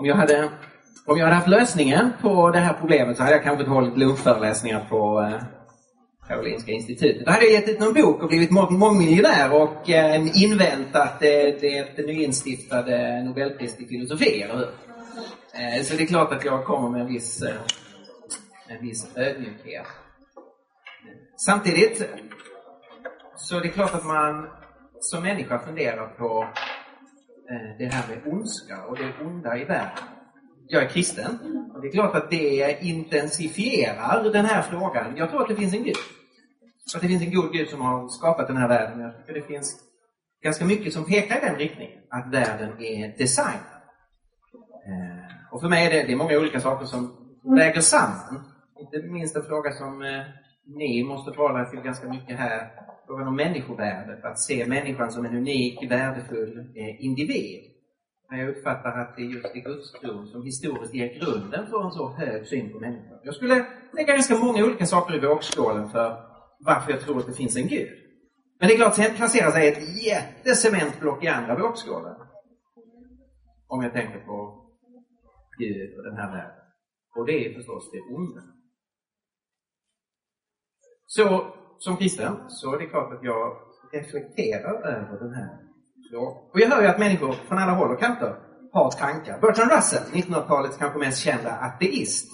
Om 0.00 0.06
jag 0.06 0.16
hade 0.16 0.50
om 1.06 1.18
jag 1.18 1.24
hade 1.24 1.36
haft 1.36 1.48
lösningen 1.48 2.12
på 2.22 2.50
det 2.50 2.58
här 2.58 2.72
problemet 2.80 3.16
så 3.16 3.22
hade 3.22 3.34
jag 3.34 3.44
kanske 3.44 3.60
inte 3.62 3.72
hållit 3.72 3.98
lunchföreläsningar 3.98 4.86
på 4.90 5.20
eh, 5.20 5.42
Karolinska 6.28 6.72
institutet. 6.72 7.26
Då 7.26 7.32
hade 7.32 7.44
jag 7.44 7.52
gett 7.52 7.68
ut 7.68 7.80
någon 7.80 7.94
bok 7.94 8.22
och 8.22 8.28
blivit 8.28 8.50
mång 8.50 8.78
mångmiljonär 8.78 9.52
och 9.52 9.90
eh, 9.90 10.42
inväntat 10.42 11.22
eh, 11.22 11.28
det, 11.60 11.96
det 11.96 12.06
nyinstiftade 12.06 13.22
Nobelpriset 13.22 13.80
i 13.80 13.86
filosofi, 13.86 14.42
eller 14.42 14.54
hur? 14.54 14.68
Eh, 15.54 15.82
så 15.82 15.96
det 15.96 16.02
är 16.02 16.06
klart 16.06 16.32
att 16.32 16.44
jag 16.44 16.64
kommer 16.64 16.88
med 16.90 17.00
en 17.00 17.06
viss, 17.06 17.42
eh, 17.42 17.54
en 18.68 18.86
viss 18.86 19.16
ödmjukhet. 19.16 19.86
Samtidigt 21.46 22.08
så 23.36 23.56
är 23.56 23.60
det 23.60 23.68
klart 23.68 23.94
att 23.94 24.04
man 24.04 24.48
som 25.00 25.22
människa 25.22 25.58
funderar 25.58 26.06
på 26.06 26.46
Eh, 27.50 27.78
det 27.78 27.86
här 27.86 28.08
med 28.08 28.32
ondska 28.32 28.84
och 28.84 28.96
det 28.96 29.24
onda 29.24 29.58
i 29.58 29.64
världen 29.64 30.04
jag 30.70 30.82
är 30.82 30.88
kristen. 30.88 31.38
Och 31.74 31.80
det 31.80 31.88
är 31.88 31.92
klart 31.92 32.14
att 32.14 32.30
det 32.30 32.78
intensifierar 32.82 34.32
den 34.32 34.44
här 34.44 34.62
frågan. 34.62 35.16
Jag 35.16 35.30
tror 35.30 35.42
att 35.42 35.48
det 35.48 35.56
finns 35.56 35.74
en 35.74 35.84
Gud. 35.84 35.96
Att 36.94 37.02
det 37.02 37.08
finns 37.08 37.22
en 37.22 37.34
god 37.34 37.52
Gud 37.52 37.68
som 37.68 37.80
har 37.80 38.08
skapat 38.08 38.46
den 38.46 38.56
här 38.56 38.68
världen. 38.68 39.00
Jag 39.00 39.16
tycker 39.16 39.34
det 39.34 39.46
finns 39.46 39.80
ganska 40.42 40.64
mycket 40.64 40.92
som 40.92 41.04
pekar 41.04 41.36
i 41.36 41.40
den 41.40 41.56
riktningen. 41.56 42.00
Att 42.10 42.34
världen 42.34 42.82
är 42.82 43.18
designad. 43.18 43.80
Eh, 44.86 45.52
och 45.52 45.60
för 45.60 45.68
mig 45.68 45.86
är 45.86 45.90
det, 45.90 46.02
det 46.02 46.12
är 46.12 46.16
många 46.16 46.38
olika 46.38 46.60
saker 46.60 46.86
som 46.86 47.12
väger 47.56 47.80
samman. 47.80 48.44
Inte 48.80 49.08
minst 49.08 49.36
en 49.36 49.42
fråga 49.42 49.72
som 49.72 50.02
eh, 50.02 50.22
ni 50.66 51.04
måste 51.04 51.32
förhålla 51.32 51.60
er 51.60 51.64
till 51.64 51.80
ganska 51.80 52.08
mycket 52.08 52.38
här. 52.38 52.70
Frågan 53.10 53.28
om 53.28 53.36
människovärdet. 53.36 54.24
Att 54.24 54.38
se 54.38 54.66
människan 54.66 55.12
som 55.12 55.24
en 55.24 55.36
unik, 55.36 55.90
värdefull 55.90 56.58
eh, 56.58 57.04
individ. 57.04 57.64
Men 58.28 58.38
jag 58.38 58.48
uppfattar 58.48 58.98
att 58.98 59.16
det 59.16 59.22
är 59.22 59.26
just 59.26 59.56
i 59.56 59.60
gudstron 59.60 60.26
som 60.26 60.42
historiskt 60.42 60.94
ger 60.94 61.18
grunden 61.18 61.66
för 61.66 61.84
en 61.84 61.90
så 61.90 62.12
hög 62.12 62.46
syn 62.46 62.72
på 62.72 62.80
människan. 62.80 63.18
Jag 63.22 63.34
skulle 63.34 63.66
lägga 63.92 64.12
ganska 64.12 64.34
många 64.34 64.64
olika 64.64 64.86
saker 64.86 65.14
i 65.14 65.20
vågskålen 65.20 65.88
för 65.88 66.22
varför 66.60 66.90
jag 66.90 67.00
tror 67.00 67.18
att 67.18 67.26
det 67.26 67.32
finns 67.32 67.56
en 67.56 67.68
Gud. 67.68 67.90
Men 68.58 68.68
det 68.68 68.74
är 68.74 68.76
klart, 68.76 68.94
sen 68.94 69.14
placerar 69.16 69.50
sig 69.50 69.68
ett 69.68 70.04
jättecementblock 70.04 71.24
i 71.24 71.28
andra 71.28 71.58
vågskålen. 71.58 72.14
Om 73.66 73.82
jag 73.82 73.92
tänker 73.92 74.18
på 74.20 74.66
Gud 75.58 75.98
och 75.98 76.04
den 76.04 76.16
här 76.16 76.32
världen. 76.32 76.64
Och 77.16 77.26
det 77.26 77.46
är 77.46 77.54
förstås 77.54 77.90
det 77.92 78.14
onda. 78.14 78.42
Så 81.06 81.54
som 81.84 81.96
kristen 81.96 82.36
så 82.48 82.74
är 82.74 82.78
det 82.78 82.86
klart 82.86 83.12
att 83.12 83.24
jag 83.24 83.56
reflekterar 83.92 84.74
över 84.74 85.18
den 85.20 85.34
här 85.34 85.70
och 86.52 86.60
jag 86.60 86.68
hör 86.68 86.82
ju 86.82 86.88
att 86.88 86.98
människor 86.98 87.32
från 87.48 87.58
alla 87.58 87.72
håll 87.72 87.90
och 87.90 88.00
kanter 88.00 88.34
har 88.72 88.90
tankar. 88.90 89.38
Bertrand 89.40 89.70
Russell, 89.72 90.02
1900-talets 90.12 90.76
kanske 90.76 90.98
mest 90.98 91.18
kända 91.18 91.50
ateist. 91.50 92.28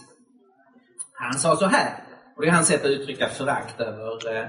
Han 1.12 1.38
sa 1.38 1.56
så 1.56 1.66
här, 1.66 2.04
och 2.36 2.42
det 2.42 2.48
är 2.48 2.52
hans 2.52 2.68
sätt 2.68 2.84
att 2.84 2.90
uttrycka 2.90 3.28
förakt 3.28 3.80
över 3.80 4.36
eh, 4.36 4.46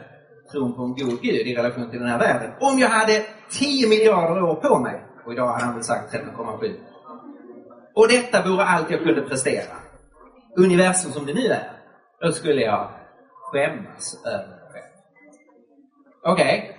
tron 0.51 0.75
på 0.75 0.81
en 0.81 0.95
god 0.95 1.21
Gud 1.21 1.47
i 1.47 1.55
relation 1.55 1.89
till 1.89 1.99
den 1.99 2.09
här 2.09 2.19
världen. 2.19 2.51
Om 2.59 2.79
jag 2.79 2.89
hade 2.89 3.25
10 3.49 3.89
miljarder 3.89 4.43
år 4.43 4.55
på 4.55 4.79
mig, 4.79 5.03
och 5.25 5.33
idag 5.33 5.47
har 5.47 5.59
han 5.59 5.73
väl 5.73 5.83
sagt 5.83 6.13
13,7, 6.13 6.75
och 7.95 8.07
detta 8.07 8.49
vore 8.49 8.63
allt 8.63 8.91
jag 8.91 9.03
kunde 9.03 9.21
prestera, 9.21 9.75
universum 10.57 11.11
som 11.11 11.25
det 11.25 11.33
nu 11.33 11.47
är, 11.47 11.71
då 12.21 12.31
skulle 12.31 12.61
jag 12.61 12.89
skämmas 13.51 14.25
över. 14.25 14.57
Okej, 16.23 16.73
okay 16.73 16.77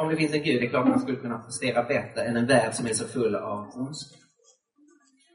om 0.00 0.08
det 0.08 0.16
finns 0.16 0.32
en 0.32 0.42
Gud, 0.42 0.60
det 0.60 0.66
är 0.66 0.70
klart 0.70 0.82
att 0.82 0.90
man 0.90 1.00
skulle 1.00 1.16
kunna 1.16 1.38
prestera 1.38 1.82
bättre 1.82 2.22
än 2.22 2.36
en 2.36 2.46
värld 2.46 2.74
som 2.74 2.86
är 2.86 2.92
så 2.92 3.08
full 3.08 3.34
av 3.34 3.70
ondska. 3.74 4.16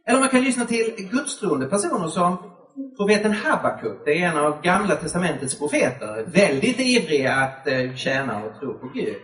Eller 0.08 0.20
man 0.20 0.30
kan 0.30 0.44
lyssna 0.44 0.66
till 0.66 1.10
gudstroende 1.12 1.66
personer 1.68 2.08
som 2.08 2.38
profeten 2.98 3.32
Habakuk, 3.32 4.02
det 4.06 4.22
är 4.22 4.28
en 4.28 4.38
av 4.38 4.62
Gamla 4.62 4.96
Testamentets 4.96 5.60
profeter, 5.60 6.26
väldigt 6.28 6.80
ivrig 6.80 7.26
att 7.26 7.68
eh, 7.68 7.96
tjäna 7.96 8.44
och 8.44 8.60
tro 8.60 8.80
på 8.80 8.88
Gud. 8.88 9.18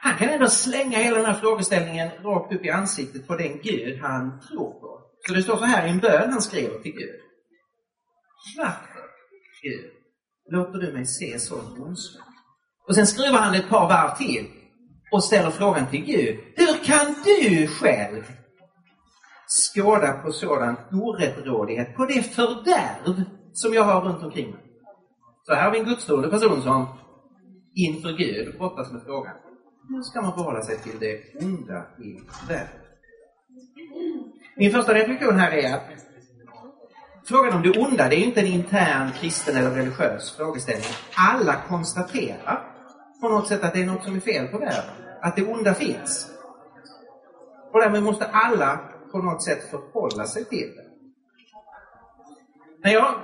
Han 0.00 0.14
kan 0.18 0.28
ändå 0.28 0.48
slänga 0.48 0.98
hela 0.98 1.16
den 1.16 1.26
här 1.26 1.34
frågeställningen 1.34 2.10
rakt 2.22 2.54
upp 2.54 2.64
i 2.64 2.70
ansiktet 2.70 3.26
på 3.26 3.36
den 3.36 3.60
Gud 3.62 4.00
han 4.00 4.40
tror 4.40 4.80
på. 4.80 5.00
Så 5.26 5.34
det 5.34 5.42
står 5.42 5.56
så 5.56 5.64
här 5.64 5.86
i 5.86 5.90
en 5.90 5.98
bön 5.98 6.32
han 6.32 6.42
skriver 6.42 6.78
till 6.78 6.92
Gud. 6.92 7.20
Varför, 8.56 9.04
Gud, 9.62 9.90
låter 10.50 10.78
du 10.78 10.92
mig 10.92 11.06
se 11.06 11.38
sån 11.38 11.82
ondska? 11.82 12.23
Och 12.88 12.94
sen 12.94 13.06
skruvar 13.06 13.38
han 13.38 13.54
ett 13.54 13.68
par 13.68 13.88
varv 13.88 14.16
till 14.16 14.46
och 15.12 15.24
ställer 15.24 15.50
frågan 15.50 15.86
till 15.86 16.04
Gud. 16.04 16.40
Hur 16.56 16.84
kan 16.84 17.14
du 17.24 17.66
själv 17.66 18.22
skåda 19.46 20.12
på 20.12 20.32
sådan 20.32 20.76
orättrådighet, 20.92 21.96
på 21.96 22.06
det 22.06 22.22
fördärv 22.22 23.24
som 23.52 23.74
jag 23.74 23.82
har 23.82 24.00
runt 24.00 24.22
omkring 24.22 24.50
mig? 24.50 24.60
Så 25.46 25.54
här 25.54 25.62
har 25.62 25.70
vi 25.70 25.78
en 25.78 25.84
gudstroende 25.84 26.28
person 26.28 26.62
som 26.62 26.86
inför 27.74 28.12
Gud 28.12 28.58
brottas 28.58 28.92
med 28.92 29.02
frågan. 29.02 29.34
Hur 29.88 30.02
ska 30.02 30.22
man 30.22 30.32
förhålla 30.32 30.62
sig 30.62 30.78
till 30.78 30.98
det 31.00 31.44
onda 31.44 31.86
i 31.98 32.20
världen? 32.48 32.80
Min 34.56 34.70
första 34.70 34.94
reflektion 34.94 35.38
här 35.38 35.50
är 35.50 35.74
att 35.74 35.82
frågan 37.24 37.56
om 37.56 37.62
det 37.62 37.78
onda, 37.78 38.08
det 38.08 38.16
är 38.16 38.24
inte 38.24 38.40
en 38.40 38.46
intern 38.46 39.10
kristen 39.20 39.56
eller 39.56 39.70
religiös 39.70 40.36
frågeställning. 40.36 40.90
Alla 41.16 41.62
konstaterar 41.68 42.73
på 43.24 43.30
något 43.30 43.48
sätt 43.48 43.64
att 43.64 43.72
det 43.72 43.82
är 43.82 43.86
något 43.86 44.04
som 44.04 44.16
är 44.16 44.20
fel 44.20 44.48
på 44.48 44.58
världen. 44.58 44.90
Att 45.20 45.36
det 45.36 45.44
onda 45.44 45.74
finns. 45.74 46.30
Och 47.72 47.80
därmed 47.80 48.02
måste 48.02 48.26
alla 48.26 48.80
på 49.12 49.18
något 49.18 49.44
sätt 49.44 49.70
förhålla 49.70 50.24
sig 50.24 50.44
till 50.44 50.72
det. 50.76 50.84
När 52.84 52.92
jag, 52.92 53.14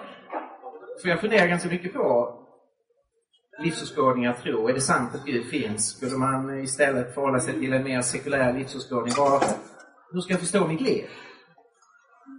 för 1.02 1.08
jag 1.08 1.20
funderar 1.20 1.46
ganska 1.46 1.68
mycket 1.68 1.92
på 1.92 2.36
livsåskådningar, 3.58 4.32
tro. 4.32 4.68
Är 4.68 4.74
det 4.74 4.80
sant 4.80 5.14
att 5.14 5.24
Gud 5.24 5.46
finns? 5.46 5.96
Skulle 5.96 6.16
man 6.16 6.60
istället 6.60 7.14
förhålla 7.14 7.40
sig 7.40 7.54
till 7.54 7.72
en 7.72 7.84
mer 7.84 8.02
sekulär 8.02 8.52
livsåskådning? 8.52 9.14
hur 10.12 10.20
ska 10.20 10.32
jag 10.32 10.40
förstå 10.40 10.66
mitt 10.66 10.80
liv? 10.80 11.04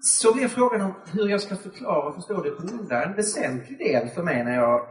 Så 0.02 0.34
blir 0.34 0.48
frågan 0.48 0.82
om 0.82 0.94
hur 1.14 1.30
jag 1.30 1.42
ska 1.42 1.56
förklara 1.56 2.08
och 2.08 2.16
förstå 2.16 2.42
det 2.42 2.52
onda 2.52 3.04
en 3.04 3.16
väsentlig 3.16 3.78
del 3.78 4.08
för 4.10 4.24
mig 4.24 4.44
när 4.44 4.56
jag, 4.56 4.88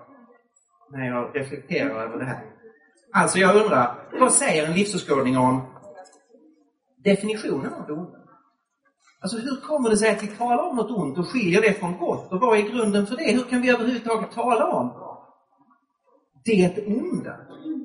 när 0.90 1.06
jag 1.06 1.36
reflekterar 1.36 2.02
över 2.02 2.18
det 2.18 2.24
här. 2.24 2.59
Alltså 3.12 3.38
jag 3.38 3.56
undrar, 3.56 4.08
vad 4.20 4.32
säger 4.32 4.66
en 4.66 4.72
livsåskådning 4.72 5.38
om 5.38 5.62
definitionen 7.04 7.72
av 7.72 7.86
det 7.86 7.92
onda? 7.92 8.18
Alltså 9.20 9.38
hur 9.38 9.60
kommer 9.60 9.90
det 9.90 9.96
sig 9.96 10.10
att 10.10 10.22
vi 10.22 10.26
talar 10.26 10.70
om 10.70 10.76
något 10.76 10.90
ont 10.90 11.18
och 11.18 11.28
skiljer 11.28 11.62
det 11.62 11.72
från 11.72 11.98
gott? 11.98 12.32
Och 12.32 12.40
vad 12.40 12.58
är 12.58 12.62
grunden 12.62 13.06
för 13.06 13.16
det? 13.16 13.32
Hur 13.32 13.44
kan 13.44 13.62
vi 13.62 13.70
överhuvudtaget 13.70 14.32
tala 14.32 14.66
om 14.66 15.10
det 16.44 16.86
onda? 16.86 17.36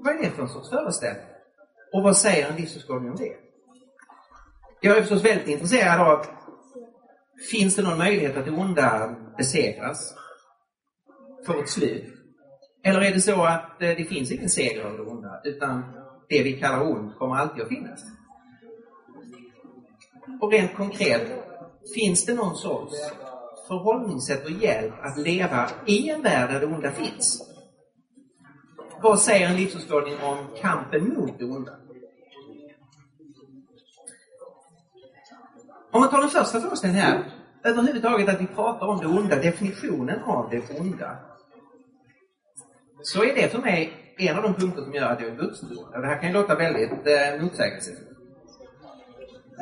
Vad 0.03 0.15
är 0.15 0.23
det 0.23 0.31
för 0.31 0.41
en 0.41 0.49
sorts 0.49 0.69
föreställning? 0.69 1.25
Och 1.93 2.03
vad 2.03 2.17
säger 2.17 2.49
en 2.49 2.55
livsåskådning 2.55 3.11
om 3.11 3.17
det? 3.17 3.35
Jag 4.81 4.97
är 4.97 5.01
förstås 5.01 5.25
väldigt 5.25 5.47
intresserad 5.47 6.01
av, 6.01 6.25
finns 7.51 7.75
det 7.75 7.81
någon 7.81 7.97
möjlighet 7.97 8.37
att 8.37 8.45
det 8.45 8.51
onda 8.51 9.15
besegras? 9.37 10.15
Får 11.45 11.63
ett 11.63 11.69
slut? 11.69 12.14
Eller 12.85 13.01
är 13.01 13.13
det 13.13 13.21
så 13.21 13.43
att 13.43 13.81
eh, 13.81 13.89
det 13.97 14.05
finns 14.09 14.31
ingen 14.31 14.49
seger 14.49 14.81
över 14.81 14.97
det 14.97 15.03
onda, 15.03 15.41
utan 15.43 15.83
det 16.29 16.43
vi 16.43 16.53
kallar 16.53 16.91
ont 16.91 17.17
kommer 17.17 17.35
alltid 17.35 17.61
att 17.61 17.67
finnas? 17.67 18.03
Och 20.41 20.51
rent 20.51 20.75
konkret, 20.75 21.27
finns 21.95 22.25
det 22.25 22.33
någon 22.33 22.55
sorts 22.55 22.93
förhållningssätt 23.67 24.45
och 24.45 24.51
hjälp 24.51 24.93
att 25.01 25.17
leva 25.17 25.69
i 25.85 26.09
en 26.09 26.21
värld 26.21 26.49
där 26.49 26.59
det 26.59 26.65
onda 26.65 26.91
finns? 26.91 27.51
Vad 29.01 29.19
säger 29.19 29.49
en 29.49 29.55
livsåskådning 29.55 30.15
om 30.23 30.37
kampen 30.61 31.13
mot 31.13 31.39
det 31.39 31.45
onda? 31.45 31.71
Om 35.91 36.01
man 36.01 36.09
tar 36.09 36.21
den 36.21 36.29
första 36.29 36.61
frågan 36.61 36.95
här, 36.95 37.23
överhuvudtaget 37.63 38.29
att 38.29 38.41
vi 38.41 38.47
pratar 38.47 38.87
om 38.87 38.99
det 38.99 39.07
onda, 39.07 39.35
definitionen 39.35 40.19
av 40.23 40.49
det 40.49 40.79
onda 40.79 41.17
så 43.01 43.23
är 43.23 43.35
det 43.35 43.49
för 43.49 43.59
mig 43.59 43.93
en 44.17 44.37
av 44.37 44.43
de 44.43 44.53
punkter 44.53 44.81
som 44.81 44.93
gör 44.93 45.09
att 45.09 45.21
jag 45.21 45.29
är 45.29 45.35
gudstroende. 45.35 46.01
Det 46.01 46.07
här 46.07 46.21
kan 46.21 46.29
ju 46.29 46.33
låta 46.33 46.55
väldigt 46.55 46.91
eh, 46.91 47.41
motsägelsefullt. 47.41 48.09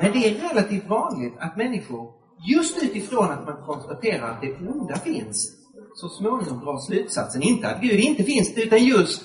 Men 0.01 0.11
det 0.11 0.17
är 0.17 0.49
relativt 0.49 0.87
vanligt 0.87 1.33
att 1.39 1.57
människor, 1.57 2.13
just 2.49 2.83
utifrån 2.83 3.31
att 3.31 3.45
man 3.45 3.65
konstaterar 3.65 4.29
att 4.29 4.41
det 4.41 4.53
onda 4.53 4.95
finns, 4.95 5.57
så 5.95 6.09
småningom 6.09 6.59
drar 6.59 6.77
slutsatsen, 6.77 7.41
inte 7.41 7.67
att 7.67 7.81
Gud 7.81 7.99
inte 7.99 8.23
finns, 8.23 8.57
utan 8.57 8.85
just 8.85 9.23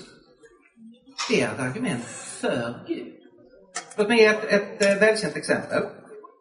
det 1.28 1.40
är 1.40 1.52
ett 1.52 1.60
argument 1.60 2.04
för 2.40 2.84
Gud. 2.88 3.14
Låt 3.96 4.08
mig 4.08 4.18
ge 4.18 4.24
ett, 4.24 4.44
ett, 4.44 4.82
eh, 4.82 5.00
välkänt 5.00 5.36
exempel. 5.36 5.82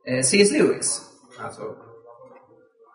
Eh, 0.07 0.23
C.S. 0.23 0.51
Lewis, 0.51 1.01
alltså 1.39 1.61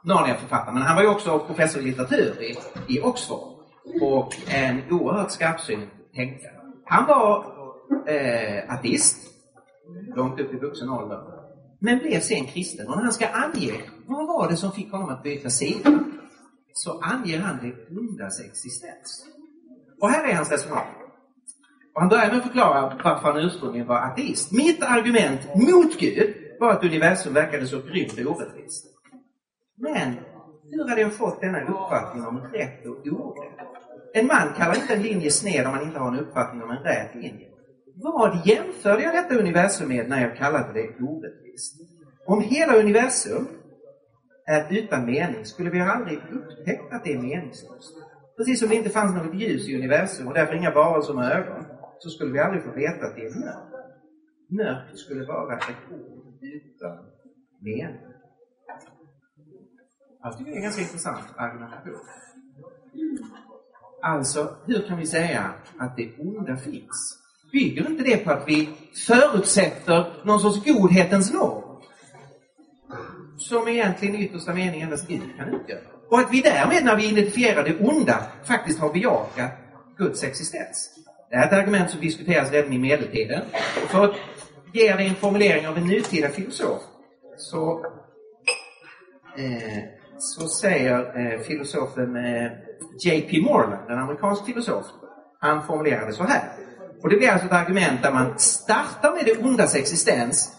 Narnia-författaren, 0.05 0.75
men 0.75 0.83
han 0.83 0.97
var 0.97 1.03
ju 1.03 1.09
också 1.09 1.39
professor 1.39 1.83
i 1.83 1.85
litteratur 1.85 2.43
i, 2.43 2.59
i 2.89 3.01
Oxford 3.01 3.52
och 4.01 4.35
en 4.49 4.83
oerhört 4.91 5.31
skarpsynt 5.31 5.91
tänkare. 6.15 6.53
Han 6.85 7.07
var 7.07 7.45
eh, 8.07 8.75
ateist, 8.75 9.19
långt 10.17 10.41
upp 10.41 10.55
i 10.55 10.57
vuxen 10.57 10.89
ålder. 10.89 11.21
men 11.79 11.99
blev 11.99 12.21
sen 12.21 12.47
kristen. 12.47 12.89
Och 12.89 12.97
när 12.97 13.03
han 13.03 13.13
ska 13.13 13.29
ange 13.29 13.81
vad 14.07 14.27
var 14.27 14.49
det 14.51 14.57
som 14.57 14.73
fick 14.73 14.93
honom 14.93 15.09
att 15.09 15.23
byta 15.23 15.51
sida, 15.51 15.99
så 16.73 17.01
anger 17.01 17.39
han 17.39 17.59
det 17.63 17.97
ondas 17.99 18.41
existens. 18.41 19.27
Och 20.01 20.11
här 20.11 20.29
är 20.29 20.35
hans 20.35 20.51
resonemang. 20.51 20.87
Och 21.95 22.01
han 22.01 22.09
börjar 22.09 22.29
med 22.29 22.37
att 22.37 22.43
förklara 22.43 22.99
varför 23.05 23.33
han 23.33 23.45
ursprungligen 23.45 23.87
var 23.87 23.97
ateist. 23.97 24.53
Mitt 24.53 24.83
argument 24.83 25.41
mot 25.55 25.99
Gud 25.99 26.35
var 26.61 26.73
att 26.73 26.85
universum 26.85 27.35
verkade 27.35 27.67
så 27.67 27.79
grymt 27.83 28.27
och 28.27 28.37
orättvist. 28.37 28.87
Men 29.77 30.15
hur 30.71 30.89
hade 30.89 31.01
jag 31.01 31.13
fått 31.13 31.41
denna 31.41 31.61
uppfattning 31.63 32.27
om 32.27 32.41
rätt 32.41 32.87
och 32.87 33.07
orätt? 33.07 33.72
En 34.15 34.27
man 34.27 34.55
kallar 34.57 34.75
inte 34.75 34.95
en 34.95 35.03
linje 35.03 35.31
sned 35.31 35.67
om 35.67 35.73
man 35.73 35.83
inte 35.83 35.99
har 35.99 36.09
en 36.09 36.19
uppfattning 36.19 36.63
om 36.63 36.71
en 36.71 36.83
rät 36.83 37.15
linje. 37.15 37.49
Vad 37.95 38.47
jämförde 38.47 39.03
jag 39.03 39.15
detta 39.15 39.35
universum 39.35 39.89
med 39.89 40.09
när 40.09 40.23
jag 40.23 40.37
kallade 40.37 40.73
det 40.73 41.05
orättvist? 41.05 41.77
Om 42.27 42.41
hela 42.41 42.77
universum 42.77 43.49
är 44.47 44.73
utan 44.73 45.07
mening 45.07 45.45
skulle 45.45 45.71
vi 45.71 45.81
aldrig 45.81 46.19
upptäckt 46.19 46.93
att 46.93 47.05
det 47.05 47.13
är 47.13 47.19
meningslöst. 47.19 47.97
Precis 48.37 48.61
som 48.61 48.69
det 48.69 48.75
inte 48.75 48.91
fanns 48.91 49.15
något 49.15 49.35
ljus 49.35 49.69
i 49.69 49.77
universum 49.77 50.29
och 50.29 50.35
därför 50.35 50.55
inga 50.55 50.75
varelser 50.75 51.15
med 51.15 51.33
ögon, 51.33 51.65
så 51.99 52.11
skulle 52.11 52.33
vi 52.33 52.39
aldrig 52.39 52.65
få 52.65 52.71
veta 52.71 53.07
att 53.07 53.17
det 53.17 53.27
är 53.27 53.41
mörkt. 53.41 53.73
Mörkt 54.49 54.99
skulle 54.99 55.25
vara 55.25 55.57
ett 55.57 55.93
ord 55.93 56.39
utan 56.43 56.97
mening. 57.61 58.01
Jag 60.23 60.39
tycker 60.39 60.51
det 60.51 60.55
är 60.55 60.57
en 60.57 60.63
ganska 60.63 60.83
intressant 60.83 61.25
argumentation. 61.37 61.95
Alltså, 64.03 64.57
hur 64.67 64.89
kan 64.89 64.99
vi 64.99 65.07
säga 65.07 65.51
att 65.79 65.97
det 65.97 66.11
onda 66.19 66.57
finns? 66.57 67.19
Bygger 67.53 67.91
inte 67.91 68.05
det 68.05 68.17
på 68.17 68.31
att 68.31 68.49
vi 68.49 68.69
förutsätter 69.07 70.13
någon 70.25 70.41
sorts 70.41 70.65
godhetens 70.65 71.33
norm? 71.33 71.63
Som 73.39 73.69
egentligen 73.69 74.15
i 74.15 74.25
yttersta 74.25 74.55
mening 74.55 74.81
endast 74.81 75.09
Gud 75.09 75.37
kan 75.37 75.55
utgöra. 75.55 75.81
Och 76.11 76.19
att 76.19 76.33
vi 76.33 76.41
därmed, 76.41 76.85
när 76.85 76.97
vi 76.97 77.09
identifierar 77.09 77.65
det 77.65 77.79
onda, 77.81 78.27
faktiskt 78.45 78.79
har 78.79 78.93
bejakat 78.93 79.51
Guds 79.99 80.25
existens. 80.25 80.91
Det 81.31 81.37
här 81.37 81.43
är 81.45 81.47
ett 81.47 81.59
argument 81.59 81.91
som 81.91 82.01
diskuteras 82.01 82.51
redan 82.51 82.73
i 82.73 82.79
medeltiden. 82.79 83.43
Och 83.85 83.91
för 83.91 84.05
att 84.05 84.17
ge 84.73 84.95
dig 84.95 85.09
en 85.09 85.15
formulering 85.15 85.69
av 85.69 85.77
en 85.77 85.87
nutida 85.87 86.29
filosof, 86.29 86.83
så, 87.37 87.87
eh, 89.39 89.85
så 90.19 90.49
säger 90.49 91.33
eh, 91.33 91.41
filosofen 91.41 92.17
eh, 92.17 92.51
J.P. 93.05 93.41
Moreland, 93.41 93.91
en 93.91 93.99
amerikansk 93.99 94.45
filosof, 94.45 94.87
han 95.39 95.63
formulerade 95.63 96.13
så 96.13 96.25
här. 96.25 96.43
Och 97.03 97.09
det 97.09 97.17
blir 97.17 97.29
alltså 97.29 97.47
ett 97.47 97.53
argument 97.53 98.03
där 98.03 98.13
man 98.13 98.39
startar 98.39 99.15
med 99.15 99.25
det 99.25 99.45
ondas 99.45 99.75
existens 99.75 100.57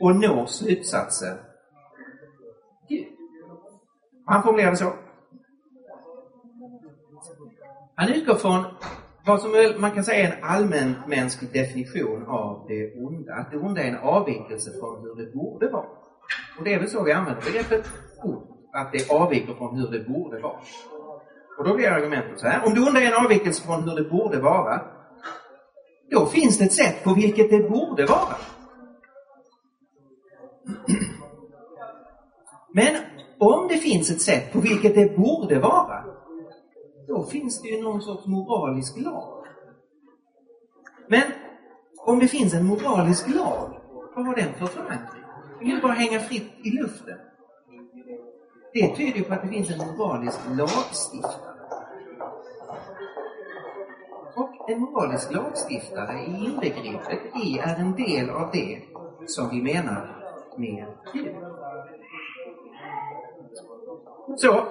och 0.00 0.16
når 0.16 0.46
slutsatsen 0.46 1.36
Gud. 2.88 3.06
Han 4.26 4.42
formulerade 4.42 4.76
så. 4.76 4.92
Han 7.94 8.08
utgår 8.08 8.34
från 8.34 8.64
vad 9.26 9.40
som 9.40 9.74
man 9.78 9.90
kan 9.90 10.04
säga 10.04 10.28
är 10.28 10.32
en 10.32 10.44
allmänmänsklig 10.44 11.52
definition 11.52 12.26
av 12.26 12.66
det 12.68 12.94
onda. 12.94 13.34
Att 13.34 13.50
det 13.50 13.56
onda 13.56 13.82
är 13.82 13.88
en 13.88 13.98
avvikelse 13.98 14.70
från 14.80 15.02
hur 15.02 15.14
det 15.24 15.32
borde 15.32 15.68
vara. 15.68 15.86
Och 16.58 16.64
det 16.64 16.74
är 16.74 16.78
väl 16.78 16.90
så 16.90 17.02
vi 17.02 17.12
använder 17.12 17.42
begreppet 17.42 17.90
ond. 18.22 18.42
att 18.72 18.92
det 18.92 19.10
avviker 19.10 19.54
från 19.54 19.76
hur 19.76 19.88
det 19.88 20.08
borde 20.08 20.40
vara. 20.40 20.60
Och 21.60 21.66
då 21.66 21.74
blir 21.74 21.88
argumentet 21.88 22.40
så 22.40 22.46
här. 22.46 22.66
Om 22.66 22.74
du 22.74 22.80
undrar 22.86 23.00
en 23.00 23.24
avvikelse 23.24 23.62
från 23.62 23.88
hur 23.88 23.96
det 23.96 24.10
borde 24.10 24.40
vara, 24.40 24.80
då 26.10 26.26
finns 26.26 26.58
det 26.58 26.64
ett 26.64 26.72
sätt 26.72 27.04
på 27.04 27.14
vilket 27.14 27.50
det 27.50 27.68
borde 27.68 28.06
vara. 28.06 28.36
Men 32.74 32.96
om 33.38 33.68
det 33.68 33.76
finns 33.76 34.10
ett 34.10 34.20
sätt 34.20 34.52
på 34.52 34.60
vilket 34.60 34.94
det 34.94 35.16
borde 35.16 35.58
vara, 35.58 36.04
då 37.08 37.24
finns 37.24 37.62
det 37.62 37.68
ju 37.68 37.82
någon 37.82 38.02
sorts 38.02 38.26
moralisk 38.26 38.98
lag. 38.98 39.44
Men 41.08 41.22
om 41.98 42.18
det 42.18 42.28
finns 42.28 42.54
en 42.54 42.66
moralisk 42.66 43.28
lag, 43.28 43.80
vad 44.16 44.26
har 44.26 44.36
den 44.36 44.54
för 44.54 44.66
förankring? 44.66 45.24
Den 45.58 45.70
kan 45.70 45.80
bara 45.80 45.92
hänga 45.92 46.20
fritt 46.20 46.52
i 46.62 46.70
luften. 46.70 47.18
Det 48.72 48.96
tyder 48.96 49.18
ju 49.18 49.24
på 49.24 49.34
att 49.34 49.42
det 49.42 49.48
finns 49.48 49.70
en 49.70 49.78
moralisk 49.78 50.38
lagstiftning. 50.58 51.49
Och 54.40 54.70
en 54.70 54.80
moralisk 54.80 55.32
lagstiftare 55.32 56.12
är 56.12 56.44
inbegripet 56.44 57.20
i, 57.44 57.58
är 57.58 57.76
en 57.76 57.96
del 57.96 58.30
av 58.30 58.50
det 58.52 58.82
som 59.26 59.50
vi 59.50 59.62
menar 59.62 60.16
med 60.58 60.86
Gud. 61.12 61.36
Så, 64.36 64.66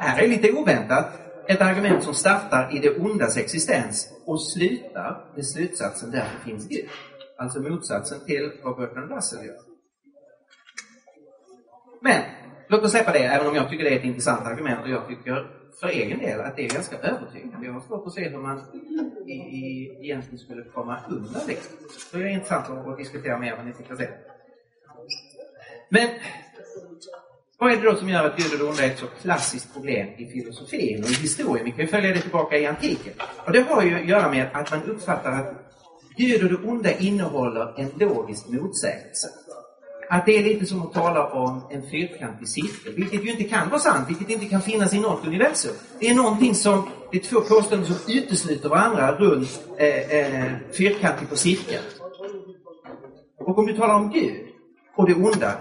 här 0.00 0.22
är 0.22 0.28
lite 0.28 0.52
oväntat 0.52 1.06
ett 1.48 1.60
argument 1.60 2.02
som 2.02 2.14
startar 2.14 2.76
i 2.76 2.78
det 2.78 2.98
ondas 2.98 3.36
existens 3.36 4.12
och 4.26 4.42
slutar 4.42 5.32
med 5.34 5.46
slutsatsen 5.46 6.10
där 6.10 6.24
det 6.24 6.50
finns 6.50 6.68
Gud. 6.68 6.88
Alltså 7.38 7.60
motsatsen 7.60 8.18
till 8.26 8.52
vad 8.64 8.76
Bertrand 8.76 9.10
Russell 9.10 9.46
gör. 9.46 9.56
Men, 12.00 12.22
låt 12.68 12.82
oss 12.82 12.90
släppa 12.90 13.12
det, 13.12 13.24
även 13.24 13.46
om 13.46 13.54
jag 13.54 13.68
tycker 13.68 13.84
det 13.84 13.90
är 13.90 13.98
ett 13.98 14.04
intressant 14.04 14.46
argument 14.46 14.82
och 14.82 14.90
jag 14.90 15.08
tycker 15.08 15.59
för 15.80 15.88
egen 15.88 16.18
del 16.18 16.40
att 16.40 16.56
det 16.56 16.64
är 16.64 16.68
ganska 16.68 16.98
övertygande. 16.98 17.66
Jag 17.66 17.72
har 17.72 17.80
svårt 17.80 18.06
att 18.06 18.12
se 18.12 18.28
hur 18.28 18.38
man 18.38 18.60
i, 19.26 19.32
i, 19.32 19.98
egentligen 20.02 20.38
skulle 20.38 20.64
komma 20.64 20.96
undan 21.08 21.42
det. 21.46 21.56
Så 22.10 22.16
det 22.16 22.24
är 22.24 22.28
intressant 22.28 22.70
att, 22.70 22.88
att 22.88 22.98
diskutera 22.98 23.38
mer 23.38 23.56
vad 23.56 23.66
ni 23.66 23.72
tycker 23.72 23.96
sen. 23.96 24.08
Men 25.88 26.08
vad 27.58 27.72
är 27.72 27.76
det 27.76 27.82
då 27.82 27.96
som 27.96 28.08
gör 28.08 28.24
att 28.24 28.36
Gud 28.36 28.52
och 28.52 28.58
det 28.58 28.64
onda 28.64 28.84
är 28.84 28.90
ett 28.90 28.98
så 28.98 29.06
klassiskt 29.06 29.72
problem 29.72 30.08
i 30.16 30.26
filosofin 30.26 31.04
och 31.04 31.10
i 31.10 31.14
historien? 31.14 31.64
Vi 31.64 31.70
kan 31.70 31.80
ju 31.80 31.86
följa 31.86 32.14
det 32.14 32.20
tillbaka 32.20 32.58
i 32.58 32.66
antiken. 32.66 33.12
Och 33.46 33.52
det 33.52 33.60
har 33.60 33.82
ju 33.82 33.94
att 33.94 34.08
göra 34.08 34.30
med 34.30 34.48
att 34.52 34.70
man 34.70 34.82
uppfattar 34.82 35.32
att 35.32 35.54
Gud 36.16 36.42
och 36.42 36.48
det 36.48 36.68
onda 36.68 36.92
innehåller 36.92 37.80
en 37.80 37.90
logisk 37.98 38.48
motsägelse. 38.48 39.28
Att 40.12 40.26
det 40.26 40.38
är 40.38 40.42
lite 40.42 40.66
som 40.66 40.82
att 40.82 40.92
tala 40.92 41.26
om 41.26 41.62
en 41.70 41.90
fyrkantig 41.90 42.48
cirkel, 42.48 42.94
vilket 42.94 43.24
ju 43.24 43.30
inte 43.30 43.44
kan 43.44 43.68
vara 43.68 43.80
sant, 43.80 44.08
vilket 44.08 44.30
inte 44.30 44.46
kan 44.46 44.62
finnas 44.62 44.94
i 44.94 45.00
något 45.00 45.26
universum. 45.26 45.72
Det 45.98 46.08
är 46.08 46.14
någonting 46.14 46.54
som, 46.54 46.88
det 47.10 47.18
är 47.18 47.22
två 47.22 47.40
påståenden 47.40 47.94
som 47.94 48.14
utesluter 48.14 48.68
varandra 48.68 49.12
runt 49.12 49.60
eh, 49.76 49.86
eh, 49.86 50.52
fyrkantig 50.72 51.28
på 51.28 51.36
cirkeln. 51.36 51.82
Och 53.38 53.58
om 53.58 53.66
du 53.66 53.76
talar 53.76 53.94
om 53.94 54.10
Gud 54.10 54.46
och 54.96 55.08
det 55.08 55.14
onda, 55.14 55.52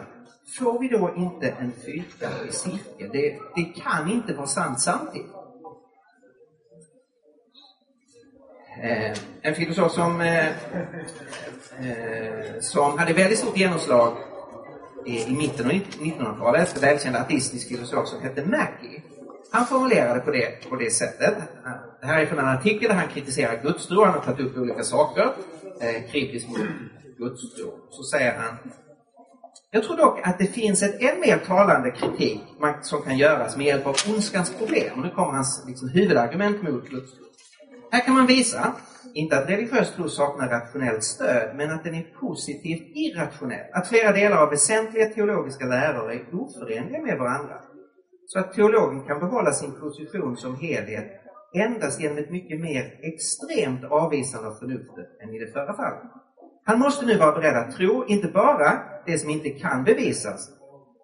får 0.60 0.80
vi 0.80 0.88
då 0.88 1.14
inte 1.18 1.50
en 1.50 1.72
fyrkantig 1.86 2.54
cirkel? 2.54 3.10
Det, 3.12 3.38
det 3.56 3.64
kan 3.64 4.12
inte 4.12 4.34
vara 4.34 4.48
sant 4.48 4.82
samtidigt. 4.82 5.32
Eh, 8.84 9.18
en 9.42 9.56
filosof 9.56 9.92
som, 9.92 10.22
eh, 10.22 10.48
eh, 10.48 10.54
som 12.60 12.98
hade 12.98 13.14
väldigt 13.14 13.40
stort 13.40 13.58
genomslag 13.58 14.18
i, 15.06 15.36
mitten 15.36 15.66
av 15.66 15.72
1900-talet, 15.72 16.76
en 16.76 16.82
välkänd 16.82 17.16
ateistisk 17.16 17.68
filosof 17.68 18.08
som 18.08 18.22
hette 18.22 18.46
Mackie. 18.46 19.02
Han 19.52 19.66
formulerade 19.66 20.20
på 20.20 20.32
det, 20.32 20.70
på 20.70 20.76
det 20.76 20.92
sättet. 20.92 21.38
Det 22.02 22.08
här 22.08 22.22
är 22.22 22.26
från 22.26 22.40
en 22.40 22.48
artikel 22.48 22.90
där 22.90 22.96
han 22.96 23.08
kritiserar 23.08 23.62
gudstro. 23.64 24.04
Han 24.04 24.14
har 24.14 24.22
tagit 24.22 24.46
upp 24.46 24.58
olika 24.58 24.84
saker 24.84 25.34
eh, 25.82 26.12
kritiskt 26.12 26.50
mot 26.50 26.68
gudstro. 27.18 27.72
Så 27.90 28.04
säger 28.04 28.38
han 28.38 28.58
jag 29.72 29.84
tror 29.84 29.98
dock 29.98 30.20
att 30.28 30.40
det 30.40 30.48
finns 30.48 30.84
ett 30.84 31.02
än 31.02 31.20
mer 31.20 31.38
talande 31.38 31.92
kritik 31.92 32.42
som 32.82 33.02
kan 33.02 33.18
göras 33.18 33.58
med 33.58 33.66
hjälp 33.66 33.86
av 33.86 33.96
ondskans 34.08 34.54
problem. 34.58 34.94
Och 34.96 35.04
nu 35.04 35.10
kommer 35.10 35.32
hans 35.32 35.64
liksom, 35.68 35.90
huvudargument 35.90 36.64
mot 36.64 36.90
gudstro. 36.90 37.24
Här 37.92 38.06
kan 38.06 38.14
man 38.14 38.28
visa, 38.28 38.74
inte 39.16 39.38
att 39.38 39.50
religiös 39.50 39.96
tro 39.96 40.10
saknar 40.10 40.50
rationellt 40.50 41.04
stöd, 41.04 41.58
men 41.58 41.72
att 41.72 41.84
den 41.84 41.96
är 41.96 42.08
positivt 42.20 42.92
irrationell. 42.96 43.68
Att 43.74 43.88
flera 43.88 44.12
delar 44.12 44.38
av 44.44 44.50
väsentliga 44.50 45.06
teologiska 45.06 45.66
läror 45.66 46.12
är 46.12 46.22
oförenliga 46.34 47.02
med 47.02 47.18
varandra. 47.18 47.58
Så 48.26 48.40
att 48.40 48.54
teologen 48.54 49.08
kan 49.08 49.20
behålla 49.20 49.52
sin 49.52 49.72
position 49.80 50.38
som 50.38 50.56
helhet 50.56 51.06
endast 51.56 52.00
genom 52.02 52.18
ett 52.18 52.32
mycket 52.32 52.60
mer 52.60 52.84
extremt 53.12 53.84
avvisande 53.84 54.48
av 54.48 54.56
förnuftet 54.60 55.08
än 55.24 55.34
i 55.34 55.40
det 55.40 55.52
förra 55.54 55.74
fallet. 55.74 56.12
Han 56.64 56.80
måste 56.80 57.06
nu 57.06 57.18
vara 57.18 57.32
beredd 57.32 57.56
att 57.56 57.72
tro, 57.78 58.06
inte 58.08 58.28
bara 58.28 58.80
det 59.06 59.18
som 59.18 59.30
inte 59.30 59.50
kan 59.50 59.84
bevisas, 59.84 60.50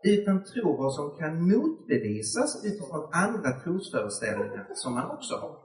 utan 0.03 0.43
tro 0.43 0.77
vad 0.77 0.93
som 0.93 1.15
kan 1.19 1.47
motbevisas 1.51 2.65
utifrån 2.65 3.09
andra 3.25 3.51
trosföreställningar 3.51 4.67
som 4.73 4.93
man 4.93 5.11
också 5.11 5.33
har. 5.35 5.64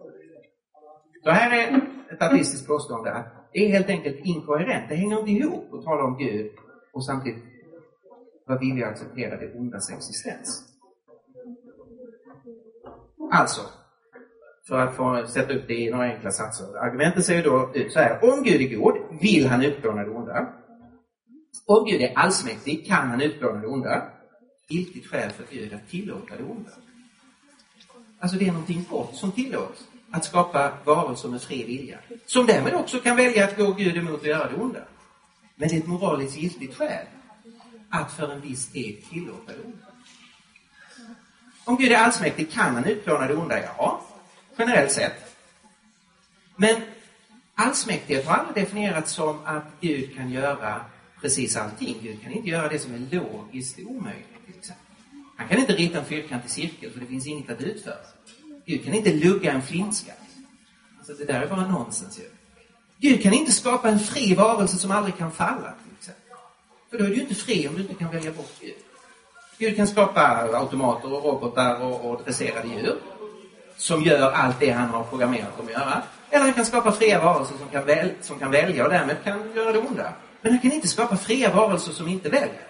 Så 1.25 1.31
här 1.31 1.59
är 1.59 1.81
ett 2.13 2.23
ateistiskt 2.23 2.67
påstående 2.67 3.13
att 3.13 3.27
det 3.53 3.59
är 3.59 3.69
helt 3.69 3.89
enkelt 3.89 4.17
inkoherent. 4.25 4.89
Det 4.89 4.95
hänger 4.95 5.19
inte 5.19 5.31
ihop 5.31 5.75
att 5.75 5.85
tala 5.85 6.05
om 6.05 6.19
Gud 6.19 6.51
och 6.93 7.05
samtidigt 7.05 7.45
vara 8.47 8.59
villig 8.59 8.83
att 8.83 8.91
acceptera 8.91 9.37
det 9.37 9.55
ondas 9.55 9.91
existens. 9.91 10.65
Alltså, 13.33 13.61
för 14.69 14.79
att 14.79 14.97
få 14.97 15.27
sätta 15.27 15.55
upp 15.55 15.65
det 15.69 15.75
i 15.75 15.91
några 15.91 16.05
enkla 16.05 16.31
satser. 16.31 16.77
Argumentet 16.77 17.25
ser 17.25 17.37
ju 17.37 17.43
då 17.43 17.71
ut 17.75 17.93
så 17.93 17.99
här. 17.99 18.33
Om 18.33 18.43
Gud 18.43 18.61
är 18.61 18.77
god 18.77 18.95
vill 19.21 19.47
han 19.47 19.63
utplåna 19.63 20.05
det 20.05 20.11
onda. 20.11 20.49
Om 21.67 21.85
Gud 21.85 22.01
är 22.01 22.13
allsmäktig 22.15 22.87
kan 22.87 23.09
han 23.09 23.21
utplåna 23.21 23.61
det 23.61 23.67
onda. 23.67 24.03
Giltigt 24.69 25.07
skäl 25.07 25.31
för 25.31 25.45
Gud 25.51 25.75
att 25.75 25.89
tillåta 25.89 26.37
det 26.37 26.43
onda. 26.43 26.71
Alltså 28.21 28.39
det 28.39 28.47
är 28.47 28.53
någonting 28.53 28.87
gott 28.91 29.15
som 29.15 29.33
tillåts. 29.33 29.90
Att 30.11 30.25
skapa 30.25 30.73
varelser 30.85 31.29
med 31.29 31.43
fri 31.43 31.65
vilja. 31.65 31.99
Som 32.27 32.47
därmed 32.47 32.75
också 32.75 33.01
kan 33.01 33.17
välja 33.17 33.45
att 33.45 33.57
gå 33.57 33.73
Gud 33.73 33.97
emot 33.97 34.21
och 34.21 34.27
göra 34.27 34.49
det 34.49 34.57
onda. 34.57 34.81
Men 35.57 35.69
det 35.69 35.75
är 35.75 35.79
ett 35.79 35.87
moraliskt 35.87 36.37
giltigt 36.37 36.77
skäl 36.77 37.07
att 37.91 38.13
för 38.13 38.33
en 38.33 38.41
viss 38.41 38.67
tid 38.67 39.05
tillåta 39.11 39.53
det 39.53 39.65
onda. 39.65 39.87
Om 41.65 41.77
Gud 41.77 41.93
är 41.93 41.97
allsmäktig 41.97 42.53
kan 42.53 42.75
han 42.75 42.85
utplåna 42.85 43.27
det 43.27 43.35
onda? 43.37 43.59
Ja, 43.61 44.03
generellt 44.59 44.93
sett. 44.93 45.37
Men 46.57 46.83
allsmäktighet 47.55 48.27
har 48.27 48.37
aldrig 48.37 48.65
definierats 48.65 49.13
som 49.13 49.39
att 49.45 49.65
Gud 49.81 50.17
kan 50.17 50.31
göra 50.31 50.85
precis 51.21 51.57
allting. 51.57 51.97
Gud 52.03 52.23
kan 52.23 52.33
inte 52.33 52.49
göra 52.49 52.69
det 52.69 52.79
som 52.79 52.95
är 52.95 52.99
logiskt 52.99 53.79
omöjligt, 53.79 54.47
till 54.47 54.59
exempel. 54.59 54.85
Han 55.37 55.49
kan 55.49 55.59
inte 55.59 55.73
rita 55.73 55.99
en 55.99 56.05
fyrkantig 56.05 56.51
cirkel, 56.51 56.91
för 56.91 57.01
det 57.01 57.07
finns 57.07 57.27
inget 57.27 57.51
att 57.51 57.61
utföra. 57.61 57.97
Gud 58.67 58.85
kan 58.85 58.95
inte 58.95 59.13
lugga 59.13 59.53
en 59.53 59.63
flintskatt. 59.63 60.17
Alltså, 60.99 61.13
det 61.15 61.33
där 61.33 61.43
är 61.43 61.47
bara 61.47 61.67
nonsens 61.67 62.19
ju. 62.19 62.31
Gud 62.99 63.23
kan 63.23 63.33
inte 63.33 63.53
skapa 63.53 63.89
en 63.89 63.99
fri 63.99 64.35
varelse 64.35 64.79
som 64.79 64.91
aldrig 64.91 65.17
kan 65.17 65.33
falla, 65.33 65.75
till 65.85 65.93
exempel. 65.99 66.37
För 66.91 66.99
då 66.99 67.05
är 67.05 67.09
du 67.09 67.15
ju 67.15 67.21
inte 67.21 67.35
fri 67.35 67.69
om 67.69 67.75
du 67.75 67.83
inte 67.83 67.95
kan 67.95 68.11
välja 68.11 68.33
bort 68.33 68.53
Gud. 68.61 68.75
Gud 69.59 69.77
kan 69.77 69.87
skapa 69.87 70.21
automater 70.53 71.13
och 71.13 71.25
robotar 71.25 71.81
och, 71.81 72.11
och 72.11 72.23
dresserade 72.25 72.69
djur 72.69 72.97
som 73.77 74.03
gör 74.03 74.33
allt 74.33 74.61
det 74.61 74.71
han 74.71 74.89
har 74.89 75.05
programmerat 75.05 75.57
dem 75.57 75.67
att 75.67 75.73
göra. 75.73 76.03
Eller 76.31 76.45
han 76.45 76.55
kan 76.55 76.67
skapa 76.67 76.93
fria 76.93 77.25
varelser 77.25 77.55
som 77.59 77.69
kan, 77.69 77.85
väl, 77.85 78.11
som 78.21 78.39
kan 78.39 78.51
välja 78.51 78.85
och 78.85 78.91
därmed 78.91 79.17
kan 79.25 79.53
göra 79.55 79.73
det 79.73 79.79
onda. 79.79 80.13
Men 80.43 80.53
han 80.53 80.61
kan 80.61 80.73
inte 80.73 80.89
skapa 80.89 81.17
fria 81.17 81.55
varelser 81.55 81.93
som 81.93 82.09
inte 82.09 82.29
väljer. 82.29 82.67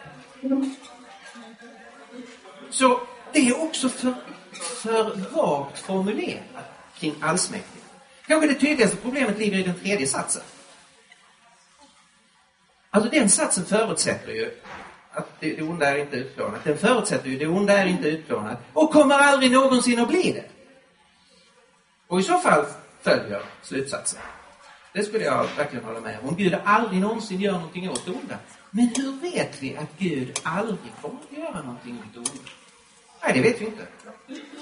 Så 2.71 3.01
det 3.33 3.39
är 3.39 3.63
också 3.63 3.89
för, 3.89 4.15
för 4.61 5.17
vagt 5.35 5.79
formulerad 5.79 6.65
kring 6.99 7.15
allsmäktige. 7.21 7.85
Kanske 8.27 8.49
det 8.49 8.55
tydligaste 8.55 8.97
problemet 8.97 9.39
ligger 9.39 9.59
i 9.59 9.63
den 9.63 9.81
tredje 9.81 10.07
satsen. 10.07 10.43
Alltså 12.91 13.11
den 13.11 13.31
satsen 13.31 13.65
förutsätter 13.65 14.33
ju 14.33 14.51
att 15.13 15.41
det, 15.41 15.57
det 15.57 15.63
onda 15.63 15.87
är 15.87 15.99
inte 15.99 16.17
utplånat. 16.17 16.65
Den 16.65 16.79
förutsätter 16.79 17.29
ju 17.29 17.39
det 17.39 17.47
onda 17.47 17.79
är 17.79 17.87
inte 17.87 18.09
utplånat 18.09 18.59
och 18.73 18.93
kommer 18.93 19.15
aldrig 19.15 19.53
någonsin 19.53 19.99
att 19.99 20.09
bli 20.09 20.33
det. 20.33 20.45
Och 22.07 22.21
i 22.21 22.23
så 22.23 22.39
fall 22.39 22.67
följer 23.03 23.43
slutsatsen. 23.63 24.21
Det 24.93 25.03
skulle 25.03 25.25
jag 25.25 25.47
verkligen 25.57 25.85
hålla 25.85 26.01
med 26.01 26.19
om. 26.23 26.29
Om 26.29 26.37
Gud 26.37 26.59
aldrig 26.65 27.01
någonsin 27.01 27.41
gör 27.41 27.53
någonting 27.53 27.91
åt 27.91 28.05
det 28.05 28.11
onda. 28.11 28.37
Men 28.71 28.91
hur 28.97 29.13
vet 29.13 29.63
vi 29.63 29.77
att 29.77 29.99
Gud 29.99 30.41
aldrig 30.43 30.93
kommer 31.03 31.19
att 31.31 31.39
göra 31.39 31.63
någonting 31.63 31.99
åt 31.99 32.15
det 32.15 32.19
onda? 32.19 32.51
Nej, 33.23 33.33
det 33.35 33.41
vet 33.41 33.61
vi 33.61 33.67
inte. 33.67 33.87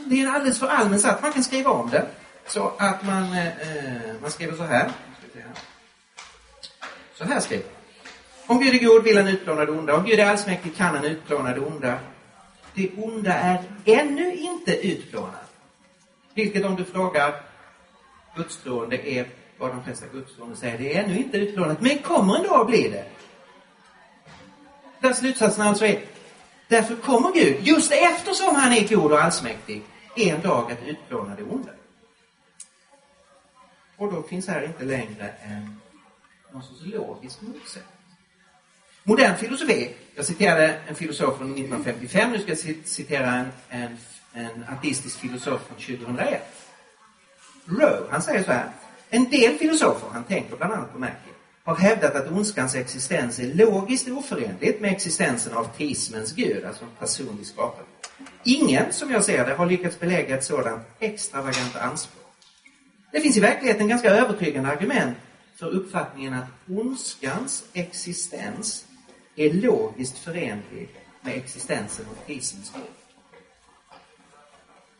Det 0.06 0.20
är 0.20 0.26
en 0.26 0.34
alldeles 0.34 0.58
för 0.58 0.66
allmän 0.66 1.00
sats. 1.00 1.22
Man 1.22 1.32
kan 1.32 1.42
skriva 1.44 1.70
om 1.70 1.90
det. 1.90 2.06
Så 2.46 2.72
att 2.78 3.06
man, 3.06 3.22
eh, 3.32 3.46
eh 3.46 4.20
man 4.22 4.30
skriver 4.30 4.56
så 4.56 4.62
här. 4.62 4.90
Så 7.14 7.24
här 7.24 7.40
skriver 7.40 7.64
man. 7.64 7.74
Om 8.46 8.60
Gud 8.62 8.74
är 8.74 8.86
god 8.86 9.04
vill 9.04 9.16
han 9.16 9.28
utplåna 9.28 9.64
det 9.64 9.72
onda. 9.72 9.96
Om 9.96 10.04
Gud 10.04 10.20
är 10.20 10.26
allsmäktig 10.26 10.76
kan 10.76 10.94
han 10.94 11.04
utplåna 11.04 11.54
det 11.54 11.60
onda. 11.60 11.98
Det 12.74 12.90
onda 12.96 13.32
är 13.32 13.62
ännu 13.84 14.34
inte 14.34 14.86
utplånat. 14.86 15.52
Vilket 16.34 16.64
om 16.64 16.76
du 16.76 16.84
frågar 16.84 17.42
gudstroende 18.36 19.08
är 19.08 19.26
vad 19.58 19.70
de 19.70 19.84
flesta 19.84 20.06
gudstroende 20.12 20.56
säger. 20.56 20.78
Det 20.78 20.94
är 20.94 21.04
ännu 21.04 21.18
inte 21.18 21.36
utplånat, 21.36 21.80
men 21.80 21.98
kommer 21.98 22.36
en 22.36 22.42
dag 22.42 22.60
att 22.60 22.66
bli 22.66 22.88
det. 22.88 23.04
Där 25.00 25.12
slutsatsen 25.12 25.66
alltså 25.66 25.86
är, 25.86 26.00
därför 26.68 26.96
kommer 26.96 27.32
Gud, 27.32 27.56
just 27.66 27.92
eftersom 27.92 28.54
han 28.54 28.72
är 28.72 28.88
god 28.88 29.12
och 29.12 29.22
allsmäktig, 29.22 29.82
en 30.16 30.42
dag 30.42 30.72
att 30.72 30.82
utplåna 30.86 31.36
det 31.36 31.42
onda. 31.42 31.70
Och 33.96 34.12
då 34.12 34.22
finns 34.22 34.48
här 34.48 34.64
inte 34.64 34.84
längre 34.84 35.28
en, 35.42 35.80
någon 36.52 36.62
sorts 36.62 36.80
logisk 36.84 37.40
motsättning. 37.40 37.98
Modern 39.02 39.36
filosofi, 39.36 39.94
jag 40.14 40.24
citerade 40.24 40.80
en 40.86 40.94
filosof 40.94 41.36
från 41.36 41.46
1955, 41.46 42.32
nu 42.32 42.38
ska 42.38 42.48
jag 42.48 42.76
citera 42.84 43.34
en, 43.34 43.48
en, 43.68 43.96
en 44.32 44.64
ateistisk 44.68 45.18
filosof 45.18 45.60
från 45.66 45.96
2001. 45.98 46.42
Rowe, 47.64 48.06
han 48.10 48.22
säger 48.22 48.44
så 48.44 48.52
här. 48.52 48.70
En 49.10 49.30
del 49.30 49.58
filosofer, 49.58 50.08
han 50.12 50.24
tänker 50.24 50.56
bland 50.56 50.72
annat 50.72 50.92
på 50.92 50.98
Mackie, 50.98 51.32
har 51.68 51.76
hävdat 51.76 52.14
att 52.14 52.30
ondskans 52.30 52.74
existens 52.74 53.38
är 53.38 53.54
logiskt 53.54 54.08
oförenligt 54.08 54.80
med 54.80 54.92
existensen 54.92 55.52
av 55.52 55.64
teismens 55.64 56.32
gud, 56.32 56.64
alltså 56.64 56.84
en 56.84 56.90
personlig 56.98 57.46
skapare. 57.46 57.84
Ingen, 58.44 58.92
som 58.92 59.10
jag 59.10 59.24
ser 59.24 59.46
det, 59.46 59.54
har 59.54 59.66
lyckats 59.66 60.00
belägga 60.00 60.36
ett 60.36 60.44
sådant 60.44 60.82
extravagant 60.98 61.76
anspråk. 61.76 62.24
Det 63.12 63.20
finns 63.20 63.36
i 63.36 63.40
verkligheten 63.40 63.88
ganska 63.88 64.10
övertygande 64.10 64.70
argument 64.70 65.16
för 65.56 65.66
uppfattningen 65.66 66.34
att 66.34 66.48
ondskans 66.68 67.64
existens 67.72 68.84
är 69.36 69.52
logiskt 69.52 70.18
förenlig 70.18 70.88
med 71.20 71.36
existensen 71.36 72.06
av 72.10 72.26
teismens 72.26 72.72
gud. 72.74 72.82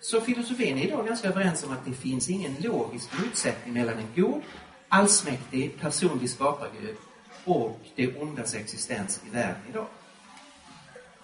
Så 0.00 0.20
filosofin 0.20 0.78
är 0.78 0.82
idag 0.82 1.06
ganska 1.06 1.28
överens 1.28 1.64
om 1.64 1.72
att 1.72 1.84
det 1.84 1.92
finns 1.92 2.30
ingen 2.30 2.56
logisk 2.60 3.08
motsättning 3.24 3.74
mellan 3.74 3.98
en 3.98 4.22
god, 4.22 4.42
allsmäktig, 4.88 5.80
personlig 5.80 6.30
skapargud 6.30 6.96
och 7.44 7.80
det 7.96 8.16
ondas 8.16 8.54
existens 8.54 9.20
i 9.26 9.30
världen 9.30 9.62
idag. 9.70 9.86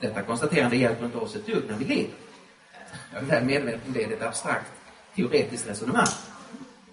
Detta 0.00 0.22
konstaterande 0.22 0.76
hjälper 0.76 1.06
inte 1.06 1.18
oss 1.18 1.36
ett 1.36 1.46
dugg 1.46 1.62
när 1.68 1.76
vi 1.76 1.84
lever. 1.84 2.14
Jag 3.12 3.22
är 3.22 3.26
väl 3.26 3.44
medveten 3.44 3.80
om 3.86 3.92
det, 3.92 4.06
det 4.06 4.12
är 4.12 4.16
ett 4.16 4.22
abstrakt 4.22 4.70
teoretiskt 5.16 5.68
resonemang. 5.68 6.06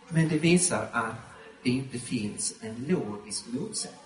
Men 0.08 0.30
det 0.30 0.40
visar 0.40 0.88
att 0.92 1.16
det 1.63 1.70
inte 1.70 2.00
finns 2.00 2.54
en 2.62 2.86
logisk 2.88 3.46
motsättning. 3.48 4.00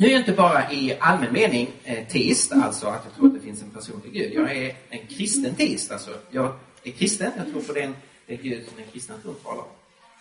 Nu 0.00 0.06
är 0.06 0.10
jag 0.10 0.20
inte 0.20 0.32
bara 0.32 0.72
i 0.72 0.96
allmän 1.00 1.32
mening 1.32 1.70
eh, 1.84 2.06
teist, 2.06 2.52
alltså 2.52 2.86
att 2.86 3.02
jag 3.04 3.14
tror 3.14 3.26
att 3.26 3.34
det 3.34 3.40
finns 3.40 3.62
en 3.62 3.70
personlig 3.70 4.12
Gud. 4.12 4.32
Jag 4.34 4.56
är 4.56 4.74
en 4.88 5.06
kristen 5.06 5.54
teist, 5.54 5.92
alltså 5.92 6.10
jag 6.30 6.54
är 6.82 6.90
kristen, 6.90 7.32
jag 7.36 7.50
tror 7.50 7.62
på 7.62 7.72
den, 7.72 7.94
den 8.26 8.38
Gud 8.42 8.64
som 8.66 8.76
den 8.76 8.86
kristna 8.92 9.14
tron 9.22 9.34
talar 9.44 9.58
om. 9.58 9.68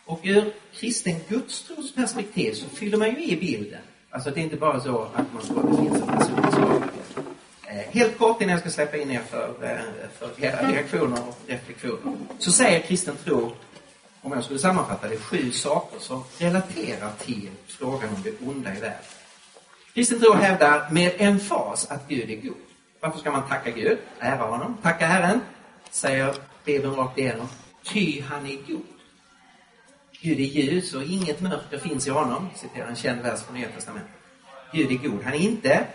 Och 0.06 0.20
ur 0.24 0.54
kristen 0.74 1.16
gudstros 1.30 1.96
perspektiv 1.96 2.54
så 2.54 2.70
fyller 2.70 2.98
man 2.98 3.10
ju 3.10 3.24
i 3.24 3.38
bilden. 3.38 3.80
Alltså 4.10 4.32
det 4.32 4.40
är 4.40 4.44
inte 4.44 4.56
bara 4.56 4.80
så 4.80 5.02
att 5.14 5.34
man 5.34 5.44
tror 5.44 5.60
att 5.60 5.78
det 5.78 5.84
finns 5.84 6.02
en 6.02 6.18
personlig 6.18 6.52
skapelse. 6.52 7.22
Eh, 7.68 7.92
helt 7.92 8.18
kort 8.18 8.42
innan 8.42 8.52
jag 8.52 8.60
ska 8.60 8.70
släppa 8.70 8.98
in 8.98 9.12
er 9.12 9.22
för, 9.30 9.54
eh, 9.62 10.10
för 10.20 10.46
era 10.46 10.72
reaktioner 10.72 11.22
och 11.28 11.38
reflektioner. 11.48 12.18
Så 12.40 12.52
säger 12.52 12.80
kristen 12.80 13.16
tro, 13.24 13.52
om 14.22 14.32
jag 14.32 14.44
skulle 14.44 14.60
sammanfatta 14.60 15.08
det, 15.08 15.18
sju 15.18 15.52
saker 15.52 16.00
som 16.00 16.24
relaterar 16.38 17.12
till 17.20 17.50
frågan 17.68 18.10
om 18.16 18.22
det 18.24 18.48
onda 18.48 18.78
i 18.78 18.80
världen. 18.80 19.19
Kristen 20.00 20.20
tro 20.20 20.34
hävdar 20.34 20.90
med 20.92 21.12
emfas 21.18 21.92
att 21.92 22.08
Gud 22.08 22.30
är 22.30 22.36
god. 22.36 22.58
Varför 23.00 23.20
ska 23.20 23.32
man 23.32 23.48
tacka 23.48 23.72
Gud? 23.72 23.98
Ära 24.20 24.44
honom. 24.44 24.78
Tacka 24.82 25.06
Herren, 25.06 25.42
säger 25.90 26.36
Bibeln 26.66 26.96
rakt 26.96 27.18
igenom. 27.18 27.48
Ty 27.84 28.22
han 28.22 28.46
är 28.46 28.56
god. 28.68 28.86
Gud 30.22 30.40
är 30.40 30.44
ljus 30.44 30.94
och 30.94 31.04
inget 31.04 31.42
mörker 31.42 31.78
finns 31.78 32.08
i 32.08 32.10
honom, 32.10 32.50
citerar 32.56 32.88
en 32.88 32.96
känd 32.96 33.22
vers 33.22 33.42
från 33.42 33.56
Nya 33.56 33.68
Testamentet. 33.68 34.12
Gud 34.74 34.92
är 34.92 35.10
god. 35.10 35.24
Han 35.24 35.34
är 35.34 35.40
inte 35.40 35.88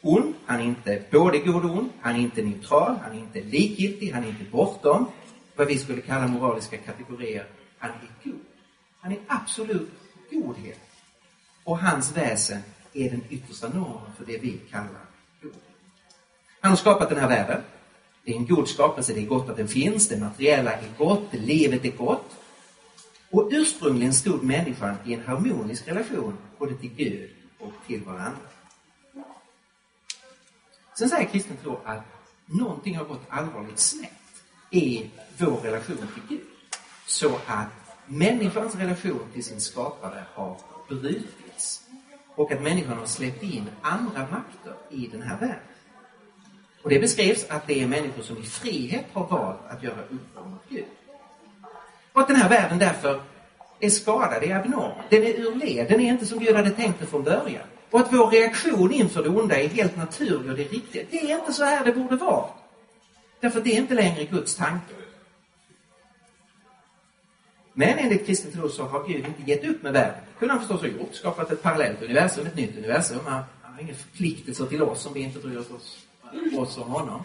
ond, 0.00 0.34
han 0.46 0.60
är 0.60 0.64
inte 0.64 1.02
både 1.10 1.38
god 1.38 1.64
och 1.64 1.70
ond, 1.70 1.90
han 2.00 2.14
är 2.14 2.20
inte 2.20 2.42
neutral, 2.42 2.98
han 3.02 3.12
är 3.12 3.20
inte 3.20 3.40
likgiltig, 3.40 4.12
han 4.12 4.24
är 4.24 4.28
inte 4.28 4.44
bortom 4.44 5.10
vad 5.56 5.66
vi 5.66 5.78
skulle 5.78 6.00
kalla 6.00 6.26
moraliska 6.26 6.76
kategorier. 6.76 7.46
Han 7.78 7.90
är 7.90 8.30
god. 8.30 8.40
Han 9.00 9.12
är 9.12 9.18
absolut 9.26 9.90
godhet. 10.30 10.80
Och 11.64 11.78
hans 11.78 12.16
väsen 12.16 12.62
är 12.92 13.10
den 13.10 13.24
yttersta 13.30 13.68
normen 13.68 14.12
för 14.18 14.24
det 14.26 14.38
vi 14.38 14.60
kallar 14.70 15.06
god. 15.42 15.52
Han 16.60 16.70
har 16.70 16.76
skapat 16.76 17.08
den 17.08 17.18
här 17.18 17.28
världen. 17.28 17.62
Det 18.24 18.32
är 18.32 18.36
en 18.36 18.46
god 18.46 18.68
skapelse, 18.68 19.12
det 19.12 19.20
är 19.20 19.26
gott 19.26 19.48
att 19.48 19.56
den 19.56 19.68
finns, 19.68 20.08
det 20.08 20.20
materiella 20.20 20.72
är 20.72 20.88
gott, 20.98 21.32
livet 21.32 21.84
är 21.84 21.90
gott. 21.90 22.36
Och 23.30 23.48
ursprungligen 23.52 24.14
stod 24.14 24.42
människan 24.42 24.96
i 25.06 25.14
en 25.14 25.20
harmonisk 25.20 25.88
relation 25.88 26.38
både 26.58 26.74
till 26.74 26.94
Gud 26.94 27.30
och 27.58 27.72
till 27.86 28.04
varandra. 28.04 28.38
Sen 30.98 31.08
säger 31.08 31.28
kristen 31.28 31.56
tro 31.56 31.78
att 31.84 32.02
någonting 32.46 32.96
har 32.96 33.04
gått 33.04 33.22
allvarligt 33.28 33.78
snett 33.78 34.10
i 34.70 35.10
vår 35.38 35.56
relation 35.56 35.96
till 35.96 36.22
Gud. 36.28 36.46
Så 37.06 37.36
att 37.46 37.68
människans 38.06 38.74
relation 38.74 39.20
till 39.32 39.44
sin 39.44 39.60
skapare 39.60 40.24
har 40.34 40.56
brutits 40.88 41.49
och 42.40 42.52
att 42.52 42.62
människan 42.62 42.98
har 42.98 43.06
släppt 43.06 43.42
in 43.42 43.70
andra 43.82 44.20
makter 44.20 44.74
i 44.90 45.06
den 45.06 45.22
här 45.22 45.40
världen. 45.40 45.58
Och 46.82 46.90
det 46.90 46.98
beskrevs 46.98 47.46
att 47.48 47.66
det 47.66 47.82
är 47.82 47.86
människor 47.86 48.22
som 48.22 48.38
i 48.38 48.42
frihet 48.42 49.04
har 49.12 49.26
valt 49.26 49.58
att 49.68 49.82
göra 49.82 50.02
uppror 50.02 50.44
mot 50.44 50.62
Gud. 50.68 50.84
Och 52.12 52.20
att 52.20 52.28
den 52.28 52.36
här 52.36 52.48
världen 52.48 52.78
därför 52.78 53.20
är 53.80 53.90
skadad, 53.90 54.42
är 54.42 54.56
abnorm. 54.56 54.92
Den 55.10 55.22
är 55.22 55.40
ur 55.40 55.54
led, 55.54 55.88
den 55.88 56.00
är 56.00 56.08
inte 56.08 56.26
som 56.26 56.38
Gud 56.38 56.56
hade 56.56 56.70
tänkt 56.70 57.00
det 57.00 57.06
från 57.06 57.22
början. 57.22 57.66
Och 57.90 58.00
att 58.00 58.12
vår 58.12 58.30
reaktion 58.30 58.92
inför 58.92 59.22
det 59.22 59.28
onda 59.28 59.60
är 59.60 59.68
helt 59.68 59.96
naturlig 59.96 60.50
och 60.50 60.56
det 60.56 60.64
är 60.64 60.68
riktigt. 60.68 61.10
Det 61.10 61.32
är 61.32 61.38
inte 61.38 61.52
så 61.52 61.64
här 61.64 61.84
det 61.84 61.92
borde 61.92 62.16
vara. 62.16 62.50
Därför 63.40 63.58
att 63.58 63.64
det 63.64 63.76
är 63.76 63.80
inte 63.80 63.94
längre 63.94 64.24
Guds 64.24 64.56
tanke. 64.56 64.94
Men 67.80 67.98
enligt 67.98 68.26
kristen 68.26 68.52
tro 68.52 68.68
så 68.68 68.84
har 68.84 69.08
Gud 69.08 69.26
inte 69.26 69.50
gett 69.50 69.64
upp 69.64 69.82
med 69.82 69.92
världen. 69.92 70.20
Det 70.32 70.38
kunde 70.38 70.54
han 70.54 70.60
förstås 70.60 70.80
ha 70.80 70.88
gjort, 70.88 71.14
skapat 71.14 71.50
ett 71.50 71.62
parallellt 71.62 72.02
universum, 72.02 72.46
ett 72.46 72.56
nytt 72.56 72.76
universum. 72.76 73.18
Han 73.24 73.44
har 73.62 73.82
inga 73.82 73.94
förpliktelser 73.94 74.66
till 74.66 74.82
oss 74.82 75.06
om 75.06 75.12
vi 75.12 75.20
inte 75.20 75.38
bryr 75.38 75.58
oss, 75.58 75.66
oss 76.58 76.78
om 76.78 76.90
honom. 76.90 77.22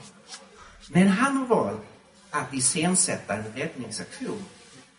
Men 0.89 1.07
han 1.07 1.38
har 1.38 1.45
valt 1.45 1.81
att 2.29 2.53
iscensätta 2.53 3.33
en 3.33 3.43
räddningsaktion. 3.55 4.45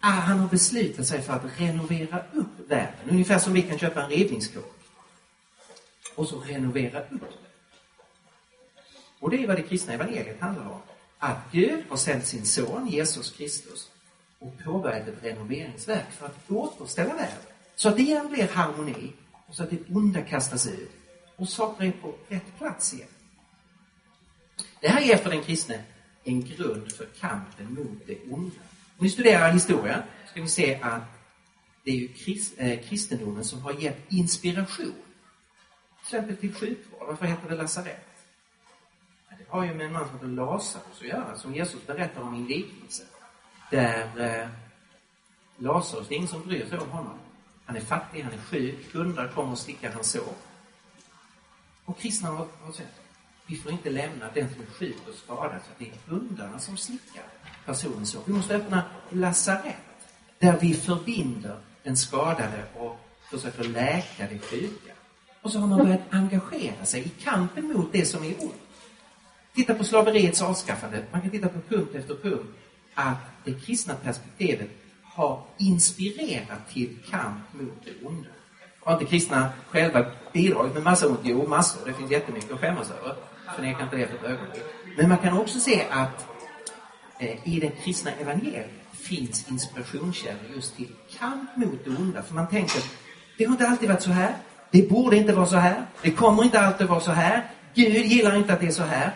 Ah, 0.00 0.10
han 0.10 0.38
har 0.38 0.48
beslutat 0.48 1.06
sig 1.06 1.22
för 1.22 1.32
att 1.32 1.60
renovera 1.60 2.22
upp 2.32 2.70
världen. 2.70 3.10
Ungefär 3.10 3.38
som 3.38 3.52
vi 3.52 3.62
kan 3.62 3.78
köpa 3.78 4.02
en 4.02 4.10
rivningskåk. 4.10 4.74
Och 6.14 6.28
så 6.28 6.40
renovera 6.40 7.00
upp 7.00 7.10
den. 7.10 7.20
Och 9.18 9.30
det 9.30 9.42
är 9.42 9.46
vad 9.46 9.56
det 9.56 9.62
kristna 9.62 9.92
evangeliet 9.92 10.40
handlar 10.40 10.66
om. 10.66 10.80
Att 11.18 11.38
Gud 11.52 11.84
har 11.88 11.96
sänt 11.96 12.26
sin 12.26 12.46
son 12.46 12.86
Jesus 12.86 13.30
Kristus 13.30 13.90
och 14.46 14.64
påbörjat 14.64 15.08
ett 15.08 15.24
renoveringsverk 15.24 16.10
för 16.10 16.26
att 16.26 16.50
återställa 16.50 17.14
världen. 17.14 17.38
Så 17.74 17.88
att 17.88 17.96
det 17.96 18.02
igen 18.02 18.28
blir 18.28 18.48
harmoni 18.48 19.12
och 19.46 19.54
så 19.54 19.62
att 19.62 19.70
det 19.70 19.78
onda 19.88 20.22
kastas 20.22 20.66
ut 20.66 20.90
och 21.36 21.48
saker 21.48 21.84
är 21.84 21.92
på 21.92 22.14
rätt 22.28 22.58
plats 22.58 22.94
igen. 22.94 23.08
Det 24.80 24.88
här 24.88 25.00
ger 25.00 25.16
för 25.16 25.30
den 25.30 25.42
kristne 25.42 25.84
en 26.24 26.44
grund 26.44 26.92
för 26.92 27.06
kampen 27.06 27.74
mot 27.74 28.06
det 28.06 28.18
onda. 28.30 28.60
Om 28.98 29.04
vi 29.04 29.10
studerar 29.10 29.52
historia 29.52 30.02
ska 30.30 30.42
vi 30.42 30.48
se 30.48 30.80
att 30.82 31.02
det 31.84 31.90
är 31.90 31.96
ju 31.96 32.08
krist, 32.08 32.54
eh, 32.56 32.80
kristendomen 32.80 33.44
som 33.44 33.62
har 33.62 33.72
gett 33.72 34.12
inspiration. 34.12 34.94
Till 36.08 36.16
exempel 36.16 36.36
till 36.36 36.54
sjukvård. 36.54 37.06
Varför 37.06 37.26
heter 37.26 37.48
det 37.48 37.56
lasarett? 37.56 38.06
Det 39.38 39.44
har 39.48 39.64
ju 39.64 39.74
med 39.74 39.86
en 39.86 39.92
man 39.92 40.06
som 40.06 40.14
heter 40.14 40.26
Lazarus 40.26 41.00
att 41.00 41.06
göra, 41.06 41.38
som 41.38 41.54
Jesus 41.54 41.86
berättar 41.86 42.20
om 42.20 42.34
i 42.34 42.38
en 42.38 42.46
liknelse. 42.46 43.02
Där 43.70 44.40
eh, 44.40 44.48
Lazarus, 45.56 46.08
det 46.08 46.14
är 46.14 46.16
ingen 46.16 46.28
som 46.28 46.46
bryr 46.46 46.66
sig 46.66 46.78
om 46.78 46.90
honom. 46.90 47.18
Han 47.64 47.76
är 47.76 47.80
fattig, 47.80 48.22
han 48.22 48.32
är 48.32 48.38
sjuk, 48.38 48.92
hundar 48.92 49.28
kommer 49.28 49.52
och 49.52 49.58
stickar 49.58 49.92
hans 49.92 50.10
sår. 50.10 50.34
Och 51.84 51.98
kristna 51.98 52.28
har, 52.28 52.46
har 52.62 52.72
sett, 52.72 53.00
vi 53.46 53.56
får 53.56 53.72
inte 53.72 53.90
lämna 53.90 54.30
den 54.34 54.54
som 54.54 54.62
är 54.62 54.66
sjuk 54.66 54.96
och 55.08 55.14
skadad 55.14 55.60
så 55.64 55.72
att 55.72 55.78
det 55.78 55.84
är 55.84 55.94
hundarna 56.06 56.58
som 56.58 56.76
slickar 56.76 57.24
personens 57.64 58.10
sår. 58.10 58.22
Vi 58.26 58.32
måste 58.32 58.56
öppna 58.56 58.82
lasarett, 59.10 59.76
där 60.38 60.58
vi 60.60 60.74
förbinder 60.74 61.60
den 61.82 61.96
skadade 61.96 62.64
och 62.74 63.00
försöker 63.30 63.64
läka 63.64 64.28
det 64.28 64.38
sjuka. 64.38 64.92
Och 65.42 65.52
så 65.52 65.58
har 65.58 65.66
man 65.66 65.78
börjat 65.78 66.00
engagera 66.10 66.84
sig 66.84 67.02
i 67.02 67.08
kampen 67.08 67.72
mot 67.72 67.92
det 67.92 68.06
som 68.06 68.24
är 68.24 68.42
ont. 68.42 68.54
Titta 69.54 69.74
på 69.74 69.84
slaveriets 69.84 70.42
avskaffande. 70.42 71.04
Man 71.12 71.20
kan 71.20 71.30
titta 71.30 71.48
på 71.48 71.60
punkt 71.60 71.94
efter 71.94 72.14
punkt 72.14 72.56
att 72.96 73.18
det 73.44 73.54
kristna 73.54 73.94
perspektivet 73.94 74.70
har 75.02 75.42
inspirerat 75.58 76.70
till 76.72 76.96
kamp 77.10 77.52
mot 77.52 77.84
det 77.84 78.06
onda. 78.06 78.28
Har 78.80 78.92
inte 78.92 79.04
kristna 79.04 79.48
själva 79.68 80.06
bidragit 80.32 80.74
med 80.74 80.82
massa 80.82 81.08
ont? 81.08 81.20
Jo, 81.22 81.46
massor. 81.48 81.80
Det 81.86 81.92
finns 81.92 82.10
jättemycket 82.10 82.52
att 82.52 82.60
skämmas 82.60 82.90
över. 82.90 83.16
Förneka 83.56 83.82
inte 83.82 83.96
det 83.96 84.06
för 84.06 84.16
ett 84.16 84.24
ögonblick. 84.24 84.62
Men 84.96 85.08
man 85.08 85.18
kan 85.18 85.38
också 85.38 85.60
se 85.60 85.84
att 85.90 86.26
eh, 87.18 87.48
i 87.48 87.60
den 87.60 87.70
kristna 87.84 88.10
evangeliet 88.10 88.70
finns 88.92 89.50
inspirationskällor 89.50 90.54
just 90.54 90.76
till 90.76 90.92
kamp 91.18 91.56
mot 91.56 91.84
det 91.84 91.90
onda. 91.90 92.22
För 92.22 92.34
man 92.34 92.48
tänker, 92.48 92.82
det 93.38 93.44
har 93.44 93.52
inte 93.52 93.68
alltid 93.68 93.88
varit 93.88 94.02
så 94.02 94.10
här. 94.10 94.36
Det 94.70 94.90
borde 94.90 95.16
inte 95.16 95.32
vara 95.32 95.46
så 95.46 95.56
här. 95.56 95.86
Det 96.02 96.10
kommer 96.10 96.44
inte 96.44 96.60
alltid 96.60 96.86
vara 96.86 97.00
så 97.00 97.12
här. 97.12 97.50
Gud 97.74 98.06
gillar 98.06 98.36
inte 98.36 98.52
att 98.52 98.60
det 98.60 98.66
är 98.66 98.70
så 98.70 98.82
här. 98.82 99.12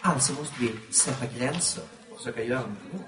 Alltså 0.00 0.32
måste 0.32 0.54
vi 0.60 0.94
sätta 0.94 1.26
gränser 1.38 1.84
försöka 2.22 2.44
göra 2.44 2.60
någonting 2.60 3.00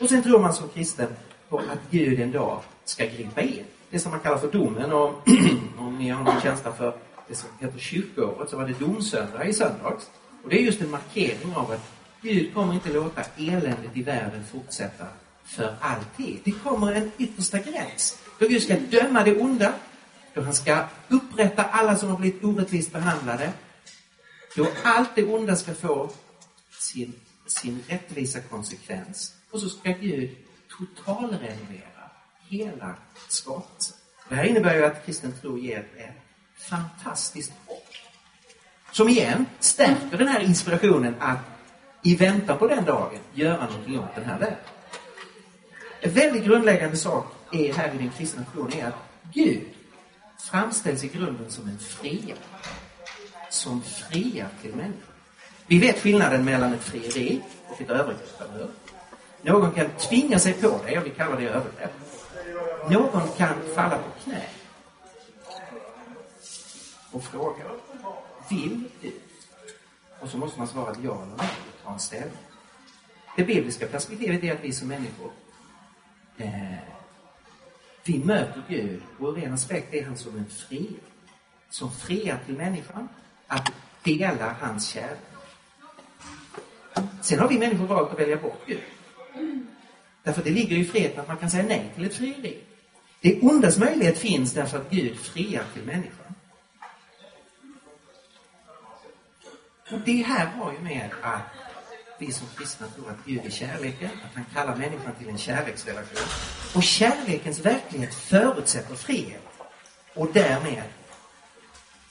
Och 0.00 0.08
sen 0.08 0.22
tror 0.22 0.38
man 0.38 0.54
som 0.54 0.68
kristen 0.68 1.08
på 1.48 1.58
att 1.58 1.78
Gud 1.90 2.20
en 2.20 2.32
dag 2.32 2.60
ska 2.84 3.04
gripa 3.04 3.40
in. 3.40 3.64
Det 3.90 3.98
som 3.98 4.10
man 4.10 4.20
kallar 4.20 4.38
för 4.38 4.52
domen. 4.52 4.92
Och 4.92 5.28
om 5.78 5.98
ni 5.98 6.08
har 6.08 6.24
någon 6.24 6.40
känsla 6.40 6.72
för 6.72 6.96
det 7.28 7.34
som 7.34 7.48
heter 7.58 7.78
kyrkoåret 7.78 8.50
så 8.50 8.56
var 8.56 8.66
det 8.66 8.78
domsöndag 8.78 9.44
i 9.44 9.52
söndags. 9.52 10.10
Och 10.42 10.50
det 10.50 10.58
är 10.58 10.62
just 10.62 10.80
en 10.80 10.90
markering 10.90 11.54
av 11.56 11.70
att 11.70 11.92
Gud 12.22 12.54
kommer 12.54 12.74
inte 12.74 12.92
låta 12.92 13.22
eländet 13.38 13.96
i 13.96 14.02
världen 14.02 14.44
fortsätta 14.52 15.06
för 15.44 15.76
alltid. 15.80 16.40
Det 16.44 16.52
kommer 16.52 16.92
en 16.92 17.10
yttersta 17.18 17.58
gräns. 17.58 18.18
Då 18.38 18.48
Gud 18.48 18.62
ska 18.62 18.76
döma 18.76 19.24
det 19.24 19.40
onda 19.40 19.72
då 20.34 20.42
han 20.42 20.54
ska 20.54 20.84
upprätta 21.08 21.62
alla 21.62 21.96
som 21.96 22.08
har 22.08 22.18
blivit 22.18 22.44
orättvist 22.44 22.92
behandlade. 22.92 23.52
Då 24.56 24.66
allt 24.82 25.10
det 25.14 25.24
onda 25.24 25.56
ska 25.56 25.74
få 25.74 26.10
sin, 26.78 27.12
sin 27.50 27.84
rättvisa 27.88 28.40
konsekvens. 28.40 29.34
Och 29.50 29.60
så 29.60 29.68
ska 29.68 29.90
Gud 29.90 30.36
totalrenovera 30.78 32.10
hela 32.48 32.96
skapelsen. 33.28 33.96
Det 34.28 34.34
här 34.34 34.44
innebär 34.44 34.74
ju 34.74 34.84
att 34.84 35.06
kristen 35.06 35.32
tro 35.40 35.58
ger 35.58 35.86
ett 35.96 36.14
fantastiskt 36.56 37.52
hopp. 37.66 37.86
Som 38.92 39.08
igen 39.08 39.46
stärker 39.60 40.18
den 40.18 40.28
här 40.28 40.40
inspirationen 40.40 41.14
att 41.18 41.38
i 42.02 42.16
väntan 42.16 42.58
på 42.58 42.66
den 42.66 42.84
dagen 42.84 43.18
göra 43.34 43.66
någonting 43.66 43.98
åt 43.98 44.14
den 44.14 44.24
här 44.24 44.38
världen. 44.38 44.58
En 46.00 46.12
väldigt 46.12 46.44
grundläggande 46.44 46.96
sak 46.96 47.26
är 47.52 47.72
här 47.72 47.94
i 47.94 47.98
den 47.98 48.10
kristna 48.10 48.44
tron 48.52 48.72
är 48.72 48.86
att 48.86 48.94
Gud 49.32 49.68
framställs 50.38 51.04
i 51.04 51.08
grunden 51.08 51.50
som 51.50 51.68
en 51.68 51.78
fria. 51.78 52.36
Som 53.50 53.82
friar 53.82 54.48
till 54.62 54.74
människan. 54.74 55.09
Vi 55.70 55.78
vet 55.78 55.98
skillnaden 55.98 56.44
mellan 56.44 56.72
ett 56.74 56.84
frieri 56.84 57.42
och 57.68 57.80
ett 57.80 57.90
övergrepp, 57.90 58.40
eller 58.40 58.58
hur? 58.58 58.70
Någon 59.42 59.72
kan 59.72 59.88
tvinga 59.90 60.38
sig 60.38 60.52
på 60.52 60.78
dig, 60.84 60.98
och 60.98 61.06
vi 61.06 61.10
kallar 61.10 61.40
det 61.40 61.48
övergrepp. 61.48 61.92
Någon 62.90 63.28
kan 63.36 63.54
falla 63.74 63.98
på 63.98 64.20
knä 64.24 64.42
och 67.12 67.24
fråga, 67.24 67.64
vill 68.48 68.84
du? 69.00 69.12
Och 70.20 70.28
så 70.28 70.38
måste 70.38 70.58
man 70.58 70.68
svara 70.68 70.94
ja 71.02 71.22
eller 71.22 71.36
nej 71.36 71.50
och 71.68 71.84
ta 71.84 71.92
en 71.92 71.98
ställning. 71.98 72.38
Det 73.36 73.44
bibliska 73.44 73.86
perspektivet 73.86 74.44
är 74.44 74.52
att 74.52 74.64
vi 74.64 74.72
som 74.72 74.88
människor 74.88 75.30
eh, 76.38 76.74
vi 78.04 78.24
möter 78.24 78.62
Gud 78.68 79.02
och 79.18 79.28
ur 79.28 79.44
en 79.44 79.52
aspekt 79.52 79.94
är 79.94 80.04
han 80.04 80.16
som 80.16 80.36
en 80.36 80.46
fri. 80.50 80.90
Som 81.68 81.92
friar 81.92 82.38
till 82.46 82.56
människan 82.56 83.08
att 83.46 83.72
dela 84.02 84.56
hans 84.60 84.88
kärlek. 84.88 85.29
Sen 87.22 87.38
har 87.38 87.48
vi 87.48 87.58
människor 87.58 87.86
valt 87.86 88.12
att 88.12 88.18
välja 88.18 88.36
bort 88.36 88.62
Gud. 88.66 88.80
Därför 90.22 90.42
det 90.42 90.50
ligger 90.50 90.76
i 90.76 90.84
friheten 90.84 91.20
att 91.20 91.28
man 91.28 91.36
kan 91.36 91.50
säga 91.50 91.62
nej 91.62 91.92
till 91.94 92.04
ett 92.04 92.14
frieri. 92.14 92.58
Det 93.20 93.40
ondas 93.40 93.78
möjlighet 93.78 94.18
finns 94.18 94.52
därför 94.52 94.78
att 94.78 94.90
Gud 94.90 95.18
friar 95.18 95.64
till 95.74 95.82
människan. 95.82 96.34
Och 99.90 100.00
det 100.04 100.22
här 100.22 100.46
har 100.46 100.72
ju 100.72 100.78
med 100.78 101.10
att 101.22 101.42
vi 102.18 102.32
som 102.32 102.46
kristna 102.56 102.86
tror 102.86 103.10
att 103.10 103.26
Gud 103.26 103.46
är 103.46 103.50
kärleken, 103.50 104.10
att 104.24 104.34
han 104.34 104.44
kallar 104.54 104.76
människan 104.76 105.14
till 105.18 105.28
en 105.28 105.38
kärleksrelation. 105.38 106.28
Och 106.74 106.82
kärlekens 106.82 107.58
verklighet 107.58 108.14
förutsätter 108.14 108.94
frihet. 108.94 109.42
Och 110.14 110.28
därmed 110.32 110.82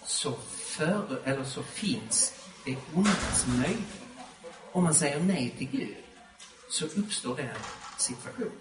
så, 0.05 0.33
för, 0.55 1.19
eller 1.25 1.43
så 1.43 1.63
finns 1.63 2.33
det 2.65 2.75
ondas 2.93 3.45
möjlighet. 3.47 3.98
Om 4.79 4.83
man 4.83 4.93
säger 4.93 5.19
nej 5.19 5.53
till 5.57 5.67
Gud 5.71 5.95
så 6.69 6.85
uppstår 6.85 7.35
den 7.35 7.47
situationen. 7.97 8.51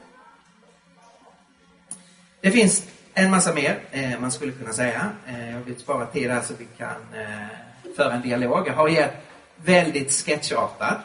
Det 2.40 2.50
finns 2.50 2.86
en 3.14 3.30
massa 3.30 3.54
mer 3.54 3.80
eh, 3.90 4.20
man 4.20 4.32
skulle 4.32 4.52
kunna 4.52 4.72
säga. 4.72 5.12
Eh, 5.26 5.50
jag 5.50 5.60
vill 5.60 5.78
spara 5.78 6.06
tid 6.06 6.30
här 6.30 6.42
så 6.42 6.54
vi 6.58 6.66
kan 6.78 7.14
eh, 7.14 7.94
föra 7.96 8.12
en 8.12 8.22
dialog. 8.22 8.68
Jag 8.68 8.74
har 8.74 8.88
gett 8.88 9.14
väldigt 9.56 10.12
sketchartat 10.12 10.98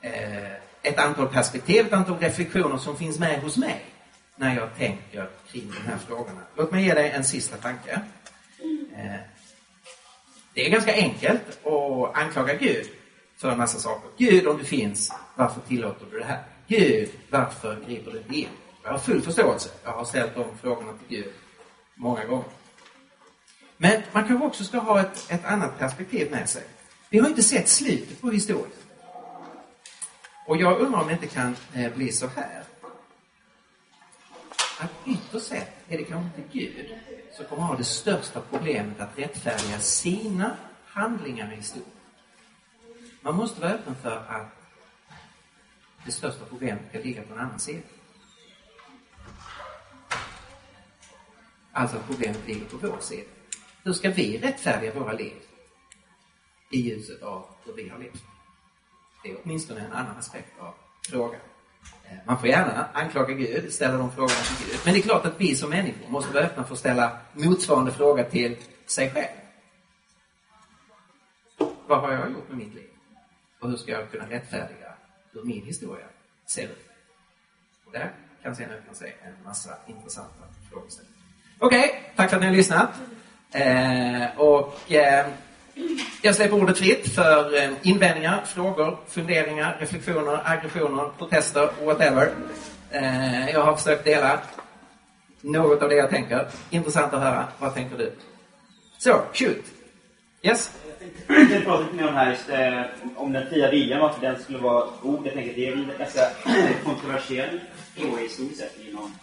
eh, 0.00 0.52
ett 0.82 0.98
antal 0.98 1.28
perspektiv, 1.28 1.86
ett 1.86 1.92
antal 1.92 2.18
reflektioner 2.18 2.78
som 2.78 2.96
finns 2.96 3.18
med 3.18 3.40
hos 3.40 3.56
mig 3.56 3.84
när 4.36 4.56
jag 4.56 4.76
tänker 4.78 5.28
kring 5.50 5.72
de 5.76 5.90
här 5.90 5.98
frågorna. 5.98 6.40
Låt 6.56 6.72
mig 6.72 6.84
ge 6.84 6.94
dig 6.94 7.10
en 7.10 7.24
sista 7.24 7.56
tanke. 7.56 8.00
Eh, 8.96 9.20
det 10.54 10.66
är 10.66 10.70
ganska 10.70 10.94
enkelt 10.94 11.66
att 11.66 12.16
anklaga 12.16 12.54
Gud 12.54 12.86
för 13.42 13.50
en 13.50 13.58
massa 13.58 13.78
saker. 13.78 14.10
Gud, 14.16 14.46
om 14.46 14.58
du 14.58 14.64
finns, 14.64 15.12
varför 15.34 15.60
tillåter 15.60 16.06
du 16.10 16.18
det 16.18 16.24
här? 16.24 16.42
Gud, 16.66 17.10
varför 17.30 17.80
griper 17.86 18.10
du 18.10 18.18
inte 18.18 18.34
in? 18.34 18.48
Jag 18.82 18.90
har 18.90 18.98
full 18.98 19.22
förståelse. 19.22 19.68
Jag 19.84 19.92
har 19.92 20.04
ställt 20.04 20.34
de 20.34 20.44
frågorna 20.60 20.92
till 20.92 21.16
Gud 21.16 21.32
många 21.94 22.24
gånger. 22.24 22.44
Men 23.76 24.02
man 24.12 24.28
kanske 24.28 24.46
också 24.46 24.64
ska 24.64 24.78
ha 24.78 25.00
ett, 25.00 25.26
ett 25.30 25.44
annat 25.44 25.78
perspektiv 25.78 26.30
med 26.30 26.48
sig. 26.48 26.62
Vi 27.08 27.18
har 27.18 27.28
inte 27.28 27.42
sett 27.42 27.68
slutet 27.68 28.20
på 28.20 28.30
historien. 28.30 28.70
Och 30.46 30.56
jag 30.56 30.80
undrar 30.80 31.00
om 31.00 31.06
det 31.06 31.12
inte 31.12 31.26
kan 31.26 31.56
eh, 31.74 31.94
bli 31.94 32.12
så 32.12 32.26
här. 32.26 32.62
att 34.78 34.92
ytterst 35.06 35.46
sett 35.46 35.72
är 35.88 35.98
det 35.98 36.04
kanske 36.04 36.40
inte 36.40 36.58
Gud 36.58 36.94
som 37.36 37.44
kommer 37.44 37.62
ha 37.62 37.76
det 37.76 37.84
största 37.84 38.40
problemet 38.50 39.00
att 39.00 39.18
rättfärdiga 39.18 39.78
sina 39.78 40.56
handlingar 40.86 41.52
i 41.52 41.56
historien. 41.56 42.01
Man 43.22 43.36
måste 43.36 43.60
vara 43.60 43.72
öppen 43.72 43.94
för 43.94 44.16
att 44.16 44.46
det 46.04 46.12
största 46.12 46.44
problemet 46.44 46.92
kan 46.92 47.02
ligga 47.02 47.22
på 47.22 47.34
en 47.34 47.40
annan 47.40 47.58
sida. 47.58 47.82
Alltså 51.72 51.96
att 51.96 52.06
problemet 52.06 52.46
ligger 52.46 52.66
på 52.66 52.76
vår 52.76 52.98
sida. 53.00 53.28
Hur 53.84 53.92
ska 53.92 54.10
vi 54.10 54.38
rättfärdiga 54.38 54.94
våra 54.94 55.12
liv 55.12 55.32
i 56.70 56.80
ljuset 56.80 57.22
av 57.22 57.46
hur 57.64 57.72
vi 57.72 57.88
har 57.88 57.98
levt? 57.98 58.22
Det 59.22 59.30
är 59.30 59.36
åtminstone 59.44 59.80
en 59.80 59.92
annan 59.92 60.16
aspekt 60.16 60.60
av 60.60 60.74
frågan. 61.10 61.40
Eh, 62.04 62.16
man 62.26 62.38
får 62.38 62.48
gärna 62.48 62.88
anklaga 62.92 63.34
Gud, 63.34 63.72
ställa 63.72 63.96
de 63.98 64.10
frågorna 64.10 64.34
till 64.34 64.66
Gud. 64.66 64.80
Men 64.84 64.94
det 64.94 65.00
är 65.00 65.02
klart 65.02 65.26
att 65.26 65.40
vi 65.40 65.56
som 65.56 65.70
människor 65.70 66.08
måste 66.08 66.34
vara 66.34 66.44
öppna 66.44 66.64
för 66.64 66.72
att 66.72 66.78
ställa 66.78 67.18
motsvarande 67.32 67.92
fråga 67.92 68.24
till 68.24 68.56
sig 68.86 69.10
själv. 69.10 69.36
Vad 71.86 72.00
har 72.00 72.12
jag 72.12 72.32
gjort 72.32 72.48
med 72.48 72.58
mitt 72.58 72.74
liv? 72.74 72.91
Och 73.62 73.70
hur 73.70 73.76
ska 73.76 73.92
jag 73.92 74.10
kunna 74.10 74.30
rättfärdiga 74.30 74.92
hur 75.32 75.42
min 75.42 75.66
historia 75.66 76.06
ser 76.46 76.62
ut? 76.62 76.88
Och 77.86 77.92
där 77.92 78.12
kan 78.42 78.56
sen 78.56 78.70
öppna 78.70 78.94
sig 78.94 79.16
en 79.22 79.44
massa 79.44 79.70
intressanta 79.86 80.44
frågeställningar. 80.70 81.18
Okej, 81.58 81.88
okay, 81.88 82.00
tack 82.16 82.30
för 82.30 82.36
att 82.36 82.42
ni 82.42 82.48
har 82.48 82.54
lyssnat. 82.54 82.90
Eh, 83.52 84.40
och 84.40 84.92
eh, 84.92 85.26
jag 86.22 86.34
släpper 86.34 86.62
ordet 86.62 86.78
fritt 86.78 87.14
för 87.14 87.62
eh, 87.62 87.70
invändningar, 87.82 88.42
frågor, 88.44 88.98
funderingar, 89.08 89.76
reflektioner, 89.80 90.40
aggressioner, 90.44 91.10
protester, 91.18 91.70
whatever. 91.84 92.32
Eh, 92.90 93.50
jag 93.50 93.64
har 93.64 93.76
försökt 93.76 94.04
dela 94.04 94.40
något 95.40 95.82
av 95.82 95.88
det 95.88 95.96
jag 95.96 96.10
tänker. 96.10 96.48
Intressant 96.70 97.14
att 97.14 97.22
höra. 97.22 97.48
Vad 97.58 97.74
tänker 97.74 97.98
du? 97.98 98.12
Så, 98.98 99.22
shoot! 99.32 99.64
Yes? 100.42 100.81
Jag 101.26 101.36
tänkte 101.36 101.60
prata 101.60 101.82
lite 101.82 101.94
mer 101.94 102.08
om 102.08 102.14
här 102.14 102.30
just, 102.30 102.48
eh, 102.48 102.82
om 103.16 103.32
den 103.32 103.48
fria 103.50 103.70
viljan, 103.70 104.00
varför 104.00 104.20
den 104.20 104.42
skulle 104.42 104.58
vara 104.58 104.88
god. 105.02 105.26
Jag 105.26 105.34
tänker 105.34 105.54
det 105.54 105.68
är 105.68 105.72
en 105.72 105.90
ganska 105.98 106.30
kontroversiell 106.84 107.60
fråga 107.94 108.22
historiskt 108.22 108.60
sett 108.60 108.78
inom 108.88 109.14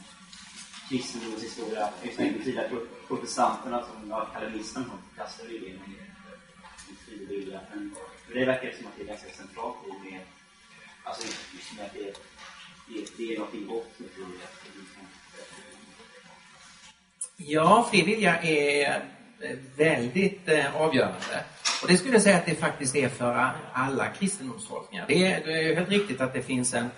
kristendomens 0.90 1.44
historia. 1.44 1.90
Just 2.04 2.18
den 2.18 2.44
tidiga 2.44 2.64
protestanterna 3.08 3.86
som 3.86 4.10
var 4.10 4.28
kalvinisterna 4.34 4.86
som 4.86 5.00
kastade 5.18 5.54
idén 5.54 5.76
eh, 5.76 6.96
frivilliga. 7.06 7.60
Men 7.74 7.96
det 8.34 8.46
verkar 8.46 8.72
som 8.72 8.88
att 8.88 8.94
det 8.98 9.04
är 9.04 9.08
ganska 9.08 9.30
centralt 9.30 9.76
i 9.86 10.12
med, 10.12 10.22
alltså 11.04 11.28
just 11.54 11.78
med 11.78 11.86
att 11.86 11.94
det, 11.94 12.14
det, 12.88 13.18
det 13.18 13.34
är 13.34 13.38
någonting 13.38 13.68
gott 13.68 14.00
med 14.00 14.10
frivilliga. 14.10 14.48
Ja, 17.38 17.88
frivilliga 17.92 18.42
är 18.42 19.04
väldigt 19.76 20.50
eh, 20.50 20.76
avgörande. 20.76 21.44
Och 21.82 21.88
det 21.88 21.98
skulle 21.98 22.14
jag 22.14 22.22
säga 22.22 22.38
att 22.38 22.46
det 22.46 22.56
faktiskt 22.56 22.96
är 22.96 23.10
för 23.10 23.52
alla 23.74 24.08
kristendomstolkningar. 24.08 25.06
Det 25.08 25.32
är, 25.32 25.46
det 25.46 25.54
är 25.54 25.76
helt 25.76 25.90
riktigt 25.90 26.22
att 26.22 26.34
det 26.34 26.42
finns 26.42 26.74
en, 26.74 26.90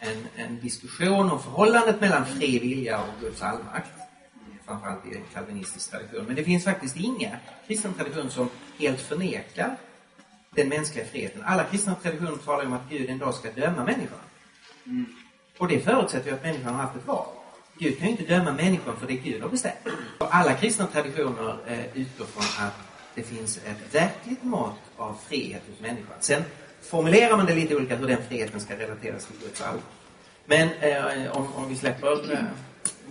en, 0.00 0.26
en 0.36 0.60
diskussion 0.60 1.30
om 1.30 1.42
förhållandet 1.42 2.00
mellan 2.00 2.26
fri 2.26 2.58
vilja 2.58 2.98
och 2.98 3.20
Guds 3.20 3.42
allmakt 3.42 3.90
framförallt 4.66 5.06
i 5.06 5.20
kalvinistisk 5.34 5.90
tradition. 5.90 6.24
Men 6.26 6.36
det 6.36 6.44
finns 6.44 6.64
faktiskt 6.64 6.96
inga 6.96 7.36
kristna 7.66 7.92
traditioner 7.92 8.30
som 8.30 8.48
helt 8.78 9.00
förnekar 9.00 9.76
den 10.50 10.68
mänskliga 10.68 11.04
friheten. 11.04 11.42
Alla 11.44 11.64
kristna 11.64 11.94
traditioner 11.94 12.36
talar 12.36 12.66
om 12.66 12.72
att 12.72 12.90
Gud 12.90 13.10
en 13.10 13.18
dag 13.18 13.34
ska 13.34 13.50
döma 13.50 13.84
människan. 13.84 14.18
Mm. 14.86 15.06
Och 15.58 15.68
det 15.68 15.80
förutsätter 15.80 16.28
ju 16.28 16.34
att 16.34 16.42
människan 16.42 16.74
har 16.74 16.82
haft 16.82 16.96
ett 16.96 17.06
val. 17.06 17.26
Gud 17.78 17.98
kan 17.98 18.06
ju 18.06 18.12
inte 18.12 18.34
döma 18.34 18.52
människan 18.52 18.96
för 18.96 19.06
det 19.06 19.14
Gud 19.14 19.42
har 19.42 19.48
bestämt. 19.48 19.74
Och 20.18 20.34
alla 20.34 20.54
kristna 20.54 20.86
traditioner 20.86 21.56
eh, 21.66 22.02
utgår 22.02 22.24
från 22.24 22.66
att 22.66 22.74
det 23.14 23.22
finns 23.22 23.56
ett 23.56 23.94
verkligt 23.94 24.42
mått 24.42 24.80
av 24.96 25.16
frihet 25.28 25.62
hos 25.70 25.80
människan. 25.80 26.16
Sen 26.20 26.42
formulerar 26.82 27.36
man 27.36 27.46
det 27.46 27.54
lite 27.54 27.76
olika 27.76 27.96
hur 27.96 28.06
den 28.06 28.22
friheten 28.28 28.60
ska 28.60 28.78
relateras 28.78 29.26
till 29.26 29.36
Guds 29.42 29.60
allvar. 29.60 29.82
Men 30.46 30.68
eh, 30.80 31.36
om, 31.36 31.54
om 31.54 31.68
vi 31.68 31.76
släpper, 31.76 32.32
eh, 32.32 32.38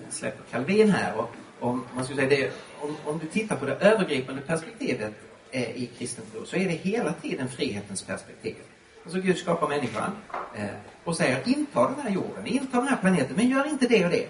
släpper 0.09 0.43
Calvin 0.51 0.89
här 0.89 1.17
och 1.17 1.31
om, 1.59 1.85
man 1.95 2.05
skulle 2.05 2.27
säga 2.27 2.29
det, 2.29 2.51
om, 2.81 2.95
om 3.05 3.19
du 3.19 3.27
tittar 3.27 3.55
på 3.55 3.65
det 3.65 3.75
övergripande 3.75 4.41
perspektivet 4.41 5.13
eh, 5.51 5.77
i 5.77 5.89
kristen 5.97 6.25
tro 6.31 6.45
så 6.45 6.55
är 6.55 6.65
det 6.65 6.71
hela 6.71 7.13
tiden 7.13 7.49
frihetens 7.49 8.03
perspektiv. 8.03 8.55
Alltså 9.03 9.19
Gud 9.19 9.37
skapar 9.37 9.67
människan 9.67 10.11
eh, 10.55 10.65
och 11.03 11.17
säger 11.17 11.41
inta 11.45 11.89
den 11.89 11.99
här 11.99 12.09
jorden, 12.09 12.47
inta 12.47 12.77
den 12.77 12.87
här 12.87 12.97
planeten, 12.97 13.35
men 13.35 13.49
gör 13.49 13.67
inte 13.67 13.87
det 13.87 14.05
och 14.05 14.11
det. 14.11 14.27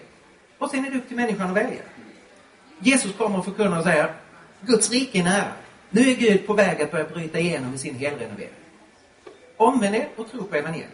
Och 0.58 0.70
sen 0.70 0.86
är 0.86 0.92
det 0.92 0.98
upp 0.98 1.08
till 1.08 1.18
människan 1.18 1.50
att 1.50 1.56
välja. 1.56 1.82
Jesus 2.80 3.16
kommer 3.18 3.40
och 3.40 3.46
förkunnar 3.46 3.78
och 3.78 3.84
säger 3.84 4.14
Guds 4.62 4.92
rike 4.92 5.20
är 5.20 5.24
nära. 5.24 5.52
Nu 5.90 6.02
är 6.02 6.16
Gud 6.16 6.48
på 6.48 6.54
väg 6.54 6.82
att 6.82 6.92
börja 6.92 7.06
bryta 7.06 7.40
igenom 7.40 7.74
i 7.74 7.78
sin 7.78 7.96
helrenovering. 7.96 8.50
Omvänd 9.58 9.96
er 9.96 10.10
och 10.16 10.32
tro 10.32 10.44
på 10.44 10.56
evangeliet. 10.56 10.90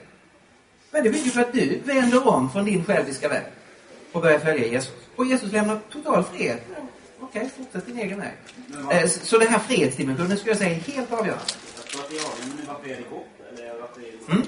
Men 0.91 1.03
det 1.03 1.09
bygger 1.09 1.31
på 1.31 1.39
att 1.39 1.53
du 1.53 1.79
vänder 1.85 2.27
om 2.27 2.51
från 2.51 2.65
din 2.65 2.85
själviska 2.85 3.29
väg 3.29 3.43
och 4.11 4.21
börjar 4.21 4.39
följa 4.39 4.67
Jesus. 4.67 4.93
Och 5.15 5.25
Jesus 5.25 5.51
lämnar 5.51 5.79
total 5.89 6.23
frihet. 6.23 6.61
Okej, 7.19 7.41
okay, 7.41 7.49
fortsätt 7.49 7.85
din 7.85 7.97
egen 7.97 8.19
väg. 8.19 8.33
Eh, 8.91 9.07
så 9.07 9.37
den 9.37 9.47
här 9.47 9.59
frihetsdimensionen 9.59 10.37
skulle 10.37 10.51
jag 10.51 10.57
säga 10.57 10.75
är 10.75 10.75
helt 10.75 11.13
avgörande. 11.13 11.43
Jag 11.77 11.85
tror 11.85 12.01
att 12.01 12.09
det 12.09 12.17
är 12.17 12.25
avgörande, 12.25 12.55
men 12.57 12.67
varför 12.67 12.89
är 12.89 12.95
det 12.95 13.09
gott? 13.09 13.59
Eller 13.59 13.81
varför 13.81 14.01
är 14.01 14.33
mm. 14.33 14.47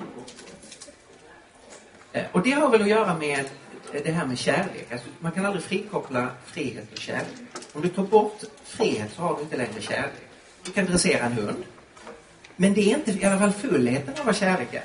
Eh, 2.11 2.23
och 2.31 2.41
det 2.41 2.51
har 2.51 2.69
väl 2.69 2.81
att 2.81 2.87
göra 2.87 3.17
med 3.17 3.45
Eh, 3.91 4.01
det 4.03 4.11
här 4.11 4.25
med 4.25 4.37
kärlek. 4.37 4.91
Alltså, 4.91 5.07
man 5.19 5.31
kan 5.31 5.45
aldrig 5.45 5.63
frikoppla 5.63 6.27
frihet 6.45 6.91
och 6.91 6.97
kärlek. 6.97 7.27
Om 7.73 7.81
du 7.81 7.89
tar 7.89 8.03
bort 8.03 8.41
frihet 8.63 9.11
så 9.15 9.21
har 9.21 9.35
du 9.35 9.41
inte 9.41 9.57
längre 9.57 9.81
kärlek. 9.81 10.21
Du 10.63 10.71
kan 10.71 10.85
dressera 10.85 11.25
en 11.25 11.33
hund. 11.33 11.63
Men 12.55 12.73
det 12.73 12.91
är 12.91 12.95
inte 12.95 13.11
i 13.11 13.25
alla 13.25 13.39
fall 13.39 13.51
fullheten 13.51 14.13
av 14.19 14.25
vad 14.25 14.35
kärlek 14.35 14.73
är. 14.73 14.83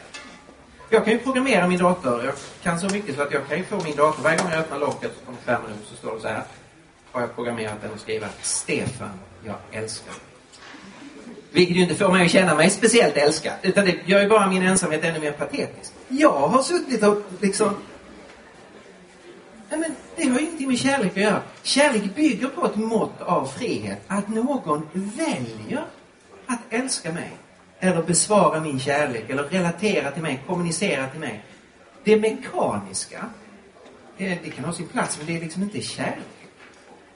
Jag 0.90 1.04
kan 1.04 1.12
ju 1.12 1.18
programmera 1.18 1.68
min 1.68 1.78
dator. 1.78 2.24
Jag 2.24 2.34
kan 2.62 2.80
så 2.80 2.88
mycket 2.88 3.16
så 3.16 3.22
att 3.22 3.32
jag 3.32 3.48
kan 3.48 3.58
ju 3.58 3.64
få 3.64 3.82
min 3.84 3.96
dator. 3.96 4.22
Varje 4.22 4.38
gång 4.38 4.50
jag 4.50 4.58
öppnar 4.58 4.78
locket 4.78 5.26
på 5.26 5.32
skärmen 5.44 5.70
så 5.84 5.96
står 5.96 6.14
det 6.14 6.20
så 6.20 6.28
här. 6.28 6.42
Har 7.12 7.20
jag 7.20 7.34
programmerat 7.34 7.82
den 7.82 7.90
och 7.92 8.00
skriva 8.00 8.26
Stefan, 8.42 9.10
jag 9.44 9.56
älskar 9.72 10.12
dig. 10.12 10.20
Vilket 11.50 11.76
ju 11.76 11.80
inte 11.80 11.94
får 11.94 12.12
mig 12.12 12.24
att 12.24 12.30
känna 12.30 12.54
mig 12.54 12.70
speciellt 12.70 13.16
älskad. 13.16 13.52
Utan 13.62 13.84
det 13.84 13.96
gör 14.06 14.22
ju 14.22 14.28
bara 14.28 14.46
min 14.46 14.62
ensamhet 14.62 15.04
ännu 15.04 15.20
mer 15.20 15.32
patetisk. 15.32 15.92
Jag 16.08 16.48
har 16.48 16.62
suttit 16.62 17.02
och 17.02 17.22
liksom... 17.40 17.74
Nej, 19.70 19.80
men 19.80 19.94
det 20.16 20.28
har 20.28 20.40
ingenting 20.40 20.68
med 20.68 20.78
kärlek 20.78 21.10
att 21.10 21.22
göra. 21.22 21.42
Kärlek 21.62 22.14
bygger 22.14 22.48
på 22.48 22.66
ett 22.66 22.76
mått 22.76 23.20
av 23.20 23.46
frihet. 23.46 24.00
Att 24.06 24.28
någon 24.28 24.88
väljer 24.92 25.84
att 26.46 26.60
älska 26.70 27.12
mig 27.12 27.30
eller 27.80 28.02
besvara 28.02 28.60
min 28.60 28.80
kärlek, 28.80 29.30
eller 29.30 29.42
relatera 29.42 30.10
till 30.10 30.22
mig, 30.22 30.42
kommunicera 30.46 31.08
till 31.08 31.20
mig. 31.20 31.44
Det 32.04 32.20
mekaniska, 32.20 33.26
eh, 34.18 34.38
det, 34.44 34.50
kan 34.50 34.64
ha 34.64 34.72
sin 34.72 34.86
plats, 34.86 35.18
men 35.18 35.26
det 35.26 35.36
är 35.36 35.40
liksom 35.40 35.62
inte 35.62 35.80
kärlek 35.80 36.18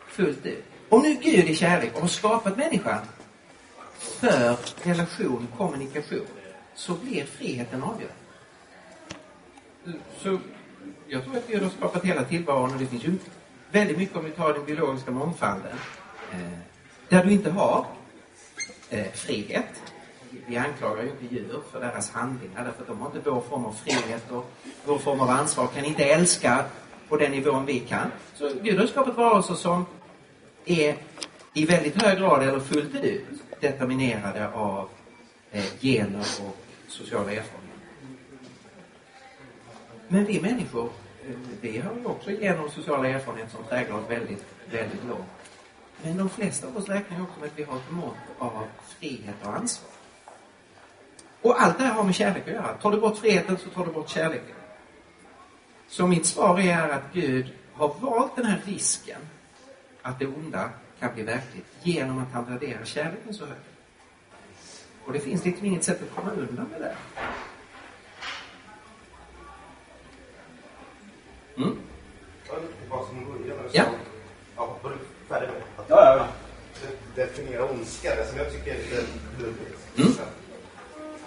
fullt 0.09 0.47
ut. 0.47 0.65
Om 0.89 1.03
nu 1.03 1.15
Gud 1.23 1.51
är 1.51 1.55
kärlek 1.55 1.95
och 1.95 2.01
har 2.01 2.09
skapat 2.09 2.57
människan 2.57 2.99
för 3.99 4.57
relation, 4.83 5.49
kommunikation, 5.57 6.27
så 6.75 6.95
blir 6.95 7.25
friheten 7.25 7.83
avgörande. 7.83 8.15
Så 10.19 10.39
jag 11.13 11.25
tror 11.25 11.37
att 11.37 11.49
Gud 11.49 11.63
har 11.63 11.71
skapat 11.71 12.05
hela 12.05 12.25
tillvaron 12.25 12.73
och 12.73 12.79
det 12.79 12.87
finns 12.87 13.05
ju 13.05 13.13
väldigt 13.71 13.99
mycket 13.99 14.17
om 14.17 14.25
vi 14.25 14.31
tar 14.31 14.53
den 14.53 14.65
biologiska 14.65 15.11
mångfalden. 15.11 15.77
Eh, 16.33 16.59
där 17.09 17.25
du 17.25 17.33
inte 17.33 17.51
har 17.51 17.87
eh, 18.91 19.13
frihet, 19.13 19.83
vi 20.47 20.57
anklagar 20.57 21.03
ju 21.03 21.11
inte 21.11 21.35
djur 21.35 21.63
för 21.73 21.81
deras 21.81 22.11
handlingar 22.11 22.65
därför 22.65 22.83
att 22.83 22.89
de 22.89 23.01
har 23.01 23.07
inte 23.07 23.31
vår 23.31 23.41
form 23.41 23.65
av 23.65 23.73
frihet 23.73 24.31
och 24.31 24.51
vår 24.85 24.99
form 24.99 25.21
av 25.21 25.31
ansvar, 25.31 25.67
kan 25.67 25.85
inte 25.85 26.05
älska 26.05 26.65
på 27.09 27.17
den 27.17 27.31
nivån 27.31 27.67
vi 27.67 27.81
kan. 27.81 28.11
Så 28.35 28.51
Gud 28.63 28.79
har 28.79 28.87
skapat 28.87 29.17
varelser 29.17 29.55
som 29.55 29.87
är 30.65 30.97
i 31.55 31.67
väldigt 31.67 32.03
hög 32.03 32.19
grad 32.19 32.43
eller 32.43 32.61
fullt 32.61 32.95
ut 32.95 33.25
determinerade 33.61 34.53
av 34.53 34.89
eh, 35.51 35.65
gener 35.81 36.21
och 36.21 36.57
sociala 36.89 37.33
erfarenheter. 37.33 37.63
Men 40.09 40.25
vi 40.25 40.41
människor, 40.41 40.91
vi 41.61 41.79
har 41.79 41.95
ju 41.95 42.05
också 42.05 42.31
genom 42.31 42.71
sociala 42.71 43.09
erfarenheter 43.09 43.51
som 43.57 43.65
präglar 43.65 43.97
oss 43.97 44.11
väldigt, 44.11 44.45
väldigt 44.71 45.05
långt. 45.09 45.31
Men 46.03 46.17
de 46.17 46.29
flesta 46.31 46.67
av 46.67 46.77
oss 46.77 46.89
räknar 46.89 47.17
ju 47.17 47.23
också 47.23 47.41
med 47.41 47.47
att 47.49 47.59
vi 47.59 47.63
har 47.63 47.77
ett 47.77 47.91
mått 47.91 48.17
av 48.39 48.67
frihet 48.99 49.35
och 49.43 49.57
ansvar. 49.57 49.91
Och 51.43 51.63
allt 51.63 51.79
det 51.79 51.85
här 51.85 51.93
har 51.93 52.05
med 52.05 52.15
kärlek 52.15 52.49
att 52.49 52.55
göra. 52.55 52.75
Tar 52.75 52.91
du 52.91 53.01
bort 53.01 53.19
friheten 53.19 53.59
så 53.59 53.71
tar 53.71 53.87
du 53.87 53.93
bort 53.93 54.09
kärleken. 54.09 54.57
Så 55.89 56.07
mitt 56.07 56.27
svar 56.27 56.61
är 56.61 56.89
att 56.89 57.13
Gud 57.13 57.53
har 57.73 57.95
valt 58.01 58.37
den 58.37 58.45
här 58.45 58.63
risken 58.65 59.21
att 60.03 60.19
det 60.19 60.27
onda 60.27 60.71
kan 61.01 61.15
bli 61.15 61.23
verkligt 61.23 61.67
genom 61.83 62.19
att 62.19 62.33
han 62.33 62.45
värderar 62.45 62.85
kärleken 62.85 63.35
så 63.35 63.47
högt. 63.47 63.61
Och 65.05 65.13
det 65.13 65.21
finns 65.21 65.45
liksom 65.45 65.67
inget 65.67 65.85
sätt 65.85 66.03
att 66.03 66.15
komma 66.15 66.31
undan 66.31 66.67
med 66.67 66.81
det. 66.81 66.97
Mm? 71.57 71.79
Vad 72.91 73.07
som 73.07 73.17
färdig 75.29 75.49
med 75.49 75.63
Ja, 75.77 75.85
ja, 75.89 76.17
ja. 76.17 76.29
definiera 77.15 77.71
ondska, 77.71 78.17
det 78.17 78.27
som 78.27 78.39
jag 78.39 78.53
tycker 78.53 78.75
är 78.75 78.79
lite 78.79 79.07
luddigt. 79.39 79.99
Mm. 79.99 80.13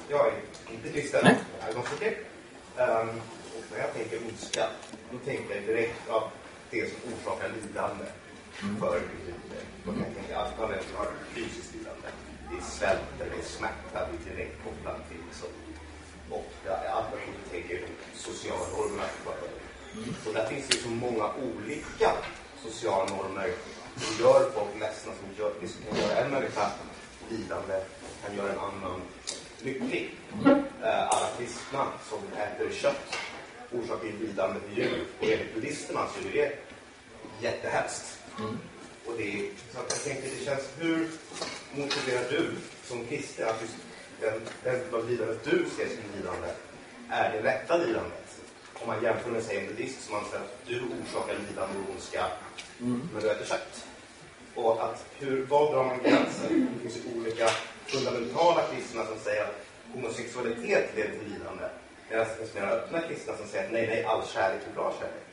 Jag 0.09 0.27
är 0.27 0.33
inte 0.73 0.89
kristen, 0.89 1.21
Nej. 1.23 1.35
agnostiker. 1.69 2.13
Um, 2.77 3.09
och 3.55 3.63
när 3.71 3.79
jag 3.79 3.93
tänker 3.93 4.17
ondska, 4.27 4.67
då 5.11 5.17
tänker 5.17 5.55
jag 5.55 5.63
direkt 5.63 6.09
av 6.09 6.23
det 6.71 6.89
som 6.89 7.13
orsakar 7.13 7.49
lidande 7.49 8.05
för 8.79 8.95
individer. 8.97 9.63
Då 9.83 9.91
kan 9.91 10.01
jag 10.07 10.15
tänka 10.15 10.39
allt 10.39 10.53
vad 10.59 10.69
människor 10.69 10.97
har 10.97 11.07
fysiskt 11.33 11.73
lidande. 11.75 12.07
Det 12.49 12.57
är 12.57 12.61
svält, 12.61 13.01
det 13.17 13.23
är 13.23 13.43
smärta, 13.43 14.07
det 14.07 14.31
är 14.31 14.35
direkt 14.35 14.63
kopplat 14.63 15.09
till 15.09 15.25
så. 15.31 15.47
Och 16.35 16.51
det 16.63 16.69
vad 17.11 17.19
vi 17.19 17.49
tänker 17.51 17.87
sociala 18.13 18.67
normer. 18.77 19.09
Och 20.27 20.33
där 20.33 20.45
finns 20.45 20.67
det 20.67 20.77
så 20.77 20.89
många 20.89 21.29
olika 21.33 22.11
sociala 22.63 23.05
normer 23.15 23.51
som 23.97 24.25
gör 24.25 24.51
folk 24.51 24.79
ledsna, 24.79 25.11
som 25.11 25.43
gör, 25.43 25.51
som 25.67 25.81
kan 25.89 26.09
göra 26.09 26.17
en 26.17 26.31
människa 26.31 26.71
lidande 27.29 27.79
kan 28.25 28.35
göra 28.37 28.51
en 28.51 28.59
annan 28.59 29.01
lycklig. 29.61 30.11
Äh, 30.83 31.07
alla 31.07 31.27
kristna 31.37 31.87
som 32.09 32.19
äter 32.37 32.69
kött 32.71 33.17
orsakar 33.71 34.07
ju 34.07 34.27
lidande 34.27 34.59
för 34.59 34.81
djur. 34.81 35.03
Och 35.19 35.23
enligt 35.25 35.53
buddhisterna 35.53 36.07
så 36.13 36.27
är 36.27 36.33
det 36.33 36.57
jättehemskt. 37.41 38.19
Och 39.05 39.13
det 39.17 39.23
är, 39.23 39.49
så 39.73 39.79
att 39.79 39.85
jag 39.89 40.03
tänker, 40.03 40.29
det 40.39 40.45
känns, 40.45 40.69
hur 40.79 41.09
motiverar 41.75 42.29
du 42.29 42.51
som 42.83 43.05
kristen 43.05 43.49
att 43.49 43.61
just 43.61 43.73
den, 44.21 44.41
den 44.63 44.79
typ 44.79 44.93
av 44.93 45.09
lidande 45.09 45.35
du 45.43 45.65
ser 45.77 45.87
som 45.87 46.03
lidande 46.17 46.47
är 47.09 47.31
det 47.31 47.49
rätta 47.49 47.77
lidandet? 47.77 48.24
Om 48.85 48.93
man 48.93 49.03
jämför 49.03 49.31
med 49.31 49.43
sig 49.43 49.57
en 49.57 49.67
buddhist 49.67 50.01
som 50.01 50.15
anser 50.15 50.37
att 50.37 50.67
du 50.67 50.75
orsakar 50.75 51.35
lidande 51.47 51.79
och 51.79 51.93
ondska 51.93 52.25
men 53.13 53.21
du 53.21 53.31
äter 53.31 53.45
kött. 53.45 53.85
Och 54.55 54.83
att 54.83 55.05
hur, 55.19 55.45
var 55.45 55.71
drar 55.71 55.83
man 55.83 55.99
gränsen? 56.03 56.67
Det 56.73 56.79
finns 56.81 57.05
ju 57.05 57.19
olika 57.19 57.47
fundamentala 57.85 58.61
kristna 58.71 59.05
som 59.05 59.19
säger 59.19 59.43
att 59.43 59.65
homosexualitet 59.93 60.95
leder 60.95 61.09
till 61.09 61.33
lidande. 61.33 61.63
Medan 62.09 62.25
det 62.25 62.35
finns 62.35 62.53
mer 62.53 62.63
öppna 62.63 63.01
kristna 63.01 63.37
som 63.37 63.47
säger 63.47 63.65
att 63.65 63.71
nej, 63.71 63.87
nej, 63.87 64.03
all 64.03 64.27
kärlek 64.27 64.61
är 64.71 64.75
bra 64.75 64.93
kärlek. 64.99 65.25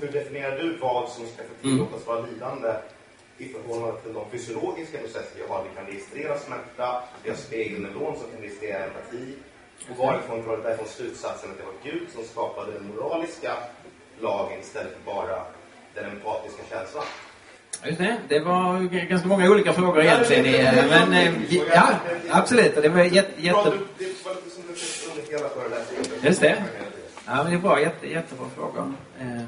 Hur 0.00 0.12
definierar 0.12 0.58
du 0.58 0.76
vad 0.76 1.08
som 1.08 1.26
ska 1.26 1.42
få 1.42 1.54
tillåtas 1.62 2.06
vara 2.06 2.26
lidande 2.26 2.74
i 3.38 3.48
förhållande 3.48 4.00
till 4.00 4.12
de 4.12 4.30
fysiologiska 4.30 4.98
processer 4.98 5.36
vi 5.36 5.46
har? 5.48 5.64
Vi 5.68 5.76
kan 5.76 5.86
registrera 5.86 6.38
smärta, 6.38 7.04
vi 7.22 7.30
har 7.30 7.36
spegelneuron 7.36 8.16
som 8.16 8.30
kan 8.30 8.40
registrera 8.40 8.84
empati. 8.84 9.34
Och 9.90 9.96
varifrån 9.96 10.42
drar 10.42 10.56
det 10.56 10.62
därifrån 10.62 10.86
slutsatsen 10.88 11.50
att 11.50 11.56
det 11.58 11.64
var 11.64 11.92
Gud 11.92 12.08
som 12.14 12.24
skapade 12.24 12.72
den 12.72 12.86
moraliska 12.94 13.56
lagen 14.20 14.60
istället 14.60 14.92
för 14.92 15.12
bara 15.14 15.42
den 15.94 16.04
empatiska 16.10 16.62
känslan? 16.70 17.04
Just 17.84 17.98
det, 17.98 18.16
det 18.28 18.40
var 18.40 18.80
ganska 19.08 19.28
många 19.28 19.50
olika 19.50 19.72
frågor 19.72 20.00
egentligen. 20.02 20.46
i, 20.46 20.54
eh, 20.58 20.86
Men 20.86 21.12
eh, 21.12 21.54
ja, 21.74 21.88
absolut. 22.30 22.74
Det 22.74 22.88
var 22.88 23.02
jätte, 23.04 23.42
jätte, 23.42 23.70
du- 23.70 23.78
Det 23.98 24.24
var 24.24 24.34
lite 24.34 24.50
som 24.50 24.62
du 24.68 24.74
fick 24.74 25.10
under 25.16 25.32
hela 25.32 25.48
föreläsningen. 25.48 26.04
Just 26.22 26.40
det. 26.40 26.64
Ja, 27.26 27.34
men 27.42 27.46
det 27.46 27.52
är 27.52 27.58
bra. 27.58 27.80
Jätte, 27.80 28.06
jättebra 28.10 28.46
frågor. 28.56 28.92
Eh, 29.20 29.42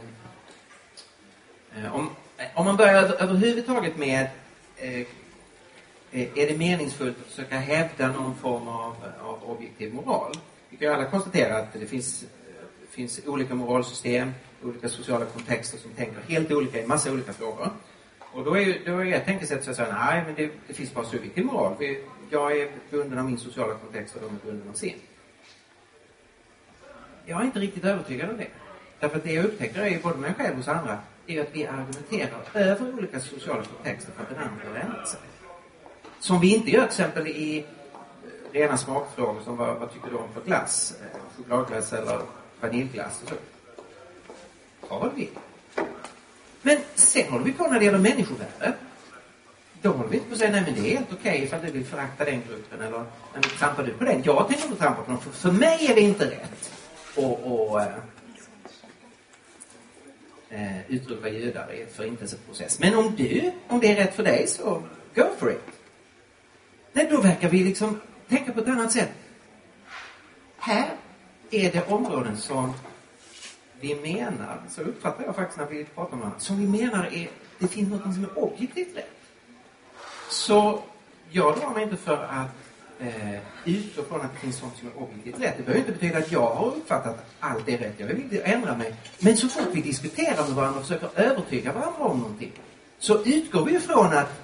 eh, 1.85 1.95
om, 1.95 2.11
om 2.55 2.65
man 2.65 2.77
börjar 2.77 2.95
över- 3.03 3.23
överhuvudtaget 3.23 3.97
med 3.97 4.27
Eh, 6.13 6.39
är 6.39 6.47
det 6.47 6.59
meningsfullt 6.59 7.17
att 7.21 7.27
försöka 7.27 7.57
hävda 7.59 8.13
någon 8.13 8.35
form 8.37 8.69
av, 8.69 8.95
av 9.21 9.51
objektiv 9.51 9.95
moral? 9.95 10.33
Vi 10.71 10.77
kan 10.77 10.89
ju 10.89 10.95
alla 10.95 11.05
konstatera 11.11 11.57
att 11.59 11.73
det 11.73 11.87
finns, 11.87 12.23
eh, 12.23 12.89
finns 12.91 13.21
olika 13.27 13.55
moralsystem, 13.55 14.31
olika 14.65 14.89
sociala 14.89 15.25
kontexter 15.27 15.79
som 15.79 15.91
tänker 15.91 16.21
helt 16.29 16.53
olika 16.53 16.83
i 16.83 16.87
massa 16.87 17.13
olika 17.13 17.33
frågor. 17.33 17.71
Och 18.33 18.45
då 18.45 18.55
är, 18.55 18.61
ju- 18.61 18.81
då 18.87 18.99
är 19.05 19.13
ett 19.13 19.25
tänkesätt 19.25 19.65
så 19.65 19.71
att 19.71 19.77
säga, 19.77 19.95
nej, 20.07 20.23
men 20.27 20.35
det, 20.35 20.51
det 20.67 20.75
finns 20.75 20.95
bara 20.95 21.05
subjektiv 21.05 21.45
moral. 21.45 21.77
Vi- 21.79 22.05
Jag 22.33 22.57
är 22.59 22.71
bunden 22.91 23.19
av 23.19 23.25
min 23.25 23.39
sociala 23.39 23.75
kontext 23.75 24.15
och 24.15 24.21
de 24.23 24.27
är 24.27 24.53
bundna 24.53 24.71
av 24.71 24.75
sin. 24.75 24.95
Jag 27.27 27.41
är 27.41 27.45
inte 27.45 27.59
riktigt 27.59 27.85
övertygad 27.85 28.31
om 28.31 28.37
det. 28.37 28.47
Därför 29.01 29.17
att 29.17 29.25
det 29.25 29.33
jag 29.33 29.45
upptäcker 29.45 29.81
är 29.81 29.89
ju 29.89 29.99
både 30.03 30.17
mig 30.19 30.35
själv 30.35 30.51
och 30.51 30.57
hos 30.57 30.69
andra, 30.69 30.99
är 31.27 31.41
att 31.41 31.49
vi 31.53 31.67
argumenterar 31.67 32.41
över 32.55 32.95
olika 32.95 33.21
sociala 33.21 33.63
kontexter 33.63 34.13
för 34.13 34.23
att 34.23 34.29
den 34.29 34.39
andra 34.39 34.69
har 34.69 34.77
ändra 34.89 35.05
sig. 35.07 35.21
Som 36.21 36.41
vi 36.41 36.55
inte 36.55 36.71
gör 36.71 36.81
till 36.81 36.89
exempel 36.89 37.27
i 37.27 37.59
eh, 37.59 38.53
rena 38.53 38.77
smakfrågor 38.77 39.41
som 39.45 39.57
vad, 39.57 39.77
vad 39.77 39.93
tycker 39.93 40.11
du 40.11 40.17
om 40.17 40.33
för 40.35 40.41
glass? 40.41 40.95
Eh, 41.01 41.21
chokladglass 41.37 41.93
eller 41.93 42.21
vaniljglass 42.61 43.23
och 43.23 43.29
så. 43.29 43.35
Ta 44.89 44.99
vad 44.99 45.11
du 45.11 45.17
vill. 45.17 45.29
Men 46.63 46.79
sen 46.95 47.33
håller 47.33 47.45
vi 47.45 47.53
på 47.53 47.67
när 47.67 47.79
det 47.79 47.85
gäller 47.85 47.99
människovärde. 47.99 48.75
Då 49.83 49.91
håller 49.91 50.11
vi 50.11 50.17
inte 50.17 50.29
på 50.29 50.33
att 50.33 50.39
säga 50.39 50.51
nej 50.51 50.63
men 50.67 50.75
det 50.75 50.81
är 50.81 50.97
helt 50.97 51.13
okej 51.13 51.43
ifall 51.43 51.61
du 51.65 51.71
vill 51.71 51.85
förakta 51.85 52.25
den 52.25 52.43
gruppen 52.49 52.81
eller 52.81 53.05
men 53.33 53.43
trampar 53.43 53.83
du 53.83 53.93
på 53.93 54.05
den? 54.05 54.23
Jag 54.25 54.49
tänker 54.49 54.65
inte 54.65 54.79
trampa 54.79 55.03
på 55.03 55.11
någon 55.11 55.21
för, 55.21 55.31
för 55.31 55.53
mig 55.53 55.87
är 55.91 55.95
det 55.95 56.01
inte 56.01 56.31
rätt 56.31 56.71
att 57.17 57.17
och, 57.17 57.81
eh, 57.81 57.89
eh, 60.51 60.91
utropa 60.91 61.29
judar 61.29 61.73
i 61.73 61.83
en 61.83 61.89
förintelseprocess. 61.89 62.79
Men 62.81 62.95
om 62.95 63.17
du, 63.17 63.53
om 63.69 63.81
det 63.81 63.93
är 63.93 63.97
rätt 63.97 64.15
för 64.15 64.23
dig 64.23 64.47
så 64.47 64.83
go 65.15 65.25
for 65.39 65.51
it. 65.53 65.80
Nej, 66.93 67.07
då 67.11 67.21
verkar 67.21 67.49
vi 67.49 67.65
liksom 67.65 68.01
tänka 68.29 68.53
på 68.53 68.61
ett 68.61 68.69
annat 68.69 68.93
sätt. 68.93 69.11
Här 70.57 70.91
är 71.51 71.73
det 71.73 71.89
områden 71.89 72.37
som 72.37 72.73
vi 73.81 73.95
menar, 73.95 74.63
så 74.69 74.83
uppfattar 74.83 75.25
jag 75.25 75.37
faktiskt 75.37 75.59
när 75.59 75.67
vi 75.67 75.85
pratar 75.85 76.13
om 76.13 76.21
det, 76.21 76.31
som 76.39 76.61
vi 76.61 76.67
menar 76.83 77.07
är, 77.07 77.31
det 77.59 77.69
finns 77.69 77.89
något 77.91 78.15
som 78.15 78.25
är 78.25 78.39
objektivt 78.39 78.97
rätt. 78.97 79.11
Så 80.31 80.83
jag 81.31 81.59
drar 81.59 81.71
mig 81.71 81.83
inte 81.83 81.97
för 81.97 82.25
att 82.25 82.51
eh, 83.01 83.41
utgå 83.65 84.03
från 84.03 84.21
att 84.21 84.33
det 84.33 84.39
finns 84.39 84.57
sånt 84.57 84.77
som 84.77 84.89
är 84.89 85.03
objektivt 85.03 85.41
rätt. 85.41 85.55
Det 85.57 85.63
behöver 85.63 85.81
inte 85.81 85.93
betyda 85.93 86.19
att 86.19 86.33
jag 86.33 86.55
har 86.55 86.67
uppfattat 86.67 87.15
att 87.15 87.27
allt 87.41 87.69
är 87.69 87.79
rätt. 87.79 87.95
Jag 87.97 88.07
vill 88.07 88.17
inte 88.17 88.39
ändra 88.39 88.77
mig. 88.77 88.95
Men 89.19 89.37
så 89.37 89.49
fort 89.49 89.69
vi 89.73 89.81
diskuterar 89.81 90.47
med 90.47 90.57
varandra 90.57 90.81
och 90.81 90.87
försöker 90.87 91.21
övertyga 91.21 91.73
varandra 91.73 92.05
om 92.05 92.19
någonting 92.19 92.53
så 92.99 93.25
utgår 93.25 93.65
vi 93.65 93.75
ifrån 93.75 94.07
att 94.07 94.43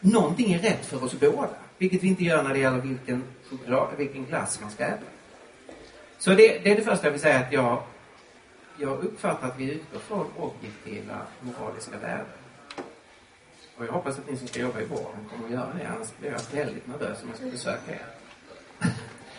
någonting 0.00 0.52
är 0.52 0.58
rätt 0.58 0.86
för 0.86 1.04
oss 1.04 1.14
båda. 1.20 1.48
Vilket 1.82 2.02
vi 2.02 2.08
inte 2.08 2.24
gör 2.24 2.42
när 2.42 2.52
det 2.52 2.58
gäller 2.58 2.78
vilken, 2.78 3.24
choklad, 3.50 3.88
vilken 3.96 4.24
glass 4.24 4.60
man 4.60 4.70
ska 4.70 4.84
äta. 4.84 5.04
Så 6.18 6.30
det, 6.30 6.58
det 6.58 6.70
är 6.70 6.76
det 6.76 6.82
första 6.82 7.06
jag 7.06 7.12
vill 7.12 7.20
säga 7.20 7.38
att 7.38 7.52
jag, 7.52 7.82
jag 8.78 9.04
uppfattar 9.04 9.48
att 9.48 9.58
vi 9.58 9.72
utgår 9.72 9.98
från 9.98 10.26
objektiva 10.36 11.18
moraliska 11.40 11.98
värden. 11.98 12.26
Och 13.76 13.84
jag 13.84 13.92
hoppas 13.92 14.18
att 14.18 14.30
ni 14.30 14.36
som 14.36 14.48
ska 14.48 14.60
jobba 14.60 14.80
i 14.80 14.84
vården 14.84 15.28
kommer 15.30 15.44
att 15.44 15.50
göra 15.50 15.68
det, 15.78 15.88
annars 15.88 16.08
blir 16.20 16.30
jag 16.30 16.64
väldigt 16.64 16.86
nervös 16.86 17.22
om 17.22 17.28
jag 17.28 17.36
ska 17.36 17.46
besöka 17.46 17.92
er. 17.92 18.06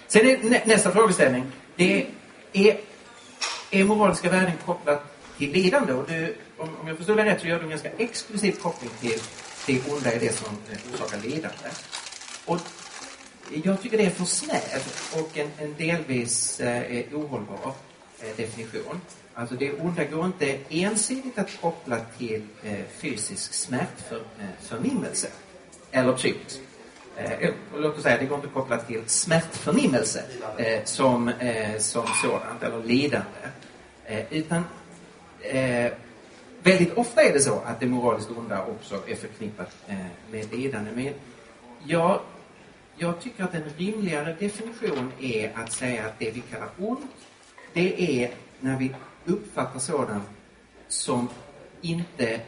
Sen 0.07 0.25
är 0.25 0.49
nä, 0.49 0.61
nästa 0.65 0.91
frågeställning. 0.91 1.45
Det 1.75 2.07
är, 2.53 2.77
är 3.71 3.83
moraliska 3.83 4.29
värden 4.29 4.53
kopplat 4.65 5.17
till 5.37 5.51
lidande? 5.51 5.93
Och 5.93 6.07
du, 6.07 6.35
om, 6.57 6.69
om 6.81 6.87
jag 6.87 6.97
förstår 6.97 7.15
dig 7.15 7.25
rätt 7.25 7.41
så 7.41 7.47
gör 7.47 7.57
du 7.57 7.63
en 7.63 7.69
ganska 7.69 7.91
exklusiv 7.97 8.51
koppling 8.51 8.91
till 9.01 9.19
det 9.65 9.91
onda 9.91 10.11
är 10.11 10.19
det 10.19 10.35
som 10.35 10.57
orsakar 10.93 11.17
lidande. 11.17 11.69
Och 12.45 12.59
jag 13.63 13.81
tycker 13.81 13.97
det 13.97 14.05
är 14.05 14.09
för 14.09 14.25
snäv 14.25 14.83
och 15.13 15.37
en, 15.37 15.51
en 15.57 15.75
delvis 15.77 16.59
eh, 16.59 17.05
ohållbar 17.13 17.73
eh, 18.19 18.35
definition. 18.37 19.01
Alltså 19.33 19.55
det 19.55 19.73
onda 19.73 20.03
går 20.03 20.25
inte 20.25 20.57
ensidigt 20.69 21.37
att 21.37 21.61
koppla 21.61 21.99
till 22.17 22.47
eh, 22.63 22.79
fysisk 22.97 23.53
smärtförnimmelse 23.53 25.27
eh, 25.91 25.99
eller 25.99 26.13
psykisk. 26.13 26.59
Eh, 27.17 27.49
låt 27.75 27.97
oss 27.97 28.03
säga, 28.03 28.17
det 28.17 28.25
går 28.25 28.35
inte 28.35 28.47
att 28.47 28.53
koppla 28.53 28.77
till 28.77 29.01
smärtförnimmelse 29.05 30.23
eh, 30.57 30.83
som, 30.83 31.27
eh, 31.29 31.77
som 31.77 32.07
sådant, 32.21 32.63
eller 32.63 32.83
lidande. 32.83 33.39
Eh, 34.05 34.33
utan 34.33 34.63
eh, 35.41 35.91
väldigt 36.63 36.93
ofta 36.93 37.23
är 37.23 37.33
det 37.33 37.39
så 37.39 37.59
att 37.65 37.79
det 37.79 37.85
moraliskt 37.85 38.31
onda 38.31 38.65
också 38.65 39.03
är 39.07 39.15
förknippat 39.15 39.75
eh, 39.87 39.95
med 40.31 40.53
lidande. 40.53 40.91
Men 40.95 41.13
jag, 41.85 42.19
jag 42.97 43.21
tycker 43.21 43.43
att 43.43 43.53
en 43.53 43.69
rimligare 43.77 44.35
definition 44.39 45.11
är 45.19 45.51
att 45.55 45.71
säga 45.71 46.05
att 46.05 46.19
det 46.19 46.31
vi 46.31 46.41
kallar 46.41 46.69
ont, 46.77 47.11
det 47.73 48.21
är 48.21 48.31
när 48.59 48.77
vi 48.77 48.95
uppfattar 49.25 49.79
sådant 49.79 50.23
som 50.87 51.29
inte 51.81 52.39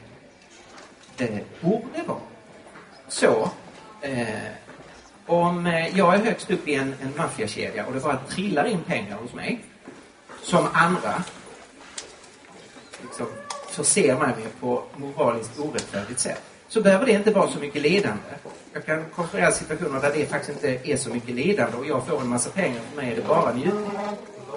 det 1.17 1.43
borde 1.61 2.03
vara. 2.07 2.19
Så, 3.07 3.51
eh, 4.01 4.27
om 5.25 5.65
eh, 5.65 5.97
jag 5.97 6.15
är 6.15 6.19
högst 6.19 6.51
upp 6.51 6.67
i 6.67 6.75
en, 6.75 6.95
en 7.01 7.13
maffiakedja 7.17 7.85
och 7.85 7.93
det 7.93 7.99
bara 7.99 8.17
trillar 8.17 8.65
in 8.65 8.83
pengar 8.83 9.17
hos 9.17 9.33
mig, 9.33 9.59
som 10.41 10.67
andra 10.73 11.23
liksom, 13.01 13.27
förser 13.69 14.19
mig 14.19 14.27
med 14.27 14.59
på 14.59 14.83
moraliskt 14.95 15.59
orättfärdigt 15.59 16.19
sätt, 16.19 16.43
så 16.67 16.81
behöver 16.81 17.05
det 17.05 17.11
inte 17.11 17.31
vara 17.31 17.51
så 17.51 17.59
mycket 17.59 17.81
lidande. 17.81 18.23
Jag 18.73 18.85
kan 18.85 19.05
konstruera 19.15 19.51
situationer 19.51 20.01
där 20.01 20.11
det 20.13 20.25
faktiskt 20.25 20.51
inte 20.51 20.91
är 20.91 20.97
så 20.97 21.09
mycket 21.09 21.35
lidande 21.35 21.77
och 21.77 21.85
jag 21.85 22.07
får 22.07 22.21
en 22.21 22.27
massa 22.27 22.49
pengar, 22.49 22.79
för 22.89 23.01
mig 23.01 23.11
är 23.11 23.15
det 23.15 23.27
bara 23.27 23.53
njutning. 23.53 23.91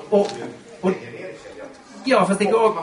Och, 0.08 0.28
och, 0.80 0.92
ja, 2.04 2.26
fast 2.26 2.38
det 2.38 2.44
går... 2.44 2.74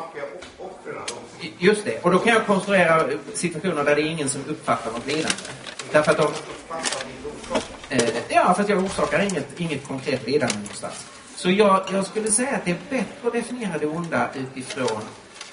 Just 1.58 1.86
det. 1.86 2.00
Och 2.04 2.12
då 2.12 2.20
kan 2.20 2.34
jag 2.34 2.46
konstruera 2.46 3.10
situationer 3.34 3.84
där 3.84 3.96
det 3.96 4.02
är 4.02 4.06
ingen 4.06 4.30
som 4.30 4.42
uppfattar 4.48 4.92
något 4.92 5.08
lidande. 5.08 5.38
Därför 5.92 6.12
att 6.12 6.18
de... 6.18 6.28
Eh, 7.90 8.10
ja, 8.30 8.54
för 8.54 8.64
att 8.64 8.70
jag 8.70 8.84
orsakar 8.84 9.20
inget, 9.20 9.60
inget 9.60 9.88
konkret 9.88 10.28
lidande 10.28 10.56
någonstans. 10.56 11.08
Så 11.36 11.50
jag, 11.52 11.84
jag 11.92 12.06
skulle 12.06 12.32
säga 12.32 12.56
att 12.56 12.66
det 12.66 12.72
är 12.72 12.78
bättre 12.90 13.28
att 13.28 13.34
definiera 13.34 13.78
det 13.78 13.86
onda 13.86 14.30
utifrån 14.34 15.02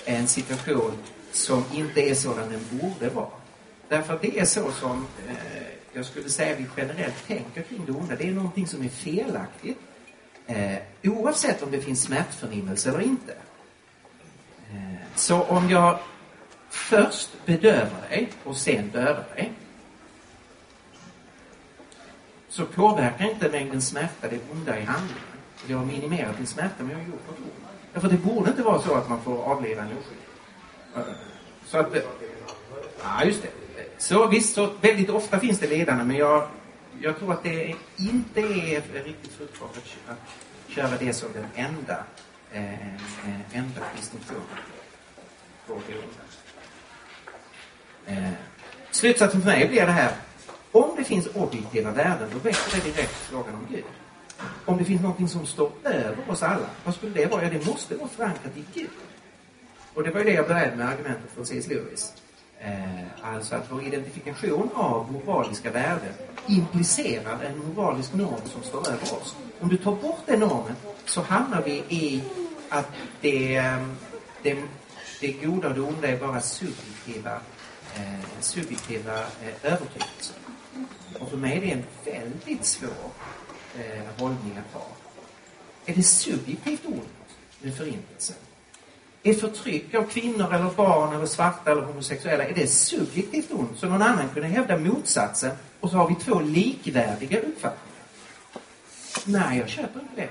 en 0.05 0.29
situation 0.29 0.93
som 1.33 1.65
inte 1.73 2.01
är 2.01 2.15
sådan 2.15 2.51
den 2.51 2.81
borde 2.81 3.09
vara. 3.15 3.42
Därför 3.93 4.15
att 4.15 4.23
det 4.23 4.39
är 4.39 4.45
så 4.45 4.71
som 4.71 5.07
eh, 5.29 5.35
jag 5.93 6.07
skulle 6.07 6.29
säga 6.29 6.57
vi 6.57 6.67
generellt 6.77 7.27
tänker 7.27 7.63
kring 7.63 7.85
det 7.87 7.93
onda. 7.93 8.17
Det 8.17 8.29
är 8.29 8.33
någonting 8.33 8.67
som 8.67 8.85
är 8.85 8.89
felaktigt. 8.89 9.79
Eh, 10.47 10.79
oavsett 11.03 11.63
om 11.63 11.71
det 11.71 11.81
finns 11.81 12.03
smärtförnimmelse 12.03 12.89
eller 12.89 13.01
inte. 13.01 13.33
Eh, 14.71 14.95
så 15.15 15.43
om 15.43 15.71
jag 15.71 15.99
först 16.69 17.31
bedövar 17.47 18.09
dig 18.09 18.29
och 18.45 18.57
sen 18.57 18.89
dödar 18.89 19.25
dig 19.35 19.53
så 22.49 22.67
påverkar 22.67 23.31
inte 23.31 23.49
mängden 23.49 23.83
smärta 23.83 24.29
det 24.29 24.41
onda 24.53 24.79
i 24.79 24.83
handlingen. 24.83 25.23
Jag 25.67 25.79
har 25.79 25.85
minimerat 25.85 26.39
min 26.39 26.47
smärta, 26.47 26.75
men 26.79 26.91
jag 26.91 26.99
har 26.99 27.05
gjort 27.05 27.29
något 27.29 27.39
ont. 27.39 27.67
Därför 27.93 28.09
det 28.09 28.17
borde 28.17 28.51
inte 28.51 28.63
vara 28.63 28.83
så 28.83 28.95
att 28.95 29.09
man 29.09 29.23
får 29.23 29.43
avleda 29.43 29.83
en 29.83 29.89
oskyldig. 29.89 30.27
Eh, 30.97 31.03
så 31.67 31.79
att... 31.79 31.95
Ja, 33.03 33.25
just 33.25 33.43
det. 33.43 33.62
Så 34.03 34.27
visst, 34.27 34.55
så 34.55 34.71
väldigt 34.81 35.11
ofta 35.11 35.41
finns 35.41 35.59
det 35.59 35.67
ledande, 35.67 36.05
men 36.05 36.17
jag, 36.17 36.49
jag 37.01 37.19
tror 37.19 37.33
att 37.33 37.43
det 37.43 37.75
inte 37.97 38.41
är 38.41 39.05
riktigt 39.05 39.33
fruktbart 39.33 39.77
att, 39.77 40.13
att 40.13 40.75
köra 40.75 40.97
det 40.99 41.13
som 41.13 41.29
den 41.33 41.67
enda, 41.67 42.05
eh, 42.53 42.87
eh 42.87 43.59
enda 43.59 43.81
distinktionen 43.97 44.43
eh, 48.07 48.31
Slutsatsen 48.91 49.41
för 49.43 49.51
mig 49.51 49.69
blir 49.69 49.87
det 49.87 49.93
här. 49.93 50.13
Om 50.73 50.91
det 50.97 51.05
finns 51.05 51.29
objektiva 51.35 51.91
värden, 51.91 52.29
då 52.33 52.39
väcker 52.39 52.77
det 52.77 52.91
direkt 52.91 53.15
frågan 53.15 53.55
om 53.55 53.67
Gud. 53.71 53.85
Om 54.65 54.79
det 54.79 54.85
finns 54.85 55.03
någonting 55.03 55.29
som 55.29 55.47
står 55.47 55.73
över 55.85 56.31
oss 56.31 56.43
alla, 56.43 56.71
vad 56.85 56.95
skulle 56.95 57.13
det 57.13 57.27
vara? 57.27 57.43
Ja, 57.43 57.51
det 57.51 57.67
måste 57.67 57.97
vara 57.97 58.09
förankrat 58.09 58.57
i 58.57 58.65
Gud. 58.75 58.91
Och 59.95 60.03
det 60.03 60.11
var 60.11 60.21
ju 60.21 60.25
det 60.27 60.33
jag 60.33 60.49
började 60.49 60.77
med 60.77 60.89
argumentet 60.89 61.31
från 61.35 61.47
C.S. 61.47 61.67
Lewis. 61.69 62.13
Eh, 62.65 63.05
alltså 63.23 63.55
att 63.55 63.67
vår 63.71 63.83
identifikation 63.83 64.71
av 64.75 65.13
moraliska 65.13 65.71
värden 65.71 66.13
implicerar 66.47 67.43
en 67.43 67.75
moralisk 67.75 68.15
norm 68.15 68.41
som 68.45 68.63
står 68.63 68.89
över 68.89 69.03
oss. 69.03 69.37
Om 69.61 69.69
du 69.69 69.77
tar 69.77 69.97
bort 69.97 70.21
den 70.27 70.41
normen 70.41 70.77
så 71.05 71.23
hamnar 71.23 71.63
vi 71.63 71.73
i 71.73 72.23
att 72.69 72.89
det, 73.21 73.57
ehm, 73.57 73.97
det, 74.43 74.63
det 75.21 75.33
goda 75.33 75.69
och 75.69 75.75
det 75.75 75.81
onda 75.81 76.09
är 76.09 76.17
bara 76.17 76.41
subjektiva, 76.41 77.41
eh, 77.95 78.41
subjektiva 78.41 79.19
eh, 79.19 79.73
övertygelser. 79.73 80.37
Och 81.21 81.31
för 81.31 81.37
mig 81.37 81.57
är 81.57 81.61
det 81.61 81.71
en 81.71 81.85
väldigt 82.05 82.65
svår 82.65 83.11
eh, 83.79 84.03
hållning 84.19 84.59
att 84.59 84.81
ha. 84.81 84.87
Är 85.87 85.95
det 85.95 86.03
subjektivt 86.03 86.87
ont 86.87 87.09
med 87.61 87.77
förintelsen? 87.77 88.37
Är 89.25 89.35
förtryck 89.35 89.95
av 89.95 90.03
kvinnor 90.03 90.55
eller 90.55 90.71
barn 90.77 91.15
eller 91.15 91.27
svarta 91.27 91.73
eller 91.73 91.83
homosexuella, 91.83 92.45
är 92.45 92.55
det 92.55 92.67
subjektivt 92.67 93.53
ont? 93.53 93.79
Så 93.79 93.89
någon 93.89 94.03
annan 94.03 94.29
kunde 94.35 94.49
hävda 94.49 94.79
motsatsen 94.79 95.51
och 95.81 95.91
så 95.91 95.97
har 95.97 96.09
vi 96.09 96.15
två 96.15 96.41
likvärdiga 96.41 97.39
uppfattningar. 97.39 97.93
Nej, 99.25 99.59
jag 99.59 99.69
köper 99.69 100.01
inte 100.01 100.13
det. 100.17 100.29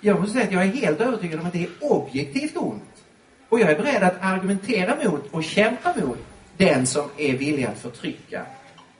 Jag 0.00 0.20
måste 0.20 0.32
säga 0.32 0.44
att 0.46 0.52
jag 0.52 0.62
är 0.62 0.66
helt 0.66 1.00
övertygad 1.00 1.40
om 1.40 1.46
att 1.46 1.52
det 1.52 1.62
är 1.62 1.70
objektivt 1.80 2.56
ont. 2.56 3.04
Och 3.48 3.60
jag 3.60 3.70
är 3.70 3.76
beredd 3.76 4.02
att 4.02 4.22
argumentera 4.22 5.10
mot 5.10 5.32
och 5.32 5.44
kämpa 5.44 5.94
mot 5.96 6.18
den 6.56 6.86
som 6.86 7.10
är 7.16 7.36
villig 7.36 7.64
att 7.64 7.78
förtrycka 7.78 8.46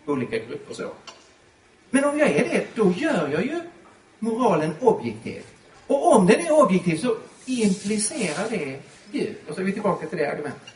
olika 0.07 0.39
grupper 0.39 0.75
så. 0.75 0.91
Men 1.91 2.05
om 2.05 2.19
jag 2.19 2.31
är 2.31 2.49
det, 2.49 2.67
då 2.75 2.93
gör 2.93 3.29
jag 3.29 3.45
ju 3.45 3.61
moralen 4.19 4.75
objektiv. 4.81 5.43
Och 5.87 6.17
om 6.17 6.27
den 6.27 6.41
är 6.41 6.63
objektiv 6.63 6.97
så 6.97 7.17
implicerar 7.47 8.51
det 8.51 8.81
Gud. 9.13 9.37
Och 9.49 9.55
så 9.55 9.61
är 9.61 9.65
vi 9.65 9.73
tillbaka 9.73 10.07
till 10.07 10.19
det 10.19 10.31
argumentet. 10.31 10.75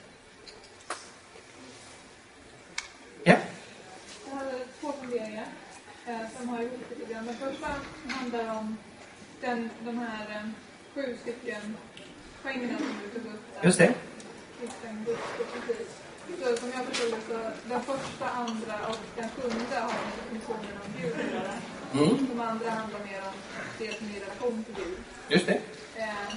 Ja? 3.24 3.36
Jag 4.30 4.36
har 4.36 4.52
två 4.80 4.92
funderingar 5.00 5.46
eh, 6.06 6.20
som 6.38 6.48
har 6.48 6.62
gjort 6.62 6.90
lite 6.90 7.12
grann. 7.12 7.26
Den 7.26 7.36
första 7.36 7.66
handlar 8.08 8.58
om 8.58 8.76
den, 9.40 9.70
de 9.84 9.98
här 9.98 10.26
eh, 10.30 10.48
sju 10.94 11.16
stycken 11.22 11.76
poängerna 12.42 12.78
som 12.78 12.86
du 13.02 13.18
tog 13.18 13.32
upp. 13.34 13.40
Där. 13.54 13.66
Just 13.66 13.78
det. 13.78 13.94
Kristen. 14.60 15.06
Så 16.40 16.56
som 16.56 16.70
jag 16.74 16.86
förstod 16.86 17.10
det 17.10 17.20
så 17.28 17.38
den 17.68 17.82
första, 17.82 18.28
andra 18.28 18.86
och 18.88 18.98
den 19.16 19.28
sjunde 19.28 19.76
har 19.76 20.00
definitionen 20.16 20.76
om 20.84 20.92
Gud 21.02 21.12
att 21.12 21.32
göra. 21.34 21.54
Mm. 21.94 22.26
De 22.30 22.40
andra 22.40 22.70
handlar 22.70 23.00
mer 23.00 23.20
om 23.30 23.34
det 23.78 23.98
som 23.98 24.06
är 24.06 24.20
relation 24.20 24.64
till 24.64 24.84
Gud. 24.84 24.96
Just 25.28 25.46
det. 25.46 25.60
Eh, 25.96 26.34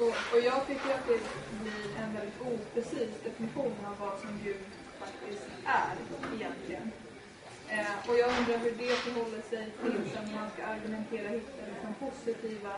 och, 0.00 0.16
och 0.32 0.40
jag 0.50 0.66
tycker 0.66 0.90
att 0.96 1.06
det 1.06 1.20
blir 1.62 1.84
en 2.02 2.14
väldigt 2.16 2.40
oprecis 2.52 3.10
definition 3.24 3.74
av 3.88 3.94
vad 4.04 4.20
som 4.20 4.30
Gud 4.44 4.64
faktiskt 5.02 5.46
är 5.64 5.94
egentligen. 6.36 6.90
Eh, 7.68 8.08
och 8.08 8.16
jag 8.18 8.28
undrar 8.38 8.58
hur 8.58 8.74
det 8.82 8.94
förhåller 9.04 9.42
sig 9.52 9.64
till 9.82 10.00
när 10.14 10.40
man 10.40 10.50
ska 10.54 10.64
argumentera, 10.64 11.28
hitta 11.28 11.62
liksom 11.72 11.94
positiva 12.06 12.74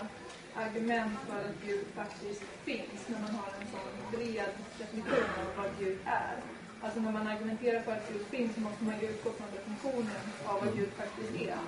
argument 0.54 1.18
för 1.28 1.40
att 1.40 1.56
Gud 1.66 1.86
faktiskt 1.94 2.42
finns 2.64 3.00
när 3.06 3.20
man 3.20 3.34
har 3.34 3.50
en 3.60 3.66
sån 3.74 3.90
bred 4.12 4.52
definition 4.78 5.28
av 5.40 5.48
vad 5.56 5.70
Gud 5.78 5.98
är. 6.04 6.36
Alltså 6.82 7.00
när 7.00 7.12
man 7.12 7.26
argumenterar 7.26 7.80
för 7.80 7.92
att 7.92 8.12
Gud 8.12 8.26
finns 8.26 8.54
så 8.54 8.60
måste 8.60 8.84
man 8.84 9.00
ju 9.00 9.06
utgå 9.06 9.30
från 9.30 9.48
definitionen 9.56 10.22
av 10.44 10.60
vad 10.64 10.76
Gud 10.76 10.88
faktiskt 10.96 11.42
är. 11.48 11.58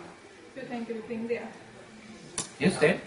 Hur 0.54 0.68
tänker 0.68 0.94
du 0.94 1.02
kring 1.02 1.26
det? 1.28 1.42
Just 2.58 2.80
det. 2.80 2.98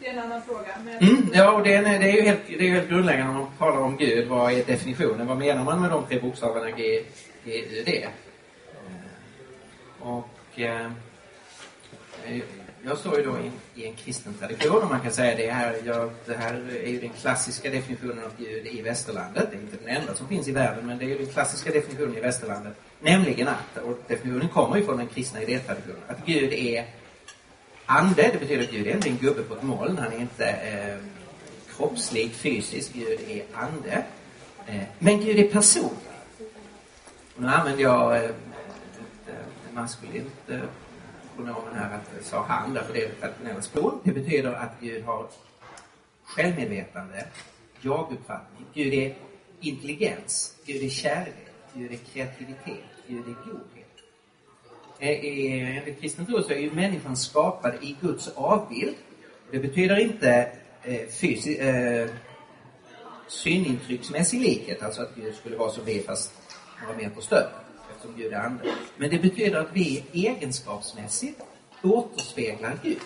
Det 0.00 0.06
är 0.08 0.12
en 0.12 0.18
annan 0.18 0.42
fråga. 0.42 0.68
Men 0.84 0.92
jag 0.92 1.02
Mm, 1.02 1.30
ja, 1.32 1.52
och 1.52 1.62
det 1.62 1.74
är, 1.74 1.82
det 1.82 2.10
är 2.10 2.12
ju 2.12 2.22
helt, 2.22 2.40
det 2.46 2.68
är 2.68 2.70
helt 2.70 2.88
grundläggande 2.88 3.32
när 3.32 3.40
man 3.40 3.50
talar 3.58 3.80
om 3.80 3.96
Gud. 3.96 4.28
Vad 4.28 4.52
är 4.52 4.64
definitionen? 4.64 5.26
Vad 5.26 5.38
menar 5.38 5.64
man 5.64 5.80
med 5.80 5.90
de 5.90 6.06
tre 6.06 6.20
bokstäverna 6.20 6.70
G, 6.70 7.04
G, 7.44 7.64
U, 7.70 7.82
D? 7.86 8.02
Eh, 8.02 8.10
Och 10.00 10.60
eh, 10.60 10.90
jag 12.84 12.98
står 12.98 13.18
ju 13.18 13.24
då 13.24 13.36
i, 13.38 13.80
i 13.82 13.86
en 13.86 13.94
kristen 13.94 14.34
tradition 14.34 14.82
och 14.82 14.90
man 14.90 15.00
kan 15.00 15.12
säga 15.12 15.36
det 15.36 15.50
här, 15.50 15.76
ja, 15.84 16.10
det 16.26 16.34
här 16.36 16.54
är 16.84 16.88
ju 16.88 17.00
den 17.00 17.10
klassiska 17.10 17.70
definitionen 17.70 18.24
av 18.24 18.32
Gud 18.38 18.66
i 18.66 18.82
västerlandet. 18.82 19.48
Det 19.50 19.56
är 19.56 19.60
inte 19.60 19.76
den 19.84 19.96
enda 19.96 20.14
som 20.14 20.28
finns 20.28 20.48
i 20.48 20.52
världen, 20.52 20.86
men 20.86 20.98
det 20.98 21.04
är 21.04 21.08
ju 21.08 21.18
den 21.18 21.26
klassiska 21.26 21.70
definitionen 21.70 22.16
i 22.16 22.20
västerlandet. 22.20 22.74
Nämligen 23.00 23.48
att, 23.48 23.84
och 23.84 23.98
definitionen 24.06 24.48
kommer 24.48 24.76
ju 24.76 24.84
från 24.84 24.96
den 24.96 25.06
kristna 25.06 25.42
idétraditionen, 25.42 26.02
att 26.06 26.26
Gud 26.26 26.52
är 26.52 26.84
ande. 27.88 28.30
Det 28.32 28.38
betyder 28.38 28.64
att 28.64 28.70
Gud 28.70 28.86
är 28.86 28.94
inte 28.94 29.08
en 29.08 29.16
gubbe 29.16 29.42
på 29.42 29.54
ett 29.54 29.62
moln. 29.62 29.98
Han 29.98 30.12
är 30.12 30.20
inte 30.20 30.46
eh, 30.46 30.96
kroppslig, 31.76 32.32
fysisk. 32.32 32.92
Gud 32.92 33.20
är 33.28 33.42
ande. 33.52 34.04
Eh, 34.66 34.82
men 34.98 35.20
Gud 35.20 35.38
är 35.38 35.48
person. 35.48 35.96
Och 37.36 37.42
nu 37.42 37.48
använder 37.48 37.82
jag 37.82 38.16
eh, 38.16 38.22
ett 38.22 38.30
eh, 39.26 39.74
maskulint 39.74 40.48
eh, 40.48 40.58
pronomen 41.36 41.74
här, 41.74 41.94
att 41.94 42.24
sa 42.24 42.44
han, 42.48 42.74
därför 42.74 42.92
det 42.92 43.04
är 43.04 43.08
ett 43.08 43.20
traditionellt 43.20 43.64
språk. 43.64 44.00
Det 44.04 44.12
betyder 44.12 44.52
att 44.52 44.80
Gud 44.80 45.04
har 45.04 45.26
självmedvetande, 46.24 47.26
jaguppfattning. 47.80 48.66
Gud 48.74 48.94
är 48.94 49.16
intelligens, 49.60 50.56
Gud 50.66 50.82
är 50.82 50.88
kärlek, 50.88 51.46
Gud 51.74 51.92
är 51.92 51.96
kreativitet, 51.96 52.84
Gud 53.06 53.24
är 53.28 53.50
godhet. 53.50 53.77
Enligt 55.00 56.00
kristen 56.00 56.26
tro 56.26 56.42
så 56.42 56.52
är 56.52 56.58
ju 56.58 56.70
människan 56.70 57.16
skapad 57.16 57.74
i 57.80 57.96
Guds 58.00 58.28
avbild. 58.28 58.94
Det 59.50 59.58
betyder 59.58 59.96
inte 59.96 60.50
eh, 60.82 61.08
fysi, 61.20 61.58
eh, 61.58 62.08
synintrycksmässig 63.28 64.40
likhet, 64.40 64.82
alltså 64.82 65.02
att 65.02 65.14
Gud 65.14 65.34
skulle 65.34 65.56
vara 65.56 65.70
som 65.70 65.84
vi 65.84 66.00
fast 66.00 66.32
några 66.82 66.96
meter 66.96 67.20
större, 67.20 67.50
eftersom 67.90 68.16
Gud 68.16 68.32
är 68.32 68.38
ande. 68.38 68.64
Men 68.96 69.10
det 69.10 69.18
betyder 69.18 69.60
att 69.60 69.68
vi 69.72 70.04
egenskapsmässigt 70.12 71.40
återspeglar 71.82 72.78
Gud 72.82 72.98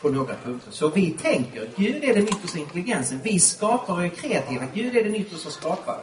på 0.00 0.08
några 0.08 0.34
punkter. 0.44 0.70
Så 0.70 0.88
vi 0.88 1.10
tänker, 1.10 1.68
Gud 1.76 2.04
är 2.04 2.14
den 2.14 2.28
yttersta 2.28 2.58
intelligensen. 2.58 3.20
Vi 3.22 3.40
skapar 3.40 3.94
och 3.94 4.04
är 4.04 4.08
kreativa. 4.08 4.64
Gud 4.74 4.96
är 4.96 5.04
den 5.04 5.14
yttersta 5.14 5.50
skaparen. 5.50 6.00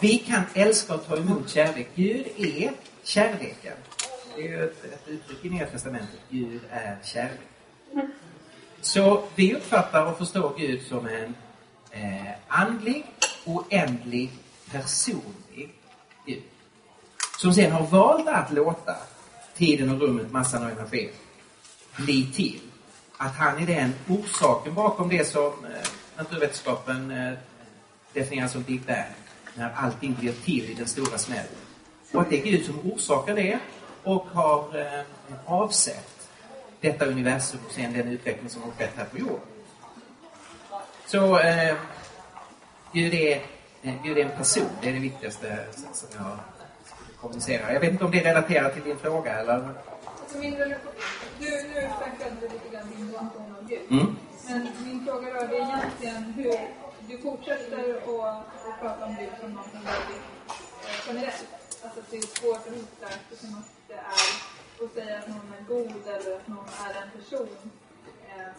Vi 0.00 0.18
kan 0.18 0.42
älska 0.54 0.94
och 0.94 1.06
ta 1.06 1.16
emot 1.16 1.50
kärlek. 1.50 1.88
Gud 1.94 2.26
är 2.36 2.70
kärleken. 3.02 3.76
Det 4.38 4.44
är 4.44 4.48
ju 4.48 4.64
ett, 4.64 4.84
ett 4.84 5.08
uttryck 5.08 5.44
i 5.44 5.50
Nya 5.50 5.66
Testamentet. 5.66 6.20
Gud 6.30 6.60
är 6.70 6.98
kärlek. 7.04 7.40
Så 8.80 9.24
vi 9.34 9.54
uppfattar 9.54 10.06
och 10.06 10.18
förstår 10.18 10.54
Gud 10.58 10.82
som 10.82 11.06
en 11.06 11.34
eh, 11.90 12.32
andlig, 12.48 13.06
oändlig, 13.44 14.30
personlig 14.70 15.74
Gud. 16.26 16.42
Som 17.38 17.52
sen 17.54 17.72
har 17.72 17.86
valt 17.86 18.28
att 18.28 18.52
låta 18.52 18.96
tiden 19.56 19.90
och 19.90 20.00
rummet, 20.00 20.32
massan 20.32 20.64
och 20.64 20.70
energin 20.70 21.10
bli 21.96 22.32
till. 22.32 22.60
Att 23.16 23.34
han 23.34 23.62
är 23.62 23.66
den 23.66 23.94
orsaken 24.08 24.74
bakom 24.74 25.08
det 25.08 25.24
som 25.24 25.52
eh, 25.64 25.88
naturvetenskapen 26.16 27.10
eh, 27.10 27.32
definieras 28.12 28.52
som 28.52 28.62
Big 28.62 28.82
Bang, 28.82 29.14
när 29.54 29.70
allting 29.70 30.16
blir 30.20 30.32
till 30.32 30.70
i 30.70 30.74
den 30.74 30.86
stora 30.86 31.18
smällen. 31.18 31.46
Och 32.12 32.20
att 32.20 32.30
det 32.30 32.40
är 32.40 32.44
Gud 32.44 32.66
som 32.66 32.90
orsakar 32.92 33.36
det 33.36 33.58
och 34.04 34.24
har 34.24 34.78
eh, 34.78 35.04
avsett 35.46 36.28
detta 36.80 37.06
universum 37.06 37.60
och 37.66 37.72
sen 37.72 37.92
den 37.92 38.08
utveckling 38.08 38.50
som 38.50 38.62
har 38.62 38.70
skett 38.70 38.92
här 38.96 39.04
på 39.04 39.18
jorden. 39.18 39.40
Så 41.06 41.38
eh, 41.38 41.76
Gud, 42.92 43.14
är, 43.14 43.42
eh, 43.82 43.94
Gud 44.02 44.18
är 44.18 44.24
en 44.24 44.36
person, 44.36 44.70
det 44.82 44.88
är 44.88 44.92
det 44.92 44.98
viktigaste 44.98 45.66
som 45.92 46.08
jag 46.16 46.38
kommunicerar. 47.20 47.72
Jag 47.72 47.80
vet 47.80 47.92
inte 47.92 48.04
om 48.04 48.10
det 48.10 48.20
är 48.20 48.24
relaterat 48.24 48.74
till 48.74 48.82
din 48.82 48.98
fråga 48.98 49.38
eller? 49.38 49.54
Alltså 50.20 50.38
min 50.38 50.56
relation, 50.56 50.92
du, 51.38 51.44
nu 51.44 51.68
utvecklade 51.68 52.36
du 52.40 52.48
lite 52.48 52.68
grann 52.72 52.90
din 52.96 53.12
relation 53.12 53.56
av 53.58 53.68
Gud. 53.68 53.80
Mm. 53.90 54.16
Men 54.48 54.68
min 54.84 55.04
fråga 55.04 55.34
rörde 55.34 55.56
egentligen 55.56 56.22
hur 56.22 56.58
du 57.08 57.18
fortsätter 57.18 57.96
att, 57.96 58.08
att 58.68 58.80
prata 58.80 59.04
om 59.04 59.16
Gud 59.18 59.28
som 59.40 59.50
någonting 59.50 59.80
väldigt 59.84 60.22
eh, 60.48 61.06
generellt. 61.06 61.46
Alltså 61.84 62.00
att 62.00 62.10
det 62.10 62.16
är 62.16 62.22
svårt 62.22 62.66
att 62.68 62.74
hitta 62.74 63.06
eftersom 63.06 63.54
att 63.58 63.77
det 63.88 63.94
är 63.94 64.84
att 64.84 64.92
säga 64.94 65.18
att 65.18 65.28
någon 65.28 65.52
är 65.58 65.64
god 65.68 66.02
eller 66.06 66.36
att 66.36 66.48
någon 66.48 66.68
är 66.86 67.02
en 67.02 67.10
person. 67.10 67.48
Eh, 68.28 68.52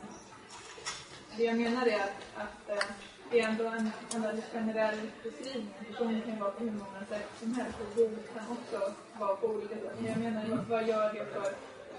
det 1.37 1.43
jag 1.43 1.57
menar 1.57 1.87
är 1.87 1.99
att, 1.99 2.21
att 2.35 2.69
eh, 2.69 2.83
det 3.31 3.39
är 3.39 3.47
ändå 3.47 3.65
en, 3.67 3.91
en 4.15 4.21
väldigt 4.21 4.51
generell 4.53 4.99
beskrivning. 5.23 5.73
En 5.79 5.85
person 5.85 6.21
kan 6.25 6.39
vara 6.39 6.51
på 6.51 6.63
hur 6.63 6.71
många 6.71 7.05
sätt 7.09 7.29
som 7.39 7.53
helst 7.53 7.77
och 7.81 7.95
god 7.95 8.17
kan 8.33 8.57
också 8.57 8.93
vara 9.19 9.35
på 9.35 9.47
olika 9.47 9.75
sätt. 9.75 9.95
Men 9.99 10.11
jag 10.11 10.17
menar, 10.17 10.65
vad 10.69 10.87
gör 10.87 11.13
det 11.13 11.25
för 11.25 11.53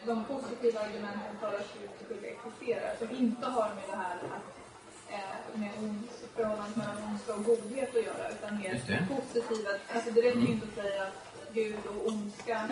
de 0.06 0.24
positiva 0.24 0.80
argumenten 0.80 1.38
för 1.40 1.46
att 1.46 1.76
skulle 2.04 2.28
existera 2.28 2.96
som 2.98 3.16
inte 3.16 3.46
har 3.46 3.68
med 3.74 3.84
det 3.90 3.96
här 3.96 4.16
att, 4.36 4.48
eh, 5.08 5.60
med 5.60 5.70
förhållandet 6.34 6.76
mellan 6.76 7.04
ondska 7.04 7.34
och 7.34 7.44
godhet 7.44 7.96
att 7.96 8.04
göra 8.04 8.28
utan 8.30 8.58
mer 8.58 9.06
positiva. 9.08 9.70
Alltså 9.94 10.10
det 10.10 10.20
räcker 10.20 10.40
ju 10.40 10.52
inte 10.52 10.66
att 10.66 10.84
säga 10.84 11.02
att 11.02 11.30
Gud 11.52 11.86
och 11.86 12.06
ondska 12.06 12.68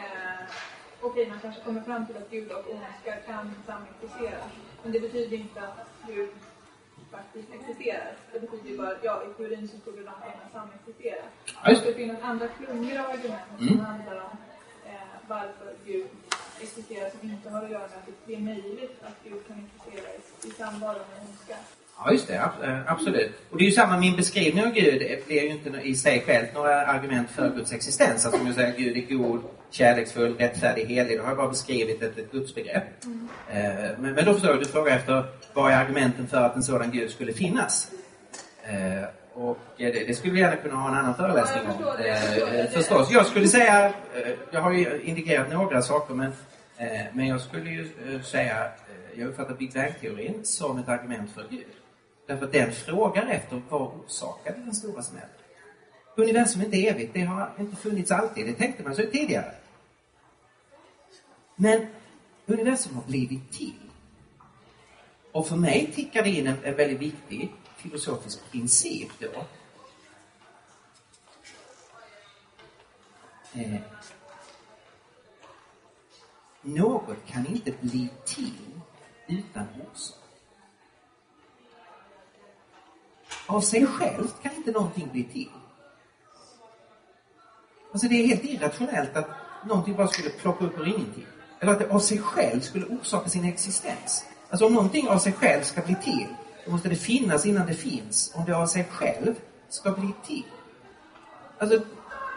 eh, 0.00 0.54
Okej, 1.02 1.28
man 1.28 1.40
kanske 1.40 1.60
kommer 1.62 1.80
fram 1.80 2.06
till 2.06 2.16
att 2.16 2.30
Gud 2.30 2.52
och 2.52 2.64
ondska 2.72 3.16
kan 3.26 3.54
samexistera. 3.66 4.40
Men 4.82 4.92
det 4.92 5.00
betyder 5.00 5.36
inte 5.36 5.60
att 5.62 5.86
Gud 6.06 6.30
faktiskt 7.10 7.48
existerar. 7.54 8.12
Det 8.32 8.40
betyder 8.40 8.68
ju 8.70 8.76
bara 8.78 8.88
att 8.88 9.04
ja, 9.04 9.22
i 9.30 9.34
teorin 9.36 9.68
så 9.68 9.78
skulle 9.78 9.96
de 9.96 10.02
kunna 10.04 10.48
samexistera. 10.52 11.22
Ja, 11.64 11.70
just 11.70 11.84
det 11.84 11.94
finns 11.94 12.20
andra 12.22 12.48
klungor 12.48 12.98
av 12.98 13.10
argument 13.10 13.42
som 13.58 13.68
Mm. 13.68 13.80
handlar 13.80 14.16
om 14.16 14.36
eh, 14.86 15.00
varför 15.28 15.74
Gud 15.86 16.08
existerar 16.60 17.10
som 17.10 17.30
inte 17.30 17.50
har 17.50 17.62
att 17.64 17.70
göra 17.70 17.80
med 17.88 17.98
att 17.98 18.26
det 18.26 18.34
är 18.34 18.40
möjligt 18.40 19.02
att 19.02 19.24
Gud 19.24 19.46
kan 19.48 19.68
existera 19.76 20.08
i, 20.14 20.48
i 20.48 20.50
samvaro 20.50 20.98
med 20.98 21.20
ondska. 21.28 21.56
Ja, 22.04 22.12
just 22.12 22.28
det. 22.28 22.34
eh, 22.34 22.78
Absolut. 22.92 23.32
Och 23.50 23.58
det 23.58 23.64
är 23.64 23.66
ju 23.66 23.72
samma, 23.72 23.98
min 23.98 24.16
beskrivning 24.16 24.64
av 24.64 24.72
Gud 24.72 25.18
blir 25.26 25.42
ju 25.42 25.48
inte 25.48 25.70
i 25.82 25.94
sig 25.94 26.20
själv 26.26 26.46
några 26.54 26.86
argument 26.86 27.30
för 27.30 27.50
Guds 27.50 27.72
existens. 27.72 28.24
Alltså 28.26 28.40
om 28.40 28.46
jag 28.46 28.54
säger 28.56 28.68
att 28.68 28.76
Gud 28.78 28.96
är 28.96 29.16
god, 29.16 29.40
kärleksfull, 29.70 30.36
rättfärdig, 30.38 30.84
helig, 30.86 31.18
då 31.18 31.22
har 31.22 31.30
jag 31.30 31.36
bara 31.36 31.48
beskrivit 31.48 32.02
ett, 32.02 32.18
ett 32.18 32.32
gudsbegrepp. 32.32 32.84
Eh, 33.50 33.60
Men, 33.98 34.12
men 34.14 34.24
då 34.24 34.32
förstår 34.32 34.50
jag, 34.50 34.60
du 34.60 34.64
frågar 34.64 34.96
efter 34.96 35.24
vad 35.54 35.72
är 35.72 35.76
argumenten 35.76 36.26
för 36.26 36.36
att 36.36 36.56
en 36.56 36.62
sådan 36.62 36.90
Gud 36.90 37.10
skulle 37.10 37.32
finnas? 37.32 37.90
Eh, 38.62 39.04
Och 39.34 39.58
det, 39.76 39.90
det 39.90 40.14
skulle 40.14 40.32
vi 40.34 40.40
gärna 40.40 40.56
kunna 40.56 40.74
ha 40.76 40.88
en 40.88 40.94
annan 40.94 41.14
föreläsning 41.14 41.62
Ja, 41.80 41.90
om. 41.90 41.96
det, 42.02 42.08
jag 42.08 42.18
förstår 42.18 42.46
det. 42.52 42.70
Förstås. 42.72 43.10
Jag 43.10 43.26
skulle 43.26 43.48
säga, 43.48 43.92
jag 44.50 44.60
har 44.60 44.72
ju 44.72 45.00
indikerat 45.04 45.52
några 45.52 45.82
saker, 45.82 46.14
men, 46.14 46.32
men 47.12 47.26
jag 47.26 47.40
skulle 47.40 47.70
ju 47.70 47.88
säga, 48.24 48.68
jag 49.16 49.28
uppfattar 49.28 49.54
Big 49.54 49.72
Bang-teorin 49.72 50.40
som 50.44 50.78
ett 50.78 50.88
argument 50.88 51.30
för 51.34 51.44
Gud. 51.50 51.66
Därför 52.30 52.46
att 52.46 52.52
den 52.52 52.72
frågar 52.72 53.26
efter 53.26 53.62
vad 53.68 53.82
orsakade 53.82 54.58
den 54.58 54.74
stora 54.74 55.02
smällen? 55.02 55.28
Universum 56.16 56.60
är 56.60 56.64
inte 56.64 56.86
evigt, 56.86 57.14
det 57.14 57.20
har 57.20 57.52
inte 57.58 57.76
funnits 57.76 58.10
alltid, 58.10 58.46
det 58.46 58.52
tänkte 58.52 58.82
man 58.82 58.94
sig 58.94 59.10
tidigare. 59.10 59.54
Men 61.56 61.86
universum 62.46 62.94
har 62.94 63.02
blivit 63.02 63.52
till. 63.52 63.90
Och 65.32 65.48
för 65.48 65.56
mig 65.56 65.92
tickar 65.94 66.22
det 66.22 66.30
in 66.30 66.46
en, 66.46 66.64
en 66.64 66.76
väldigt 66.76 67.00
viktig 67.00 67.52
filosofisk 67.76 68.50
princip 68.50 69.10
då. 69.18 69.44
Eh, 73.60 73.80
något 76.62 77.26
kan 77.26 77.46
inte 77.46 77.72
bli 77.80 78.08
till 78.24 78.80
utan 79.28 79.66
orsak. 79.92 80.19
Av 83.50 83.60
sig 83.60 83.86
självt 83.86 84.42
kan 84.42 84.52
inte 84.54 84.70
någonting 84.70 85.08
bli 85.12 85.24
till. 85.24 85.48
Alltså 87.92 88.08
det 88.08 88.14
är 88.14 88.26
helt 88.26 88.44
irrationellt 88.44 89.16
att 89.16 89.28
någonting 89.66 89.96
bara 89.96 90.08
skulle 90.08 90.30
ploppa 90.30 90.64
upp 90.64 90.78
ur 90.78 90.88
ingenting. 90.88 91.26
Eller 91.60 91.72
att 91.72 91.78
det 91.78 91.90
av 91.90 91.98
sig 91.98 92.18
själv 92.18 92.60
skulle 92.60 92.86
orsaka 92.86 93.28
sin 93.28 93.44
existens. 93.44 94.24
Alltså 94.50 94.66
om 94.66 94.74
någonting 94.74 95.08
av 95.08 95.18
sig 95.18 95.32
själv 95.32 95.62
ska 95.62 95.80
bli 95.80 95.94
till, 95.94 96.26
då 96.64 96.70
måste 96.70 96.88
det 96.88 96.96
finnas 96.96 97.46
innan 97.46 97.66
det 97.66 97.74
finns. 97.74 98.32
Om 98.34 98.44
det 98.44 98.56
av 98.56 98.66
sig 98.66 98.84
själv 98.84 99.34
ska 99.68 99.92
bli 99.92 100.12
till. 100.26 100.44
Alltså, 101.58 101.80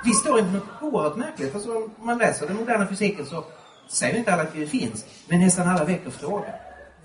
vi 0.05 0.13
står 0.13 0.39
inför 0.39 0.53
något 0.53 0.81
oerhört 0.93 1.15
märkligt. 1.15 1.55
Alltså, 1.55 1.75
om 1.75 1.91
man 1.97 2.17
läser 2.17 2.47
den 2.47 2.57
moderna 2.57 2.87
fysiken 2.87 3.25
så 3.25 3.43
säger 3.87 4.17
inte 4.17 4.33
alla 4.33 4.43
att 4.43 4.53
Gud 4.53 4.69
finns, 4.69 5.05
men 5.27 5.39
nästan 5.39 5.67
alla 5.67 5.85
väcker 5.85 6.09
frågan. 6.09 6.53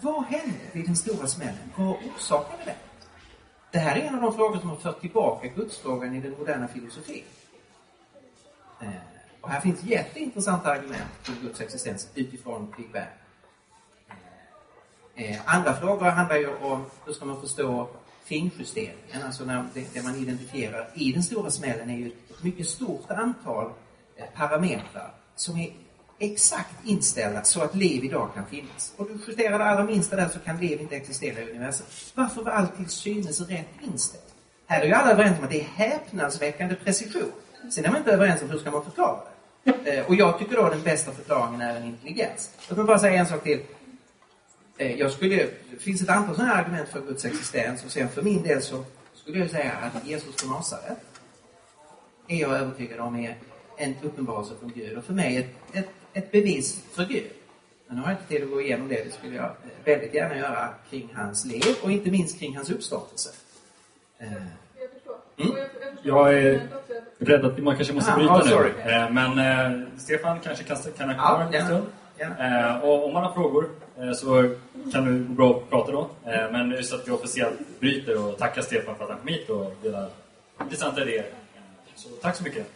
Vad 0.00 0.24
hände 0.24 0.58
vid 0.72 0.86
den 0.86 0.96
stora 0.96 1.26
smällen? 1.26 1.72
Vad 1.76 1.96
orsakade 2.16 2.62
det? 2.64 2.87
Det 3.70 3.78
här 3.78 3.96
är 3.96 4.00
en 4.00 4.14
av 4.14 4.20
de 4.20 4.34
frågor 4.34 4.58
som 4.58 4.68
har 4.68 4.76
fört 4.76 5.00
tillbaka 5.00 5.48
gudsfrågan 5.48 6.14
i 6.14 6.20
den 6.20 6.34
moderna 6.38 6.68
filosofin. 6.68 7.24
Eh, 8.80 8.88
och 9.40 9.50
här 9.50 9.60
finns 9.60 9.84
jätteintressanta 9.84 10.70
argument 10.70 11.10
för 11.22 11.32
Guds 11.32 11.60
existens 11.60 12.08
utifrån 12.14 12.74
Big 12.76 12.90
Bang. 12.92 13.06
Eh, 15.14 15.34
eh, 15.34 15.56
andra 15.56 15.74
frågor 15.74 16.06
handlar 16.06 16.36
ju 16.36 16.56
om 16.56 16.84
hur 17.04 17.12
ska 17.12 17.24
man 17.24 17.40
förstå 17.40 17.88
finjusteringen, 18.24 19.22
alltså 19.24 19.44
när 19.44 19.64
det, 19.74 19.94
det 19.94 20.02
man 20.02 20.16
identifierar 20.16 20.90
i 20.94 21.12
den 21.12 21.22
stora 21.22 21.50
smällen 21.50 21.90
är 21.90 21.96
ju 21.96 22.06
ett 22.06 22.42
mycket 22.42 22.68
stort 22.68 23.10
antal 23.10 23.72
parametrar 24.34 25.14
som 25.34 25.58
är 25.58 25.72
exakt 26.18 26.74
inställda 26.84 27.44
så 27.44 27.62
att 27.62 27.74
liv 27.74 28.04
idag 28.04 28.30
kan 28.34 28.46
finnas. 28.46 28.92
Och 28.96 29.06
du 29.06 29.18
justerar 29.26 29.58
det 29.58 29.64
allra 29.64 29.84
minsta 29.84 30.16
där 30.16 30.28
så 30.28 30.38
kan 30.38 30.60
liv 30.60 30.80
inte 30.80 30.96
existera 30.96 31.40
i 31.40 31.50
universum. 31.50 31.86
Varför 32.14 32.42
var 32.42 32.52
allt 32.52 32.76
till 32.76 32.88
synes 32.88 33.40
rätt 33.40 33.68
inställt? 33.92 34.34
Här 34.66 34.80
är 34.80 34.86
ju 34.86 34.92
alla 34.92 35.12
överens 35.12 35.38
om 35.38 35.44
att 35.44 35.50
det 35.50 35.60
är 35.60 35.64
häpnadsväckande 35.64 36.74
precision. 36.74 37.32
Sen 37.70 37.84
är 37.84 37.88
man 37.88 37.98
inte 37.98 38.12
överens 38.12 38.42
om 38.42 38.50
hur 38.50 38.58
ska 38.58 38.70
man 38.70 38.84
förklara 38.84 39.20
det. 39.64 39.98
Eh, 39.98 40.06
och 40.06 40.14
jag 40.14 40.38
tycker 40.38 40.56
då 40.56 40.68
den 40.68 40.82
bästa 40.82 41.12
förklaringen 41.12 41.60
är 41.60 41.76
en 41.76 41.84
intelligens. 41.84 42.50
Låt 42.68 42.76
mig 42.76 42.86
bara 42.86 42.98
säga 42.98 43.20
en 43.20 43.26
sak 43.26 43.42
till. 43.42 43.60
Eh, 44.78 44.92
jag 44.92 45.12
skulle, 45.12 45.36
det 45.70 45.76
finns 45.78 46.02
ett 46.02 46.08
antal 46.08 46.34
sådana 46.34 46.54
här 46.54 46.62
argument 46.62 46.88
för 46.88 47.00
Guds 47.00 47.24
existens 47.24 47.84
och 47.84 47.90
sen 47.90 48.08
för 48.08 48.22
min 48.22 48.42
del 48.42 48.62
så 48.62 48.84
skulle 49.14 49.38
jag 49.38 49.50
säga 49.50 49.72
att 49.72 50.06
Jesus 50.06 50.36
från 50.36 50.50
Nasaret 50.50 50.98
är 52.28 52.40
jag 52.40 52.50
övertygad 52.50 53.00
om 53.00 53.16
är 53.16 53.36
en 53.76 53.94
uppenbarelse 54.02 54.54
från 54.60 54.72
Gud 54.74 54.98
och 54.98 55.04
för 55.04 55.12
mig 55.12 55.36
ett, 55.36 55.76
ett, 55.76 55.88
ett 56.18 56.32
bevis 56.32 56.84
för 56.92 57.04
Gud. 57.04 57.26
Men 57.86 57.96
nu 57.96 58.02
har 58.02 58.10
jag 58.10 58.20
inte 58.20 58.28
tid 58.28 58.42
att 58.42 58.50
gå 58.50 58.60
igenom 58.60 58.88
det, 58.88 59.04
det 59.04 59.10
skulle 59.10 59.36
jag 59.36 59.44
eh, 59.44 59.50
väldigt 59.84 60.14
gärna 60.14 60.36
göra 60.36 60.68
kring 60.90 61.08
hans 61.14 61.44
liv 61.44 61.64
och 61.82 61.90
inte 61.90 62.10
minst 62.10 62.38
kring 62.38 62.56
hans 62.56 62.70
uppståndelse. 62.70 63.30
Eh. 64.18 64.32
Mm. 64.32 65.56
Jag, 66.02 66.34
är 66.38 66.54
också. 66.54 66.92
rädd 67.18 67.44
att 67.44 67.58
man 67.58 67.76
kanske 67.76 67.94
måste 67.94 68.12
Ah, 68.12 68.16
bryta 68.16 68.32
oh, 68.34 68.62
nu. 68.62 68.92
Eh, 68.92 69.10
Men 69.10 69.38
eh, 69.38 69.88
Stefan 69.98 70.40
kanske 70.40 70.64
kan, 70.64 70.76
Ja, 70.98 71.14
kvar 71.14 71.48
en 71.52 71.66
stund. 71.66 71.86
Eh, 72.38 72.78
och 72.84 73.06
om 73.06 73.12
man 73.12 73.24
har 73.24 73.32
frågor 73.32 73.70
eh, 73.98 74.12
så 74.12 74.54
kan 74.92 75.04
det 75.04 75.18
gå 75.28 75.34
bra 75.34 75.50
att 75.56 75.70
prata 75.70 75.92
då. 75.92 76.10
Eh, 76.24 76.50
men 76.52 76.70
just 76.70 76.92
att 76.92 77.08
vi 77.08 77.12
officiellt 77.12 77.80
bryter 77.80 78.24
och 78.26 78.38
tackar 78.38 78.62
Stefan 78.62 78.96
för 78.96 79.04
att 79.04 79.10
han 79.10 79.18
kom 79.18 79.28
hit 79.28 79.50
och 79.50 79.74
delade 79.82 80.08
intressanta 80.62 81.02
idéer. 81.02 81.26
Eh, 81.54 81.60
Så 81.94 82.08
tack 82.08 82.36
så 82.36 82.42
mycket. 82.44 82.66